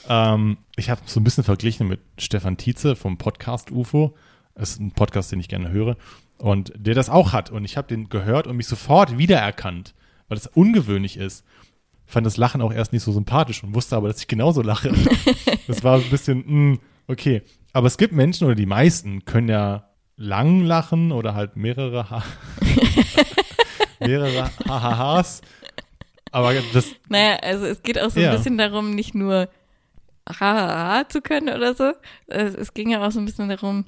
Ähm, 0.09 0.57
ich 0.75 0.89
habe 0.89 1.01
so 1.05 1.19
ein 1.19 1.23
bisschen 1.23 1.43
verglichen 1.43 1.87
mit 1.87 1.99
Stefan 2.17 2.57
Tietze 2.57 2.95
vom 2.95 3.17
Podcast 3.17 3.71
UFO. 3.71 4.15
Das 4.57 4.71
ist 4.71 4.79
ein 4.79 4.91
Podcast, 4.91 5.31
den 5.31 5.39
ich 5.39 5.47
gerne 5.49 5.69
höre. 5.69 5.97
Und 6.39 6.71
der 6.75 6.95
das 6.95 7.09
auch 7.09 7.33
hat. 7.33 7.49
Und 7.51 7.63
ich 7.65 7.77
habe 7.77 7.87
den 7.87 8.09
gehört 8.09 8.47
und 8.47 8.57
mich 8.57 8.67
sofort 8.67 9.17
wiedererkannt, 9.17 9.93
weil 10.27 10.37
das 10.37 10.47
ungewöhnlich 10.47 11.17
ist. 11.17 11.43
Fand 12.05 12.25
das 12.25 12.37
Lachen 12.37 12.61
auch 12.61 12.71
erst 12.73 12.93
nicht 12.93 13.03
so 13.03 13.11
sympathisch 13.11 13.63
und 13.63 13.75
wusste 13.75 13.95
aber, 13.95 14.07
dass 14.07 14.19
ich 14.19 14.27
genauso 14.27 14.61
lache. 14.61 14.93
das 15.67 15.83
war 15.83 15.97
ein 15.97 16.09
bisschen, 16.09 16.43
mh, 16.71 16.77
okay. 17.07 17.41
Aber 17.73 17.87
es 17.87 17.97
gibt 17.97 18.13
Menschen 18.13 18.45
oder 18.45 18.55
die 18.55 18.65
meisten 18.65 19.25
können 19.25 19.49
ja 19.49 19.89
lang 20.15 20.63
lachen 20.63 21.11
oder 21.11 21.35
halt 21.35 21.55
mehrere 21.57 22.09
ha 22.09 22.23
mehrere 23.99 24.49
Hahahas. 24.67 25.41
Aber 26.31 26.53
das, 26.73 26.87
naja, 27.09 27.37
also 27.41 27.65
es 27.65 27.81
geht 27.83 27.99
auch 27.99 28.09
so 28.09 28.19
Ja. 28.19 28.31
ein 28.31 28.37
bisschen 28.37 28.57
darum, 28.57 28.91
nicht 28.95 29.15
nur 29.15 29.49
ha, 30.27 30.35
ha, 30.39 30.97
ha 30.99 31.09
zu 31.09 31.21
können 31.21 31.49
oder 31.55 31.73
so. 31.73 31.91
Es, 32.27 32.53
es 32.55 32.73
ging 32.73 32.89
ja 32.89 33.05
auch 33.05 33.11
so 33.11 33.19
ein 33.19 33.25
bisschen 33.25 33.49
darum, 33.49 33.85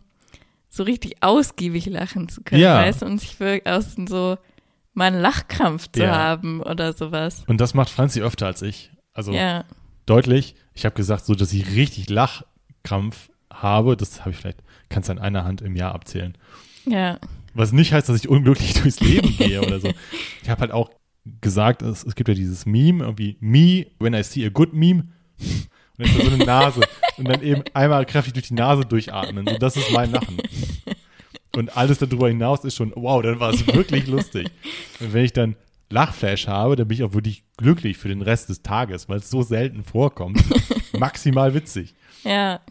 so 0.69 0.83
richtig 0.83 1.21
ausgiebig 1.21 1.87
lachen 1.87 2.29
zu 2.29 2.41
können, 2.43 2.61
Ja. 2.61 2.75
weißt 2.77 3.01
du, 3.01 3.05
und 3.07 3.19
sich 3.19 3.39
wirklich 3.39 3.65
aus 3.67 3.95
so 4.07 4.37
mal 4.93 5.05
einen 5.05 5.21
Lachkrampf 5.21 5.89
zu 5.91 6.03
Ja. 6.03 6.15
haben 6.15 6.61
oder 6.61 6.93
sowas. 6.93 7.43
Und 7.47 7.59
das 7.59 7.73
macht 7.73 7.89
Franzi 7.89 8.21
öfter 8.21 8.45
als 8.47 8.61
ich. 8.61 8.91
Also 9.13 9.31
Ja, 9.33 9.65
deutlich. 10.05 10.55
Ich 10.73 10.85
habe 10.85 10.95
gesagt, 10.95 11.25
so, 11.25 11.35
dass 11.35 11.51
ich 11.53 11.75
richtig 11.75 12.09
Lachkrampf 12.09 13.29
habe. 13.51 13.97
Das 13.97 14.21
habe 14.21 14.31
ich 14.31 14.37
vielleicht, 14.37 14.59
kannst 14.89 15.09
du 15.09 15.13
an 15.13 15.19
einer 15.19 15.43
Hand 15.43 15.61
im 15.61 15.75
Jahr 15.75 15.93
abzählen. 15.95 16.37
ja, 16.85 17.19
Was 17.53 17.71
nicht 17.71 17.91
heißt, 17.93 18.07
dass 18.09 18.17
ich 18.17 18.29
unglücklich 18.29 18.73
durchs 18.81 18.99
Leben 18.99 19.29
gehe 19.37 19.61
oder 19.61 19.79
so. 19.79 19.91
Ich 20.43 20.49
habe 20.49 20.61
halt 20.61 20.71
auch 20.71 20.89
gesagt, 21.41 21.81
es, 21.81 22.03
es 22.03 22.15
gibt 22.15 22.29
ja 22.29 22.35
dieses 22.35 22.65
Meme, 22.65 23.03
irgendwie, 23.03 23.37
me, 23.39 23.87
when 23.99 24.13
I 24.13 24.23
see 24.23 24.45
a 24.45 24.49
good 24.49 24.73
meme. 24.73 25.03
Und 25.99 26.07
dann 26.07 26.07
ist 26.07 26.17
da 26.17 26.25
so 26.25 26.33
eine 26.33 26.45
Nase. 26.45 26.81
Und 27.17 27.27
dann 27.27 27.43
eben 27.43 27.63
einmal 27.73 28.05
kräftig 28.05 28.33
durch 28.33 28.47
die 28.47 28.53
Nase 28.53 28.85
durchatmen. 28.85 29.45
So, 29.47 29.57
das 29.57 29.75
ist 29.75 29.91
mein 29.91 30.11
Lachen. 30.11 30.37
Und 31.55 31.75
alles 31.75 31.97
darüber 31.97 32.29
hinaus 32.29 32.63
ist 32.63 32.75
schon, 32.75 32.93
wow, 32.95 33.21
dann 33.21 33.39
war 33.39 33.53
es 33.53 33.65
wirklich 33.67 34.07
lustig. 34.07 34.49
Und 34.99 35.13
wenn 35.13 35.25
ich 35.25 35.33
dann 35.33 35.55
Lachflash 35.89 36.47
habe, 36.47 36.75
dann 36.75 36.87
bin 36.87 36.97
ich 36.97 37.03
auch 37.03 37.13
wirklich 37.13 37.43
glücklich 37.57 37.97
für 37.97 38.07
den 38.07 38.21
Rest 38.21 38.49
des 38.49 38.61
Tages, 38.61 39.09
weil 39.09 39.17
es 39.17 39.29
so 39.29 39.41
selten 39.41 39.83
vorkommt. 39.83 40.41
Maximal 40.97 41.53
witzig. 41.53 41.93
ja. 42.23 42.61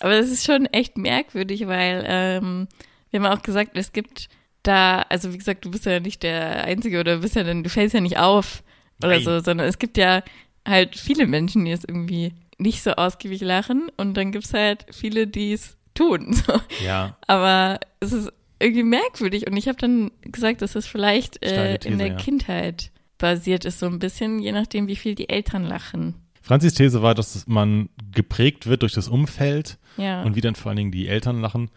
Aber 0.00 0.18
das 0.18 0.28
ist 0.28 0.44
schon 0.44 0.66
echt 0.66 0.98
merkwürdig, 0.98 1.66
weil 1.68 2.04
ähm, 2.06 2.66
wir 3.10 3.22
haben 3.22 3.38
auch 3.38 3.42
gesagt, 3.42 3.70
es 3.74 3.92
gibt 3.92 4.28
da, 4.64 5.02
also 5.08 5.32
wie 5.32 5.38
gesagt, 5.38 5.64
du 5.64 5.70
bist 5.70 5.86
ja 5.86 6.00
nicht 6.00 6.22
der 6.24 6.64
Einzige 6.64 6.98
oder 7.00 7.14
du 7.14 7.20
bist 7.22 7.36
ja 7.36 7.44
dann, 7.44 7.62
du 7.62 7.70
fällst 7.70 7.94
ja 7.94 8.00
nicht 8.00 8.18
auf 8.18 8.64
oder 8.98 9.14
Nein. 9.14 9.22
so, 9.22 9.40
sondern 9.40 9.68
es 9.68 9.78
gibt 9.78 9.96
ja 9.96 10.22
halt 10.66 10.96
viele 10.96 11.26
Menschen, 11.26 11.64
die 11.64 11.70
es 11.70 11.84
irgendwie 11.84 12.32
nicht 12.58 12.82
so 12.82 12.92
ausgiebig 12.92 13.40
lachen 13.40 13.90
und 13.96 14.14
dann 14.16 14.32
gibt 14.32 14.44
es 14.46 14.54
halt 14.54 14.86
viele, 14.90 15.26
die 15.26 15.52
es 15.52 15.76
tun. 15.94 16.32
So. 16.46 16.60
Ja. 16.84 17.16
Aber 17.26 17.78
es 18.00 18.12
ist 18.12 18.32
irgendwie 18.60 18.82
merkwürdig 18.84 19.46
und 19.46 19.56
ich 19.56 19.68
habe 19.68 19.78
dann 19.78 20.10
gesagt, 20.22 20.62
dass 20.62 20.74
es 20.74 20.86
vielleicht 20.86 21.42
äh, 21.44 21.48
Steile 21.48 21.74
in 21.74 21.80
These, 21.80 21.96
der 21.98 22.06
ja. 22.08 22.14
Kindheit 22.16 22.90
basiert 23.18 23.64
ist, 23.64 23.78
so 23.78 23.86
ein 23.86 23.98
bisschen, 23.98 24.38
je 24.38 24.52
nachdem, 24.52 24.86
wie 24.86 24.96
viel 24.96 25.14
die 25.14 25.28
Eltern 25.28 25.64
lachen. 25.64 26.14
Franzis 26.42 26.74
These 26.74 27.00
war, 27.02 27.14
dass 27.14 27.46
man 27.46 27.88
geprägt 28.12 28.66
wird 28.66 28.82
durch 28.82 28.92
das 28.92 29.08
Umfeld 29.08 29.78
Ja. 29.96 30.22
und 30.22 30.36
wie 30.36 30.40
dann 30.40 30.54
vor 30.56 30.70
allen 30.70 30.76
Dingen 30.76 30.90
die 30.92 31.08
Eltern 31.08 31.40
lachen. 31.40 31.70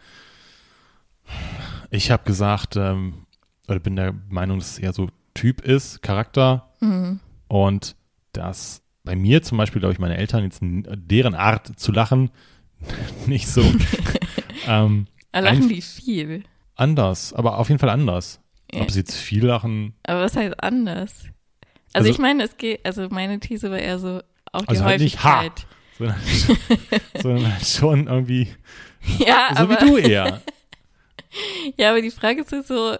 Ich 1.90 2.10
habe 2.10 2.24
gesagt, 2.24 2.76
ähm, 2.76 3.26
oder 3.66 3.80
bin 3.80 3.96
der 3.96 4.14
Meinung, 4.28 4.58
dass 4.58 4.72
es 4.72 4.78
eher 4.78 4.92
so 4.92 5.08
Typ 5.34 5.60
ist, 5.60 6.02
Charakter 6.02 6.70
Mhm. 6.80 7.20
und 7.48 7.96
dass 8.32 8.82
bei 9.08 9.16
mir 9.16 9.42
zum 9.42 9.56
Beispiel, 9.56 9.80
glaube 9.80 9.94
ich, 9.94 9.98
meine 9.98 10.18
Eltern 10.18 10.44
jetzt 10.44 10.58
deren 10.60 11.34
Art 11.34 11.78
zu 11.80 11.92
lachen 11.92 12.30
nicht 13.26 13.48
so 13.48 13.62
ähm, 14.66 15.06
lachen 15.32 15.66
die 15.70 15.80
viel. 15.80 16.44
anders, 16.76 17.32
aber 17.32 17.56
auf 17.58 17.68
jeden 17.68 17.78
Fall 17.78 17.88
anders. 17.88 18.38
Ja. 18.70 18.82
Ob 18.82 18.90
sie 18.90 18.98
jetzt 19.00 19.16
viel 19.16 19.46
lachen, 19.46 19.94
Aber 20.06 20.20
was 20.20 20.36
heißt 20.36 20.62
anders? 20.62 21.22
Also, 21.22 21.30
Also- 21.94 22.10
ich 22.10 22.18
meine, 22.18 22.42
es 22.44 22.58
geht, 22.58 22.84
also 22.84 23.08
meine 23.08 23.40
These 23.40 23.70
war 23.70 23.78
eher 23.78 23.98
so 23.98 24.20
auch 24.52 24.60
die 24.62 24.68
Also 24.68 24.84
halt 24.84 25.00
nicht 25.00 25.24
ha. 25.24 25.38
Häufigkeit. 25.40 25.66
sondern, 25.96 26.20
sondern 27.22 27.52
halt 27.54 27.66
schon 27.66 28.06
irgendwie, 28.08 28.48
Ja, 29.18 29.48
so 29.54 29.62
aber, 29.62 29.80
wie 29.80 29.86
du 29.88 29.96
eher. 29.96 30.42
ja, 31.78 31.90
aber 31.90 32.02
die 32.02 32.10
Frage 32.10 32.42
ist 32.42 32.68
so, 32.68 32.96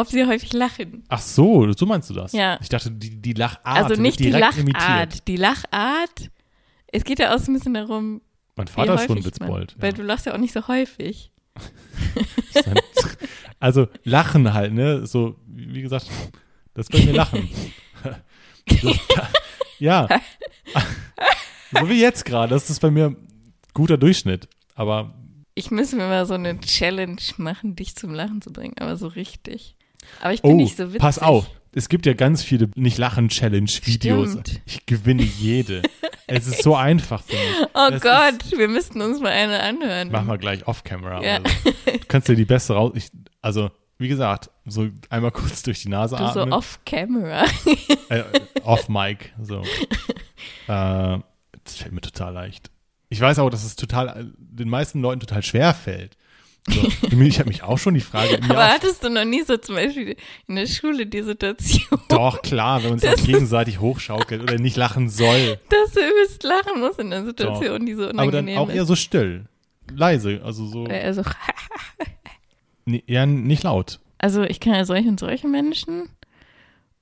ob 0.00 0.08
sie 0.08 0.26
häufig 0.26 0.52
lachen. 0.52 1.04
Ach 1.08 1.20
so, 1.20 1.70
so 1.72 1.86
meinst 1.86 2.10
du 2.10 2.14
das? 2.14 2.32
Ja. 2.32 2.58
Ich 2.60 2.68
dachte, 2.68 2.90
die, 2.90 3.20
die 3.20 3.32
Lachart 3.32 3.60
also 3.64 4.00
nicht 4.00 4.18
die 4.20 4.30
Lachart. 4.30 4.58
imitiert. 4.58 5.28
Die 5.28 5.36
Lachart, 5.36 6.30
es 6.88 7.04
geht 7.04 7.18
ja 7.18 7.34
auch 7.34 7.38
so 7.38 7.50
ein 7.50 7.54
bisschen 7.54 7.74
darum, 7.74 8.20
Mein 8.56 8.66
Vater 8.68 8.94
ist 8.94 9.06
schon 9.06 9.24
Witzbold. 9.24 9.74
man, 9.76 9.82
weil 9.82 9.90
Ja. 9.92 9.96
du 9.96 10.02
lachst 10.02 10.26
ja 10.26 10.34
auch 10.34 10.38
nicht 10.38 10.52
so 10.52 10.66
häufig. 10.68 11.30
Also 13.58 13.88
Lachen 14.04 14.54
halt, 14.54 14.72
ne? 14.72 15.06
So, 15.06 15.36
wie 15.46 15.82
gesagt, 15.82 16.06
das 16.72 16.88
bei 16.88 16.98
mir 17.04 17.12
Lachen. 17.12 17.48
Das, 18.66 18.80
ja. 19.78 20.08
So 21.72 21.88
wie 21.88 22.00
jetzt 22.00 22.24
gerade. 22.24 22.50
Das 22.54 22.68
ist 22.68 22.80
bei 22.80 22.90
mir 22.90 23.14
guter 23.74 23.96
Durchschnitt. 23.96 24.48
Aber 24.74 25.14
Ich 25.54 25.70
müsste 25.70 25.96
mir 25.96 26.08
mal 26.08 26.26
so 26.26 26.34
eine 26.34 26.58
Challenge 26.60 27.20
machen, 27.36 27.76
dich 27.76 27.94
zum 27.94 28.12
Lachen 28.12 28.42
zu 28.42 28.50
bringen, 28.52 28.74
aber 28.80 28.96
so 28.96 29.06
richtig. 29.06 29.76
Aber 30.20 30.32
ich 30.32 30.42
bin 30.42 30.52
oh, 30.52 30.54
nicht 30.56 30.76
so 30.76 30.88
witzig. 30.88 31.00
pass 31.00 31.18
auf. 31.18 31.46
Es 31.72 31.88
gibt 31.88 32.04
ja 32.06 32.14
ganz 32.14 32.42
viele 32.42 32.68
Nicht-Lachen-Challenge-Videos. 32.74 34.38
Ich 34.66 34.86
gewinne 34.86 35.22
jede. 35.22 35.82
es 36.26 36.46
ist 36.48 36.62
so 36.64 36.74
einfach 36.74 37.22
für 37.22 37.34
mich. 37.36 37.68
Oh 37.74 37.88
Das 37.90 38.02
Gott, 38.02 38.58
wir 38.58 38.66
müssten 38.68 39.00
uns 39.00 39.20
mal 39.20 39.30
eine 39.30 39.60
anhören. 39.60 40.10
Machen 40.10 40.26
wir 40.28 40.38
gleich 40.38 40.66
off-camera. 40.66 41.22
Ja. 41.22 41.36
Also. 41.36 41.48
Du 41.86 42.06
kannst 42.08 42.28
dir 42.28 42.34
die 42.34 42.44
beste 42.44 42.72
raus. 42.74 42.92
Ich, 42.96 43.10
also, 43.40 43.70
wie 43.98 44.08
gesagt, 44.08 44.50
so 44.66 44.88
einmal 45.10 45.30
kurz 45.30 45.62
durch 45.62 45.80
die 45.82 45.88
Nase 45.88 46.16
Du 46.16 46.24
so 46.32 46.40
atmen. 46.40 46.52
off-camera. 46.52 47.44
äh, 48.08 48.24
off-Mic. 48.64 49.32
So. 49.40 49.62
äh, 50.66 51.18
das 51.64 51.76
fällt 51.76 51.92
mir 51.92 52.00
total 52.00 52.32
leicht. 52.32 52.70
Ich 53.10 53.20
weiß 53.20 53.38
auch, 53.38 53.50
dass 53.50 53.64
es 53.64 53.76
total 53.76 54.32
den 54.38 54.68
meisten 54.68 55.00
Leuten 55.00 55.20
total 55.20 55.42
schwer 55.42 55.72
fällt. 55.74 56.16
So. 56.68 56.88
Ich 57.20 57.38
habe 57.38 57.48
mich 57.48 57.62
auch 57.62 57.78
schon 57.78 57.94
die 57.94 58.00
Frage 58.00 58.38
Aber 58.48 58.58
aus- 58.66 58.72
hattest 58.74 59.02
du 59.02 59.08
noch 59.08 59.24
nie 59.24 59.42
so 59.42 59.56
zum 59.56 59.76
Beispiel 59.76 60.14
in 60.46 60.56
der 60.56 60.66
Schule 60.66 61.06
die 61.06 61.22
Situation, 61.22 61.98
Doch, 62.08 62.42
klar, 62.42 62.82
wenn 62.82 62.90
man 62.90 62.98
sich 62.98 63.08
auch 63.10 63.24
gegenseitig 63.24 63.80
hochschaukelt 63.80 64.42
oder 64.42 64.58
nicht 64.58 64.76
lachen 64.76 65.08
soll. 65.08 65.58
dass 65.70 65.92
du 65.92 66.00
übelst 66.00 66.42
lachen 66.42 66.80
musst 66.80 66.98
in 67.00 67.10
der 67.10 67.24
Situation, 67.24 67.86
die 67.86 67.94
so 67.94 68.02
Aber 68.04 68.12
dann 68.12 68.28
unangenehm 68.28 68.58
auch 68.58 68.68
eher 68.70 68.82
ist? 68.82 68.88
so 68.88 68.94
still. 68.96 69.46
Leise, 69.94 70.40
also 70.44 70.66
so. 70.66 70.82
Oder 70.82 71.00
eher 71.00 71.14
so, 71.14 71.22
Nee, 72.84 73.02
eher 73.06 73.26
nicht 73.26 73.62
laut. 73.62 73.98
also 74.18 74.42
ich 74.42 74.60
kann 74.60 74.74
ja 74.74 74.84
solche 74.84 75.08
und 75.08 75.18
solche 75.20 75.48
Menschen 75.48 76.08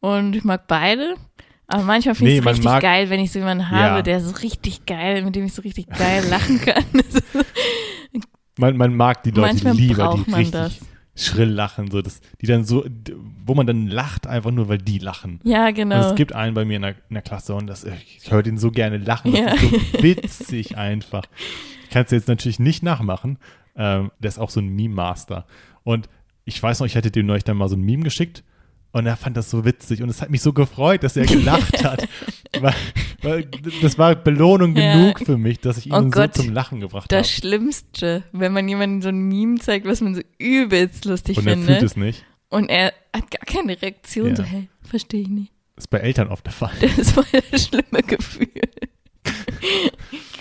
und 0.01 0.35
ich 0.37 0.45
mag 0.45 0.67
beide. 0.69 1.15
Aber 1.67 1.83
manchmal 1.83 2.15
finde 2.15 2.33
Nee, 2.33 2.39
ich 2.39 2.45
es 2.45 2.51
richtig 2.53 2.65
mag- 2.65 2.83
geil, 2.83 3.11
wenn 3.11 3.21
ich 3.21 3.31
so 3.31 3.41
jemanden 3.41 3.69
habe, 3.71 3.97
Ja. 3.97 4.03
der 4.03 4.21
so 4.23 4.35
richtig 4.37 4.87
geil, 4.87 5.23
mit 5.23 5.35
dem 5.37 5.45
ich 5.45 5.53
so 5.53 5.61
richtig 5.63 5.87
geil 5.91 6.25
lachen 6.31 6.61
kann. 6.63 6.85
Man, 8.59 8.77
man 8.77 8.95
mag 8.97 9.23
die 9.23 9.31
Leute 9.31 9.41
Manchmal 9.53 9.75
lieber, 9.75 10.15
die 10.27 10.33
richtig 10.35 10.51
das. 10.53 10.81
schrill 11.15 11.49
lachen, 11.51 11.91
so 11.91 12.03
das, 12.03 12.21
die 12.41 12.47
dann 12.47 12.65
so, 12.65 12.85
wo 13.45 13.55
man 13.55 13.67
dann 13.67 13.87
lacht, 13.87 14.27
einfach 14.27 14.51
nur, 14.51 14.69
weil 14.69 14.79
die 14.79 14.99
lachen. 14.99 15.41
ja, 15.45 15.69
Und 15.69 15.75
genau. 15.75 16.09
es 16.11 16.15
gibt 16.15 16.33
einen 16.35 16.55
bei 16.55 16.65
mir 16.65 16.77
in 16.77 16.83
der, 16.83 16.91
in 17.09 17.15
der 17.15 17.23
Klasse 17.23 17.55
und 17.55 17.67
das, 17.67 17.85
ich 17.85 18.31
höre 18.31 18.43
den 18.43 18.59
so 18.59 18.71
gerne 18.71 18.99
lachen. 18.99 19.33
Das 19.33 19.41
Ja. 19.41 19.53
ist 19.55 19.61
so 19.97 20.03
witzig 20.03 20.77
einfach. 20.77 21.25
Ich 21.85 21.91
kann 21.91 22.05
es 22.05 22.11
jetzt 22.11 22.29
natürlich 22.29 22.59
nicht 22.59 22.83
nachmachen. 22.83 23.39
Ähm, 23.77 24.11
der 24.19 24.29
ist 24.29 24.39
auch 24.39 24.51
so 24.51 24.61
ein 24.61 24.69
Meme-Master. 24.69 25.47
Und 25.85 26.09
ich 26.45 26.63
weiß 26.63 26.81
noch, 26.81 26.87
ich 26.87 26.95
hätte 26.97 27.11
dem 27.11 27.27
neulich 27.27 27.45
dann 27.45 27.57
mal 27.57 27.69
so 27.69 27.77
ein 27.77 27.83
Meme 27.83 28.03
geschickt 28.03 28.43
und 28.93 29.07
er 29.07 29.17
fand 29.17 29.37
das 29.37 29.51
so 29.51 29.65
witzig 29.65 30.03
und 30.03 30.09
es 30.09 30.21
hat 30.23 30.31
mich 30.31 30.41
so 30.43 30.53
gefreut, 30.53 31.03
dass 31.05 31.17
er 31.17 31.27
gelacht 31.27 31.85
hat. 31.85 32.09
weil, 32.61 32.75
weil 33.23 33.49
das 33.83 33.99
war 33.99 34.15
Belohnung 34.15 34.75
Ja. 34.77 34.95
genug 34.95 35.21
für 35.25 35.37
mich, 35.39 35.61
dass 35.61 35.77
ich 35.79 35.87
ihn 35.87 35.93
Oh 35.93 36.03
so 36.03 36.11
Gott. 36.11 36.35
zum 36.35 36.53
Lachen 36.53 36.81
gebracht 36.81 37.11
Das 37.13 37.27
habe. 37.29 37.35
Schlimmste, 37.41 38.25
wenn 38.33 38.53
man 38.53 38.69
jemandem 38.69 39.03
so 39.03 39.09
ein 39.09 39.19
Meme 39.29 39.59
zeigt, 39.59 39.87
was 39.87 40.01
man 40.01 40.15
so 40.15 40.23
übelst 40.39 41.05
lustig 41.05 41.37
Und 41.39 41.47
er 41.47 41.55
findet. 41.55 41.79
fühlt 41.79 41.83
es 41.91 41.97
nicht. 41.97 42.25
Und 42.51 42.71
er 42.71 42.95
hat 43.15 43.31
gar 43.31 43.45
keine 43.47 43.81
Reaktion, 43.81 44.29
Ja. 44.31 44.37
so, 44.37 44.43
hey, 44.43 44.69
verstehe 44.83 45.21
ich 45.23 45.29
nicht. 45.29 45.53
Ist 45.77 45.91
bei 45.91 45.99
Eltern 45.99 46.29
oft 46.29 46.45
der 46.47 46.53
Fall. 46.55 46.73
Das 46.97 47.11
voll 47.13 47.25
das 47.51 47.65
schlimme 47.67 48.03
Gefühl. 48.07 48.49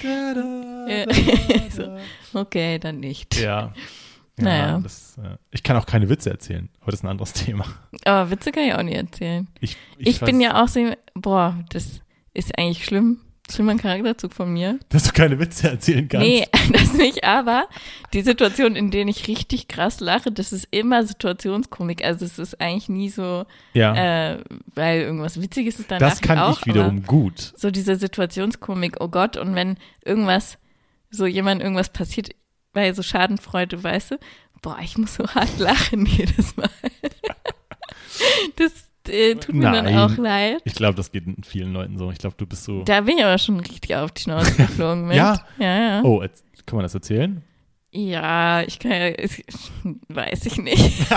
Ja. 0.04 1.06
so, 1.76 1.98
okay, 2.40 2.80
dann 2.80 3.00
nicht. 3.00 3.40
Ja. 3.40 3.74
Ja, 4.38 4.44
Naja. 4.44 4.80
Das, 4.80 5.18
äh, 5.18 5.38
ich 5.52 5.64
kann 5.64 5.78
auch 5.78 5.86
keine 5.86 6.10
Witze 6.10 6.30
erzählen, 6.30 6.70
aber 6.80 6.92
das 6.92 7.00
ist 7.00 7.04
ein 7.04 7.10
anderes 7.10 7.34
Thema. 7.46 7.66
Aber 8.06 8.30
Witze 8.32 8.52
kann 8.52 8.64
ich 8.64 8.74
auch 8.74 8.84
nicht 8.84 8.98
erzählen. 8.98 9.48
Ich, 9.60 9.78
Ich, 9.98 10.20
bin 10.20 10.38
weiß, 10.38 10.44
ja 10.44 10.64
auch 10.64 10.68
so, 10.68 10.92
boah, 11.16 11.58
das 11.70 12.02
ist 12.34 12.58
eigentlich 12.58 12.86
schlimm. 12.86 13.22
Schlimmer 13.50 13.78
Charakterzug 13.78 14.34
von 14.34 14.52
mir. 14.52 14.78
Dass 14.90 15.04
du 15.04 15.12
keine 15.14 15.40
Witze 15.40 15.70
erzählen 15.70 16.08
kannst. 16.10 16.28
Nee, 16.28 16.46
das 16.74 16.94
nicht, 16.94 17.24
aber 17.24 17.68
die 18.12 18.22
Situation, 18.22 18.76
in 18.76 18.92
denen 18.92 19.08
ich 19.10 19.28
richtig 19.30 19.70
krass 19.70 20.02
lache, 20.02 20.34
das 20.34 20.52
ist 20.52 20.68
immer 20.72 21.06
Situationskomik. 21.06 22.04
Also 22.04 22.26
es 22.26 22.40
ist 22.40 22.60
eigentlich 22.60 22.90
nie 22.90 23.10
so, 23.10 23.46
ja, 23.74 24.34
äh, 24.34 24.44
weil 24.76 25.02
irgendwas 25.02 25.42
Witziges 25.42 25.80
ist, 25.80 25.90
dann 25.90 26.00
das 26.00 26.20
kann 26.20 26.38
ich 26.38 26.44
auch. 26.44 26.60
ich 26.60 26.66
wiederum 26.68 27.04
gut. 27.04 27.54
So 27.56 27.72
diese 27.72 27.96
Situationskomik, 27.96 28.98
oh 29.00 29.08
Gott, 29.08 29.38
und 29.38 29.56
wenn 29.56 29.78
irgendwas, 30.04 30.58
so 31.10 31.26
jemand 31.26 31.62
irgendwas 31.62 31.94
passiert, 31.94 32.32
weil 32.74 32.94
so 32.96 33.04
Schadenfreude, 33.04 33.84
weißt 33.84 34.12
du, 34.12 34.20
boah, 34.62 34.78
ich 34.82 34.98
muss 34.98 35.16
so 35.16 35.28
hart 35.28 35.60
lachen 35.60 36.06
jedes 36.06 36.56
Mal. 36.58 36.70
das 38.56 38.88
äh, 39.08 39.36
tut 39.36 39.56
mir 39.56 39.72
dann 39.72 39.86
Nein. 39.86 39.98
auch 39.98 40.18
leid. 40.18 40.62
Ich 40.66 40.76
glaube, 40.76 40.96
das 40.96 41.12
geht 41.12 41.24
vielen 41.46 41.74
Leuten 41.74 41.98
so. 41.98 42.12
Ich 42.12 42.18
glaube, 42.18 42.36
du 42.38 42.46
bist 42.46 42.64
so. 42.64 42.84
Da 42.84 43.02
bin 43.02 43.18
ich 43.18 43.24
aber 43.24 43.38
schon 43.38 43.60
richtig 43.60 43.96
auf 43.96 44.12
die 44.12 44.24
Schnauze 44.24 44.54
geflogen 44.56 45.08
mit. 45.08 45.18
Ja? 45.18 45.46
Ja, 45.58 45.80
ja. 45.80 46.04
Oh, 46.04 46.22
jetzt, 46.22 46.44
kann 46.66 46.78
man 46.78 46.84
das 46.84 46.94
erzählen? 46.94 47.42
Ja, 47.92 48.64
ich 48.64 48.80
kann 48.80 48.92
ja, 48.92 49.08
ich, 49.18 49.46
weiß 50.10 50.46
ich 50.46 50.58
nicht. 50.58 51.10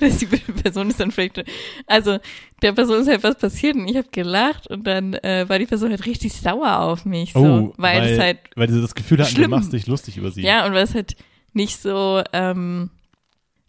Dass 0.00 0.18
die 0.18 0.26
Person 0.26 0.88
ist 0.90 1.00
dann 1.00 1.10
vielleicht, 1.10 1.42
also 1.86 2.18
der 2.62 2.72
Person 2.72 3.00
ist 3.00 3.08
halt 3.08 3.24
was 3.24 3.36
passiert 3.36 3.74
und 3.74 3.88
ich 3.88 3.96
habe 3.96 4.08
gelacht 4.12 4.68
und 4.68 4.86
dann 4.86 5.14
äh, 5.14 5.48
war 5.48 5.58
die 5.58 5.66
Person 5.66 5.90
halt 5.90 6.06
richtig 6.06 6.32
sauer 6.34 6.78
auf 6.78 7.04
mich, 7.04 7.32
so, 7.32 7.40
oh, 7.40 7.74
weil, 7.78 8.02
es 8.04 8.18
halt, 8.18 8.38
weil 8.54 8.70
sie 8.70 8.80
das 8.80 8.94
Gefühl 8.94 9.18
hatten, 9.18 9.30
du 9.30 9.36
schlimm. 9.36 9.50
machst 9.50 9.72
dich 9.72 9.86
lustig 9.88 10.16
über 10.16 10.30
sie. 10.30 10.42
ja, 10.42 10.64
und 10.66 10.72
weil 10.72 10.84
es 10.84 10.94
halt 10.94 11.16
nicht 11.52 11.76
so, 11.82 12.22
ähm, 12.32 12.90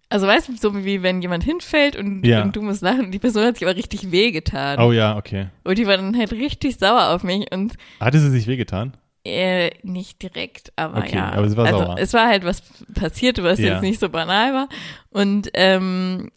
also 0.09 0.27
weißt 0.27 0.49
du, 0.49 0.55
so 0.55 0.85
wie 0.85 1.01
wenn 1.01 1.23
jemand 1.23 1.43
hinfällt 1.43 1.95
und, 1.95 2.23
Ja. 2.23 2.43
und 2.43 2.55
du 2.55 2.61
musst 2.61 2.83
lachen 2.83 3.05
und 3.05 3.11
die 3.11 3.19
Person 3.19 3.43
hat 3.45 3.57
sich 3.57 3.67
aber 3.67 3.75
richtig 3.75 4.11
wehgetan. 4.11 4.79
Oh 4.79 4.91
ja, 4.91 5.17
okay. 5.17 5.47
Und 5.63 5.79
die 5.79 5.87
war 5.87 5.97
dann 5.97 6.15
halt 6.15 6.31
richtig 6.31 6.77
sauer 6.77 7.09
auf 7.09 7.23
mich 7.23 7.51
und 7.51 7.73
Hatte 7.99 8.19
sie 8.19 8.29
sich 8.29 8.45
wehgetan? 8.45 8.95
Äh, 9.25 9.71
nicht 9.83 10.21
direkt, 10.21 10.73
aber 10.75 10.97
Okay, 10.99 11.15
ja. 11.15 11.31
aber 11.31 11.49
sie 11.49 11.55
war 11.57 11.65
also 11.65 11.79
sauer. 11.79 11.95
es 11.99 12.13
war 12.13 12.27
halt 12.27 12.43
was 12.43 12.61
passiert, 12.93 13.41
was 13.41 13.59
Ja. 13.59 13.73
jetzt 13.73 13.81
nicht 13.81 13.99
so 13.99 14.09
banal 14.09 14.53
war. 14.53 14.69
Und 15.09 15.49
ähm, 15.53 16.29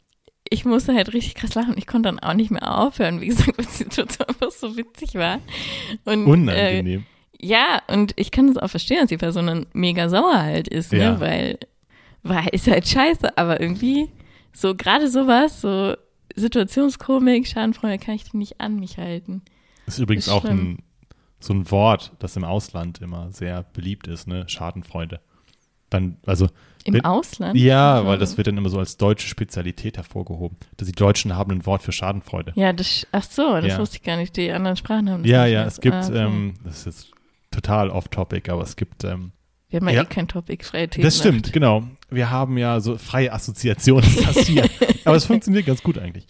ich 0.49 0.65
musste 0.65 0.95
halt 0.95 1.13
richtig 1.13 1.35
krass 1.35 1.55
lachen. 1.55 1.75
Ich 1.77 1.87
konnte 1.89 2.09
dann 2.09 2.21
auch 2.21 2.35
nicht 2.35 2.53
mehr 2.53 2.79
aufhören, 2.79 3.21
wie 3.21 3.27
gesagt, 3.27 3.53
weil 3.59 3.65
die 3.67 3.73
Situation 3.73 4.29
einfach 4.29 4.53
so 4.53 4.77
witzig 4.77 5.15
war. 5.15 5.41
Und, 6.05 6.27
Äh, 6.27 6.31
Unangenehm. 6.31 7.05
ja, 7.41 7.83
und 7.89 8.13
ich 8.17 8.31
kann 8.31 8.49
es 8.49 8.57
auch 8.57 8.69
verstehen, 8.71 8.99
dass 9.01 9.09
die 9.09 9.17
Person 9.17 9.47
dann 9.49 9.67
mega 9.73 10.09
sauer 10.09 10.41
halt 10.41 10.69
ist, 10.69 10.93
Ja. 10.93 11.13
ne? 11.15 11.21
Weil, 11.21 11.59
weil 12.23 12.47
ist 12.53 12.69
halt 12.69 12.87
scheiße, 12.87 13.37
aber 13.37 13.61
irgendwie 13.61 14.11
so 14.53 14.77
gerade 14.77 15.09
sowas, 15.11 15.61
so 15.61 15.97
Situationskomik, 16.37 17.47
Schadenfreude 17.49 17.99
kann 17.99 18.15
ich 18.15 18.25
die 18.31 18.37
nicht 18.37 18.61
an 18.61 18.79
mich 18.79 18.99
halten. 18.99 19.43
ist 19.87 19.99
übrigens 19.99 20.27
ist 20.29 20.33
auch 20.33 20.45
ein, 20.45 20.79
so 21.47 21.55
ein 21.55 21.71
Wort, 21.71 22.13
das 22.19 22.37
im 22.37 22.45
Ausland 22.45 23.01
immer 23.01 23.33
sehr 23.33 23.63
beliebt 23.73 24.07
ist, 24.07 24.27
ne? 24.27 24.45
Schadenfreude. 24.49 25.21
Dann, 25.91 26.17
also, 26.27 26.49
Im 26.85 26.95
Wenn- 26.95 27.05
Ausland? 27.05 27.57
ja, 27.59 27.95
Also- 27.97 28.09
weil 28.09 28.19
das 28.19 28.37
wird 28.37 28.47
dann 28.49 28.57
immer 28.59 28.69
so 28.69 28.79
als 28.79 28.97
deutsche 28.97 29.29
Spezialität 29.29 29.97
hervorgehoben. 29.97 30.57
Dass 30.77 30.87
die 30.87 30.93
Deutschen 30.95 31.35
haben 31.37 31.53
ein 31.53 31.67
Wort 31.67 31.83
für 31.83 31.93
Schadenfreude. 31.93 32.53
Ja, 32.57 32.73
das, 32.73 33.07
ach 33.13 33.23
so, 33.25 33.55
das 33.61 33.67
Ja. 33.67 33.79
wusste 33.79 33.97
ich 33.97 34.03
gar 34.03 34.17
nicht. 34.17 34.37
Die 34.37 34.51
anderen 34.51 34.77
Sprachen 34.77 35.09
haben 35.11 35.23
das 35.23 35.31
Ja, 35.31 35.45
nicht 35.45 35.53
ja, 35.53 35.59
mehr. 35.61 35.67
es 35.69 35.81
gibt, 35.81 35.95
Ah, 35.95 36.07
okay. 36.07 36.19
ähm, 36.25 36.55
das 36.65 36.79
ist 36.79 36.85
jetzt 36.87 37.11
total 37.51 37.91
off-topic, 37.91 38.51
aber 38.51 38.63
es 38.63 38.77
gibt, 38.77 39.05
ähm, 39.05 39.33
Wir 39.69 39.81
haben 39.81 39.89
ja, 39.89 39.95
ja. 39.95 40.03
eh 40.03 40.07
kein 40.07 40.29
Topic, 40.29 40.65
freie 40.65 40.89
Themen. 40.89 41.05
das 41.05 41.19
stimmt, 41.19 41.53
genau. 41.53 41.85
Wir 42.11 42.31
haben 42.31 42.57
ja 42.59 42.79
so 42.81 42.99
freie 42.99 43.33
Assoziationen, 43.33 44.09
das 44.27 44.39
hier. 44.47 44.69
aber 45.05 45.17
es 45.17 45.25
funktioniert 45.25 45.67
ganz 45.67 45.83
gut 45.83 45.99
eigentlich. 45.99 46.27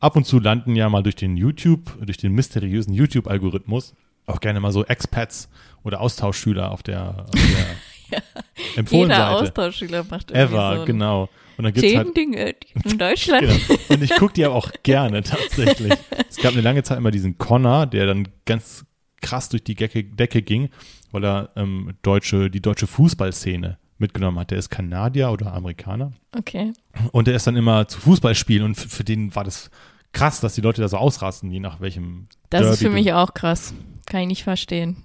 Ab 0.00 0.16
und 0.16 0.24
zu 0.24 0.38
landen 0.38 0.76
ja 0.76 0.88
mal 0.88 1.02
durch 1.02 1.16
den 1.16 1.36
YouTube, 1.36 1.96
durch 2.04 2.16
den 2.16 2.32
mysteriösen 2.32 2.92
YouTube-Algorithmus 2.94 3.94
auch 4.30 4.40
gerne 4.40 4.60
mal 4.60 4.72
so 4.72 4.84
Expats 4.84 5.48
oder 5.82 6.00
Austauschschüler 6.00 6.70
auf 6.70 6.82
der, 6.82 7.24
auf 7.24 7.30
der 8.10 8.22
Jeder 8.56 8.78
Empfohlen-Seite. 8.78 9.30
Austauschschüler 9.30 10.04
macht 10.04 10.30
irgendwie 10.30 10.54
Ever, 10.54 10.76
so 10.78 10.84
genau. 10.84 11.28
Und 11.56 11.64
dann 11.64 11.72
gibt's 11.74 11.90
Zehn 11.90 11.98
halt 11.98 12.16
Dinge 12.16 12.54
in 12.84 12.98
Deutschland. 12.98 13.42
Genau. 13.42 13.80
Und 13.88 14.02
ich 14.02 14.14
gucke 14.16 14.32
die 14.32 14.44
aber 14.44 14.54
auch 14.54 14.70
gerne 14.82 15.22
tatsächlich. 15.22 15.92
Es 16.28 16.36
gab 16.38 16.52
eine 16.52 16.62
lange 16.62 16.82
Zeit 16.82 16.98
immer 16.98 17.10
diesen 17.10 17.36
Connor, 17.38 17.86
der 17.86 18.06
dann 18.06 18.28
ganz 18.46 18.84
krass 19.20 19.50
durch 19.50 19.62
die 19.64 19.74
Decke, 19.74 20.04
Decke 20.04 20.40
ging, 20.42 20.70
weil 21.12 21.24
er 21.24 21.50
ähm, 21.56 21.92
deutsche, 22.02 22.50
die 22.50 22.62
deutsche 22.62 22.86
Fußballszene 22.86 23.78
mitgenommen 23.98 24.38
hat. 24.38 24.50
Der 24.50 24.58
ist 24.58 24.70
Kanadier 24.70 25.30
oder 25.30 25.52
Amerikaner. 25.52 26.12
Okay. 26.36 26.72
Und 27.12 27.26
der 27.26 27.34
ist 27.34 27.46
dann 27.46 27.56
immer 27.56 27.86
zu 27.86 28.00
Fußballspielen 28.00 28.64
und 28.64 28.74
für, 28.76 28.88
für 28.88 29.04
den 29.04 29.34
war 29.34 29.44
das 29.44 29.70
krass, 30.12 30.40
dass 30.40 30.54
die 30.54 30.60
Leute 30.60 30.80
da 30.80 30.88
so 30.88 30.96
ausrasten, 30.96 31.50
je 31.50 31.60
nach 31.60 31.80
welchem 31.80 32.26
Das 32.50 32.60
Derby 32.60 32.74
ist 32.74 32.82
für 32.82 32.90
mich 32.90 33.12
auch 33.12 33.34
krass. 33.34 33.74
Kann 34.06 34.22
ich 34.22 34.26
nicht 34.28 34.42
verstehen. 34.44 35.04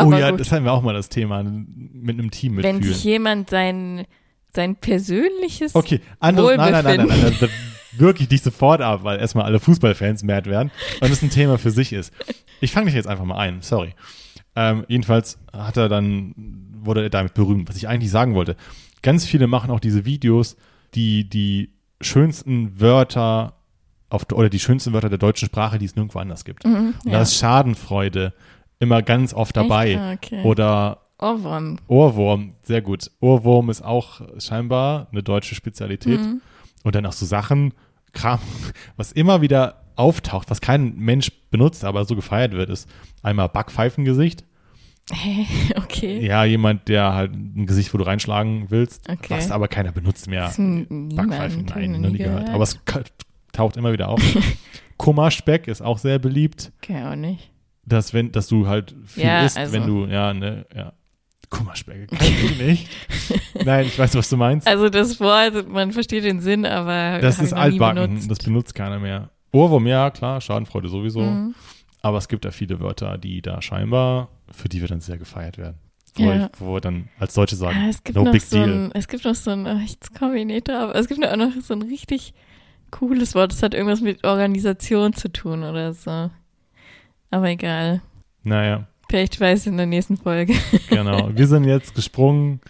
Oh 0.00 0.04
Aber 0.04 0.18
ja, 0.18 0.30
gut. 0.30 0.40
das 0.40 0.52
hatten 0.52 0.64
wir 0.64 0.72
auch 0.72 0.82
mal 0.82 0.94
das 0.94 1.08
Thema 1.08 1.42
mit 1.42 2.18
einem 2.18 2.30
Team 2.30 2.56
Wenn 2.56 2.76
mitfühlen. 2.76 2.94
sich 2.94 3.04
jemand 3.04 3.50
sein, 3.50 4.06
sein 4.54 4.76
persönliches 4.76 5.74
Okay, 5.74 6.00
anderes, 6.20 6.56
nein, 6.56 6.72
nein, 6.72 6.84
nein, 6.84 6.96
nein, 6.98 7.08
nein, 7.08 7.36
nein, 7.40 7.50
wirklich 7.96 8.30
nicht 8.30 8.44
sofort 8.44 8.80
ab, 8.80 9.00
weil 9.02 9.18
erstmal 9.18 9.44
alle 9.44 9.58
Fußballfans 9.58 10.22
mad 10.22 10.48
werden 10.48 10.70
und 11.00 11.10
es 11.10 11.22
ein 11.22 11.30
Thema 11.30 11.58
für 11.58 11.70
sich 11.72 11.92
ist. 11.92 12.12
Ich 12.60 12.70
fange 12.72 12.86
dich 12.86 12.94
jetzt 12.94 13.08
einfach 13.08 13.24
mal 13.24 13.38
ein, 13.38 13.60
sorry. 13.62 13.94
Ähm, 14.54 14.84
jedenfalls 14.88 15.38
hat 15.52 15.76
er 15.76 15.88
dann, 15.88 16.34
wurde 16.80 17.02
er 17.02 17.10
damit 17.10 17.34
berühmt, 17.34 17.68
was 17.68 17.76
ich 17.76 17.88
eigentlich 17.88 18.10
sagen 18.10 18.34
wollte. 18.34 18.56
Ganz 19.02 19.24
viele 19.26 19.46
machen 19.46 19.70
auch 19.70 19.80
diese 19.80 20.04
Videos, 20.04 20.56
die 20.94 21.28
die 21.28 21.70
schönsten 22.00 22.80
Wörter 22.80 23.57
auf, 24.10 24.26
oder 24.32 24.48
die 24.48 24.58
schönsten 24.58 24.92
Wörter 24.92 25.08
der 25.08 25.18
deutschen 25.18 25.46
Sprache, 25.46 25.78
die 25.78 25.84
es 25.86 25.96
nirgendwo 25.96 26.18
anders 26.18 26.44
gibt. 26.44 26.64
Mhm, 26.64 26.94
Und 27.04 27.06
ja. 27.06 27.12
da 27.12 27.22
ist 27.22 27.36
Schadenfreude 27.36 28.32
immer 28.78 29.02
ganz 29.02 29.34
oft 29.34 29.56
dabei. 29.56 29.98
Ah, 29.98 30.12
okay. 30.12 30.42
Oder 30.44 31.02
Ohrwurm. 31.20 31.78
Ohrwurm, 31.88 32.54
sehr 32.62 32.80
gut. 32.80 33.10
Ohrwurm 33.20 33.70
ist 33.70 33.82
auch 33.82 34.20
scheinbar 34.38 35.08
eine 35.10 35.22
deutsche 35.22 35.54
Spezialität. 35.54 36.20
Mhm. 36.20 36.40
Und 36.84 36.94
dann 36.94 37.04
auch 37.06 37.12
so 37.12 37.26
Sachen, 37.26 37.74
Kram, 38.12 38.38
was 38.96 39.10
immer 39.12 39.40
wieder 39.42 39.82
auftaucht, 39.96 40.48
was 40.48 40.60
kein 40.60 40.94
Mensch 40.96 41.32
benutzt, 41.50 41.84
aber 41.84 42.04
so 42.04 42.14
gefeiert 42.14 42.52
wird, 42.52 42.70
ist 42.70 42.88
einmal 43.22 43.48
Backpfeifengesicht. 43.48 44.44
okay. 45.76 46.24
Ja, 46.24 46.44
jemand, 46.44 46.88
der 46.88 47.14
halt 47.14 47.32
ein 47.34 47.66
Gesicht, 47.66 47.92
wo 47.94 47.98
du 47.98 48.04
reinschlagen 48.04 48.66
willst, 48.70 49.08
Okay. 49.08 49.26
was 49.30 49.50
aber 49.50 49.66
keiner 49.66 49.90
benutzt 49.90 50.28
mehr. 50.28 50.52
Backpfeifen, 50.56 51.64
nein, 51.64 52.00
noch 52.00 52.10
nie 52.10 52.18
gehört. 52.18 52.48
Aber 52.50 52.62
es 52.62 52.78
taucht 53.52 53.76
immer 53.76 53.92
wieder 53.92 54.08
auf. 54.08 54.20
Kummerspeck 54.96 55.68
ist 55.68 55.80
auch 55.82 55.98
sehr 55.98 56.18
beliebt, 56.18 56.72
Okay, 56.82 57.04
auch 57.04 57.14
nicht. 57.16 57.50
dass 57.84 58.12
wenn, 58.14 58.32
dass 58.32 58.48
du 58.48 58.66
halt 58.66 58.94
viel 59.06 59.24
Ja, 59.24 59.44
isst, 59.44 59.56
also- 59.56 59.72
wenn 59.72 59.86
du, 59.86 60.06
ja, 60.06 60.34
ne, 60.34 60.66
ja. 60.74 60.92
Kummerspeck, 61.50 62.08
kann 62.10 62.18
ich 62.26 62.58
nicht. 62.60 62.88
Nein, 63.64 63.86
ich 63.86 63.98
weiß, 63.98 64.14
was 64.16 64.28
du 64.28 64.36
meinst. 64.36 64.66
Also 64.66 64.90
das 64.90 65.18
Wort, 65.18 65.66
man 65.66 65.92
versteht 65.92 66.24
den 66.24 66.40
Sinn, 66.40 66.66
aber 66.66 67.20
Das 67.20 67.38
ist 67.38 67.54
altbacken, 67.54 68.04
benutzt. 68.04 68.30
das 68.30 68.38
benutzt 68.40 68.74
keiner 68.74 68.98
mehr. 68.98 69.30
Ohrwurm, 69.52 69.86
ja, 69.86 70.10
klar, 70.10 70.42
Schadenfreude 70.42 70.88
sowieso. 70.90 71.20
Mhm. 71.22 71.54
Aber 72.02 72.18
es 72.18 72.28
gibt 72.28 72.44
da 72.44 72.50
viele 72.50 72.80
Wörter, 72.80 73.16
die 73.16 73.40
da 73.40 73.62
scheinbar, 73.62 74.28
für 74.52 74.68
die 74.68 74.82
wir 74.82 74.88
dann 74.88 75.00
sehr 75.00 75.16
gefeiert 75.16 75.56
werden. 75.56 75.78
Wo, 76.16 76.24
Ja. 76.24 76.46
ich, 76.52 76.60
wo 76.60 76.74
wir 76.74 76.80
dann 76.82 77.08
als 77.18 77.32
Deutsche 77.32 77.56
sagen, 77.56 77.78
Ah, 77.82 77.88
es 77.88 78.04
gibt 78.04 78.16
no 78.18 78.24
noch 78.24 78.32
big 78.32 78.42
so 78.42 78.56
deal. 78.56 78.68
ein, 78.70 78.92
es 78.92 79.08
gibt 79.08 79.24
noch 79.24 79.34
so 79.34 79.50
ein, 79.50 79.66
oh, 79.66 79.78
jetzt 79.78 80.14
komme 80.14 80.38
ich 80.38 80.44
nicht 80.44 80.68
drauf, 80.68 80.90
es 80.94 81.08
gibt 81.08 81.26
auch 81.26 81.36
noch 81.36 81.52
so 81.62 81.72
ein 81.72 81.82
richtig 81.82 82.34
cooles 82.90 83.34
Wort, 83.34 83.52
das 83.52 83.62
hat 83.62 83.74
irgendwas 83.74 84.00
mit 84.00 84.24
Organisation 84.24 85.12
zu 85.12 85.30
tun 85.30 85.62
oder 85.62 85.92
so. 85.92 86.30
Aber 87.30 87.48
egal. 87.48 88.00
Naja, 88.42 88.86
Vielleicht 89.08 89.40
weiß 89.40 89.62
ich 89.62 89.66
in 89.68 89.78
der 89.78 89.86
nächsten 89.86 90.18
Folge. 90.18 90.54
genau. 90.90 91.30
wir 91.32 91.46
sind 91.46 91.64
jetzt 91.64 91.94
gesprungen 91.94 92.60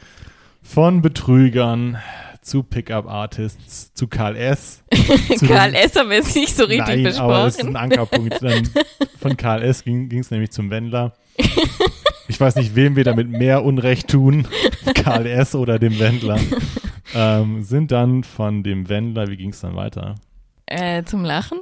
von 0.62 1.02
Betrügern 1.02 1.98
zu 2.42 2.62
Pickup-Artists 2.62 3.92
zu 3.92 4.06
Karl 4.06 4.36
S. 4.36 4.84
Zu 5.36 5.46
Karl 5.46 5.74
S. 5.74 5.96
haben 5.96 6.10
wir 6.10 6.18
jetzt 6.18 6.36
nicht 6.36 6.54
so 6.56 6.64
richtig 6.64 6.86
Nein, 6.86 7.16
aber 7.16 7.44
das 7.44 7.54
ist 7.54 7.56
besprochen. 7.56 7.76
ein 7.76 7.82
Ankerpunkt. 7.82 8.40
Dann 8.40 8.70
von 9.18 9.36
Karl 9.36 9.62
S. 9.62 9.82
ging 9.82 10.16
es 10.16 10.30
nämlich 10.30 10.50
zum 10.50 10.70
Wendler. 10.70 11.14
Ich 12.30 12.38
weiß 12.38 12.56
nicht, 12.56 12.76
wem 12.76 12.94
wir 12.94 13.04
damit 13.04 13.30
mehr 13.30 13.64
Unrecht 13.64 14.08
tun, 14.08 14.46
Karl 14.94 15.24
S. 15.24 15.54
oder 15.54 15.78
dem 15.78 15.98
Wendler. 15.98 16.38
Ähm, 17.14 17.62
sind 17.62 17.90
dann 17.92 18.22
von 18.24 18.62
dem 18.62 18.88
Wendler, 18.88 19.28
wie 19.28 19.36
ging 19.36 19.50
es 19.50 19.60
dann 19.60 19.76
weiter? 19.76 20.16
Äh, 20.66 21.02
zum 21.04 21.24
Lachen? 21.24 21.60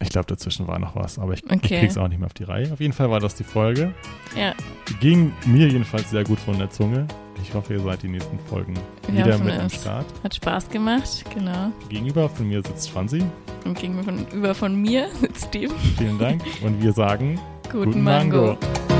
Ich 0.00 0.10
glaube, 0.10 0.26
dazwischen 0.26 0.66
war 0.68 0.78
noch 0.78 0.94
was, 0.94 1.18
aber 1.18 1.32
ich, 1.34 1.44
ich 1.44 1.50
Okay. 1.50 1.80
krieg's 1.80 1.96
auch 1.98 2.06
nicht 2.08 2.18
mehr 2.18 2.26
auf 2.26 2.34
die 2.34 2.44
Reihe. 2.44 2.72
Auf 2.72 2.80
jeden 2.80 2.92
Fall 2.92 3.10
war 3.10 3.18
das 3.20 3.34
die 3.34 3.44
Folge. 3.44 3.92
Ja, 4.36 4.54
Ging 5.00 5.32
mir 5.46 5.68
jedenfalls 5.68 6.10
sehr 6.10 6.22
gut 6.24 6.38
von 6.38 6.56
der 6.58 6.70
Zunge. 6.70 7.06
Ich 7.42 7.54
hoffe, 7.54 7.74
ihr 7.74 7.80
seid 7.80 8.02
die 8.02 8.08
nächsten 8.08 8.38
Folgen 8.40 8.74
Wir 9.06 9.24
wieder 9.24 9.38
mit 9.38 9.54
am. 9.58 9.70
Start. 9.70 10.06
hat 10.24 10.34
Spaß 10.34 10.68
gemacht, 10.70 11.24
genau. 11.32 11.70
Gegenüber 11.88 12.28
von 12.28 12.48
mir 12.48 12.62
sitzt 12.62 12.90
Franzi. 12.90 13.22
Und 13.64 13.78
gegenüber 13.78 14.04
von, 14.04 14.54
von 14.54 14.74
mir 14.82 15.08
sitzt 15.20 15.46
Steve. 15.48 15.72
Vielen 15.96 16.18
Dank. 16.18 16.42
Und 16.64 16.82
wir 16.82 16.92
sagen 16.92 17.38
Guten, 17.70 17.84
Guten 17.84 18.02
Mango. 18.02 18.56
Mango. 18.56 18.97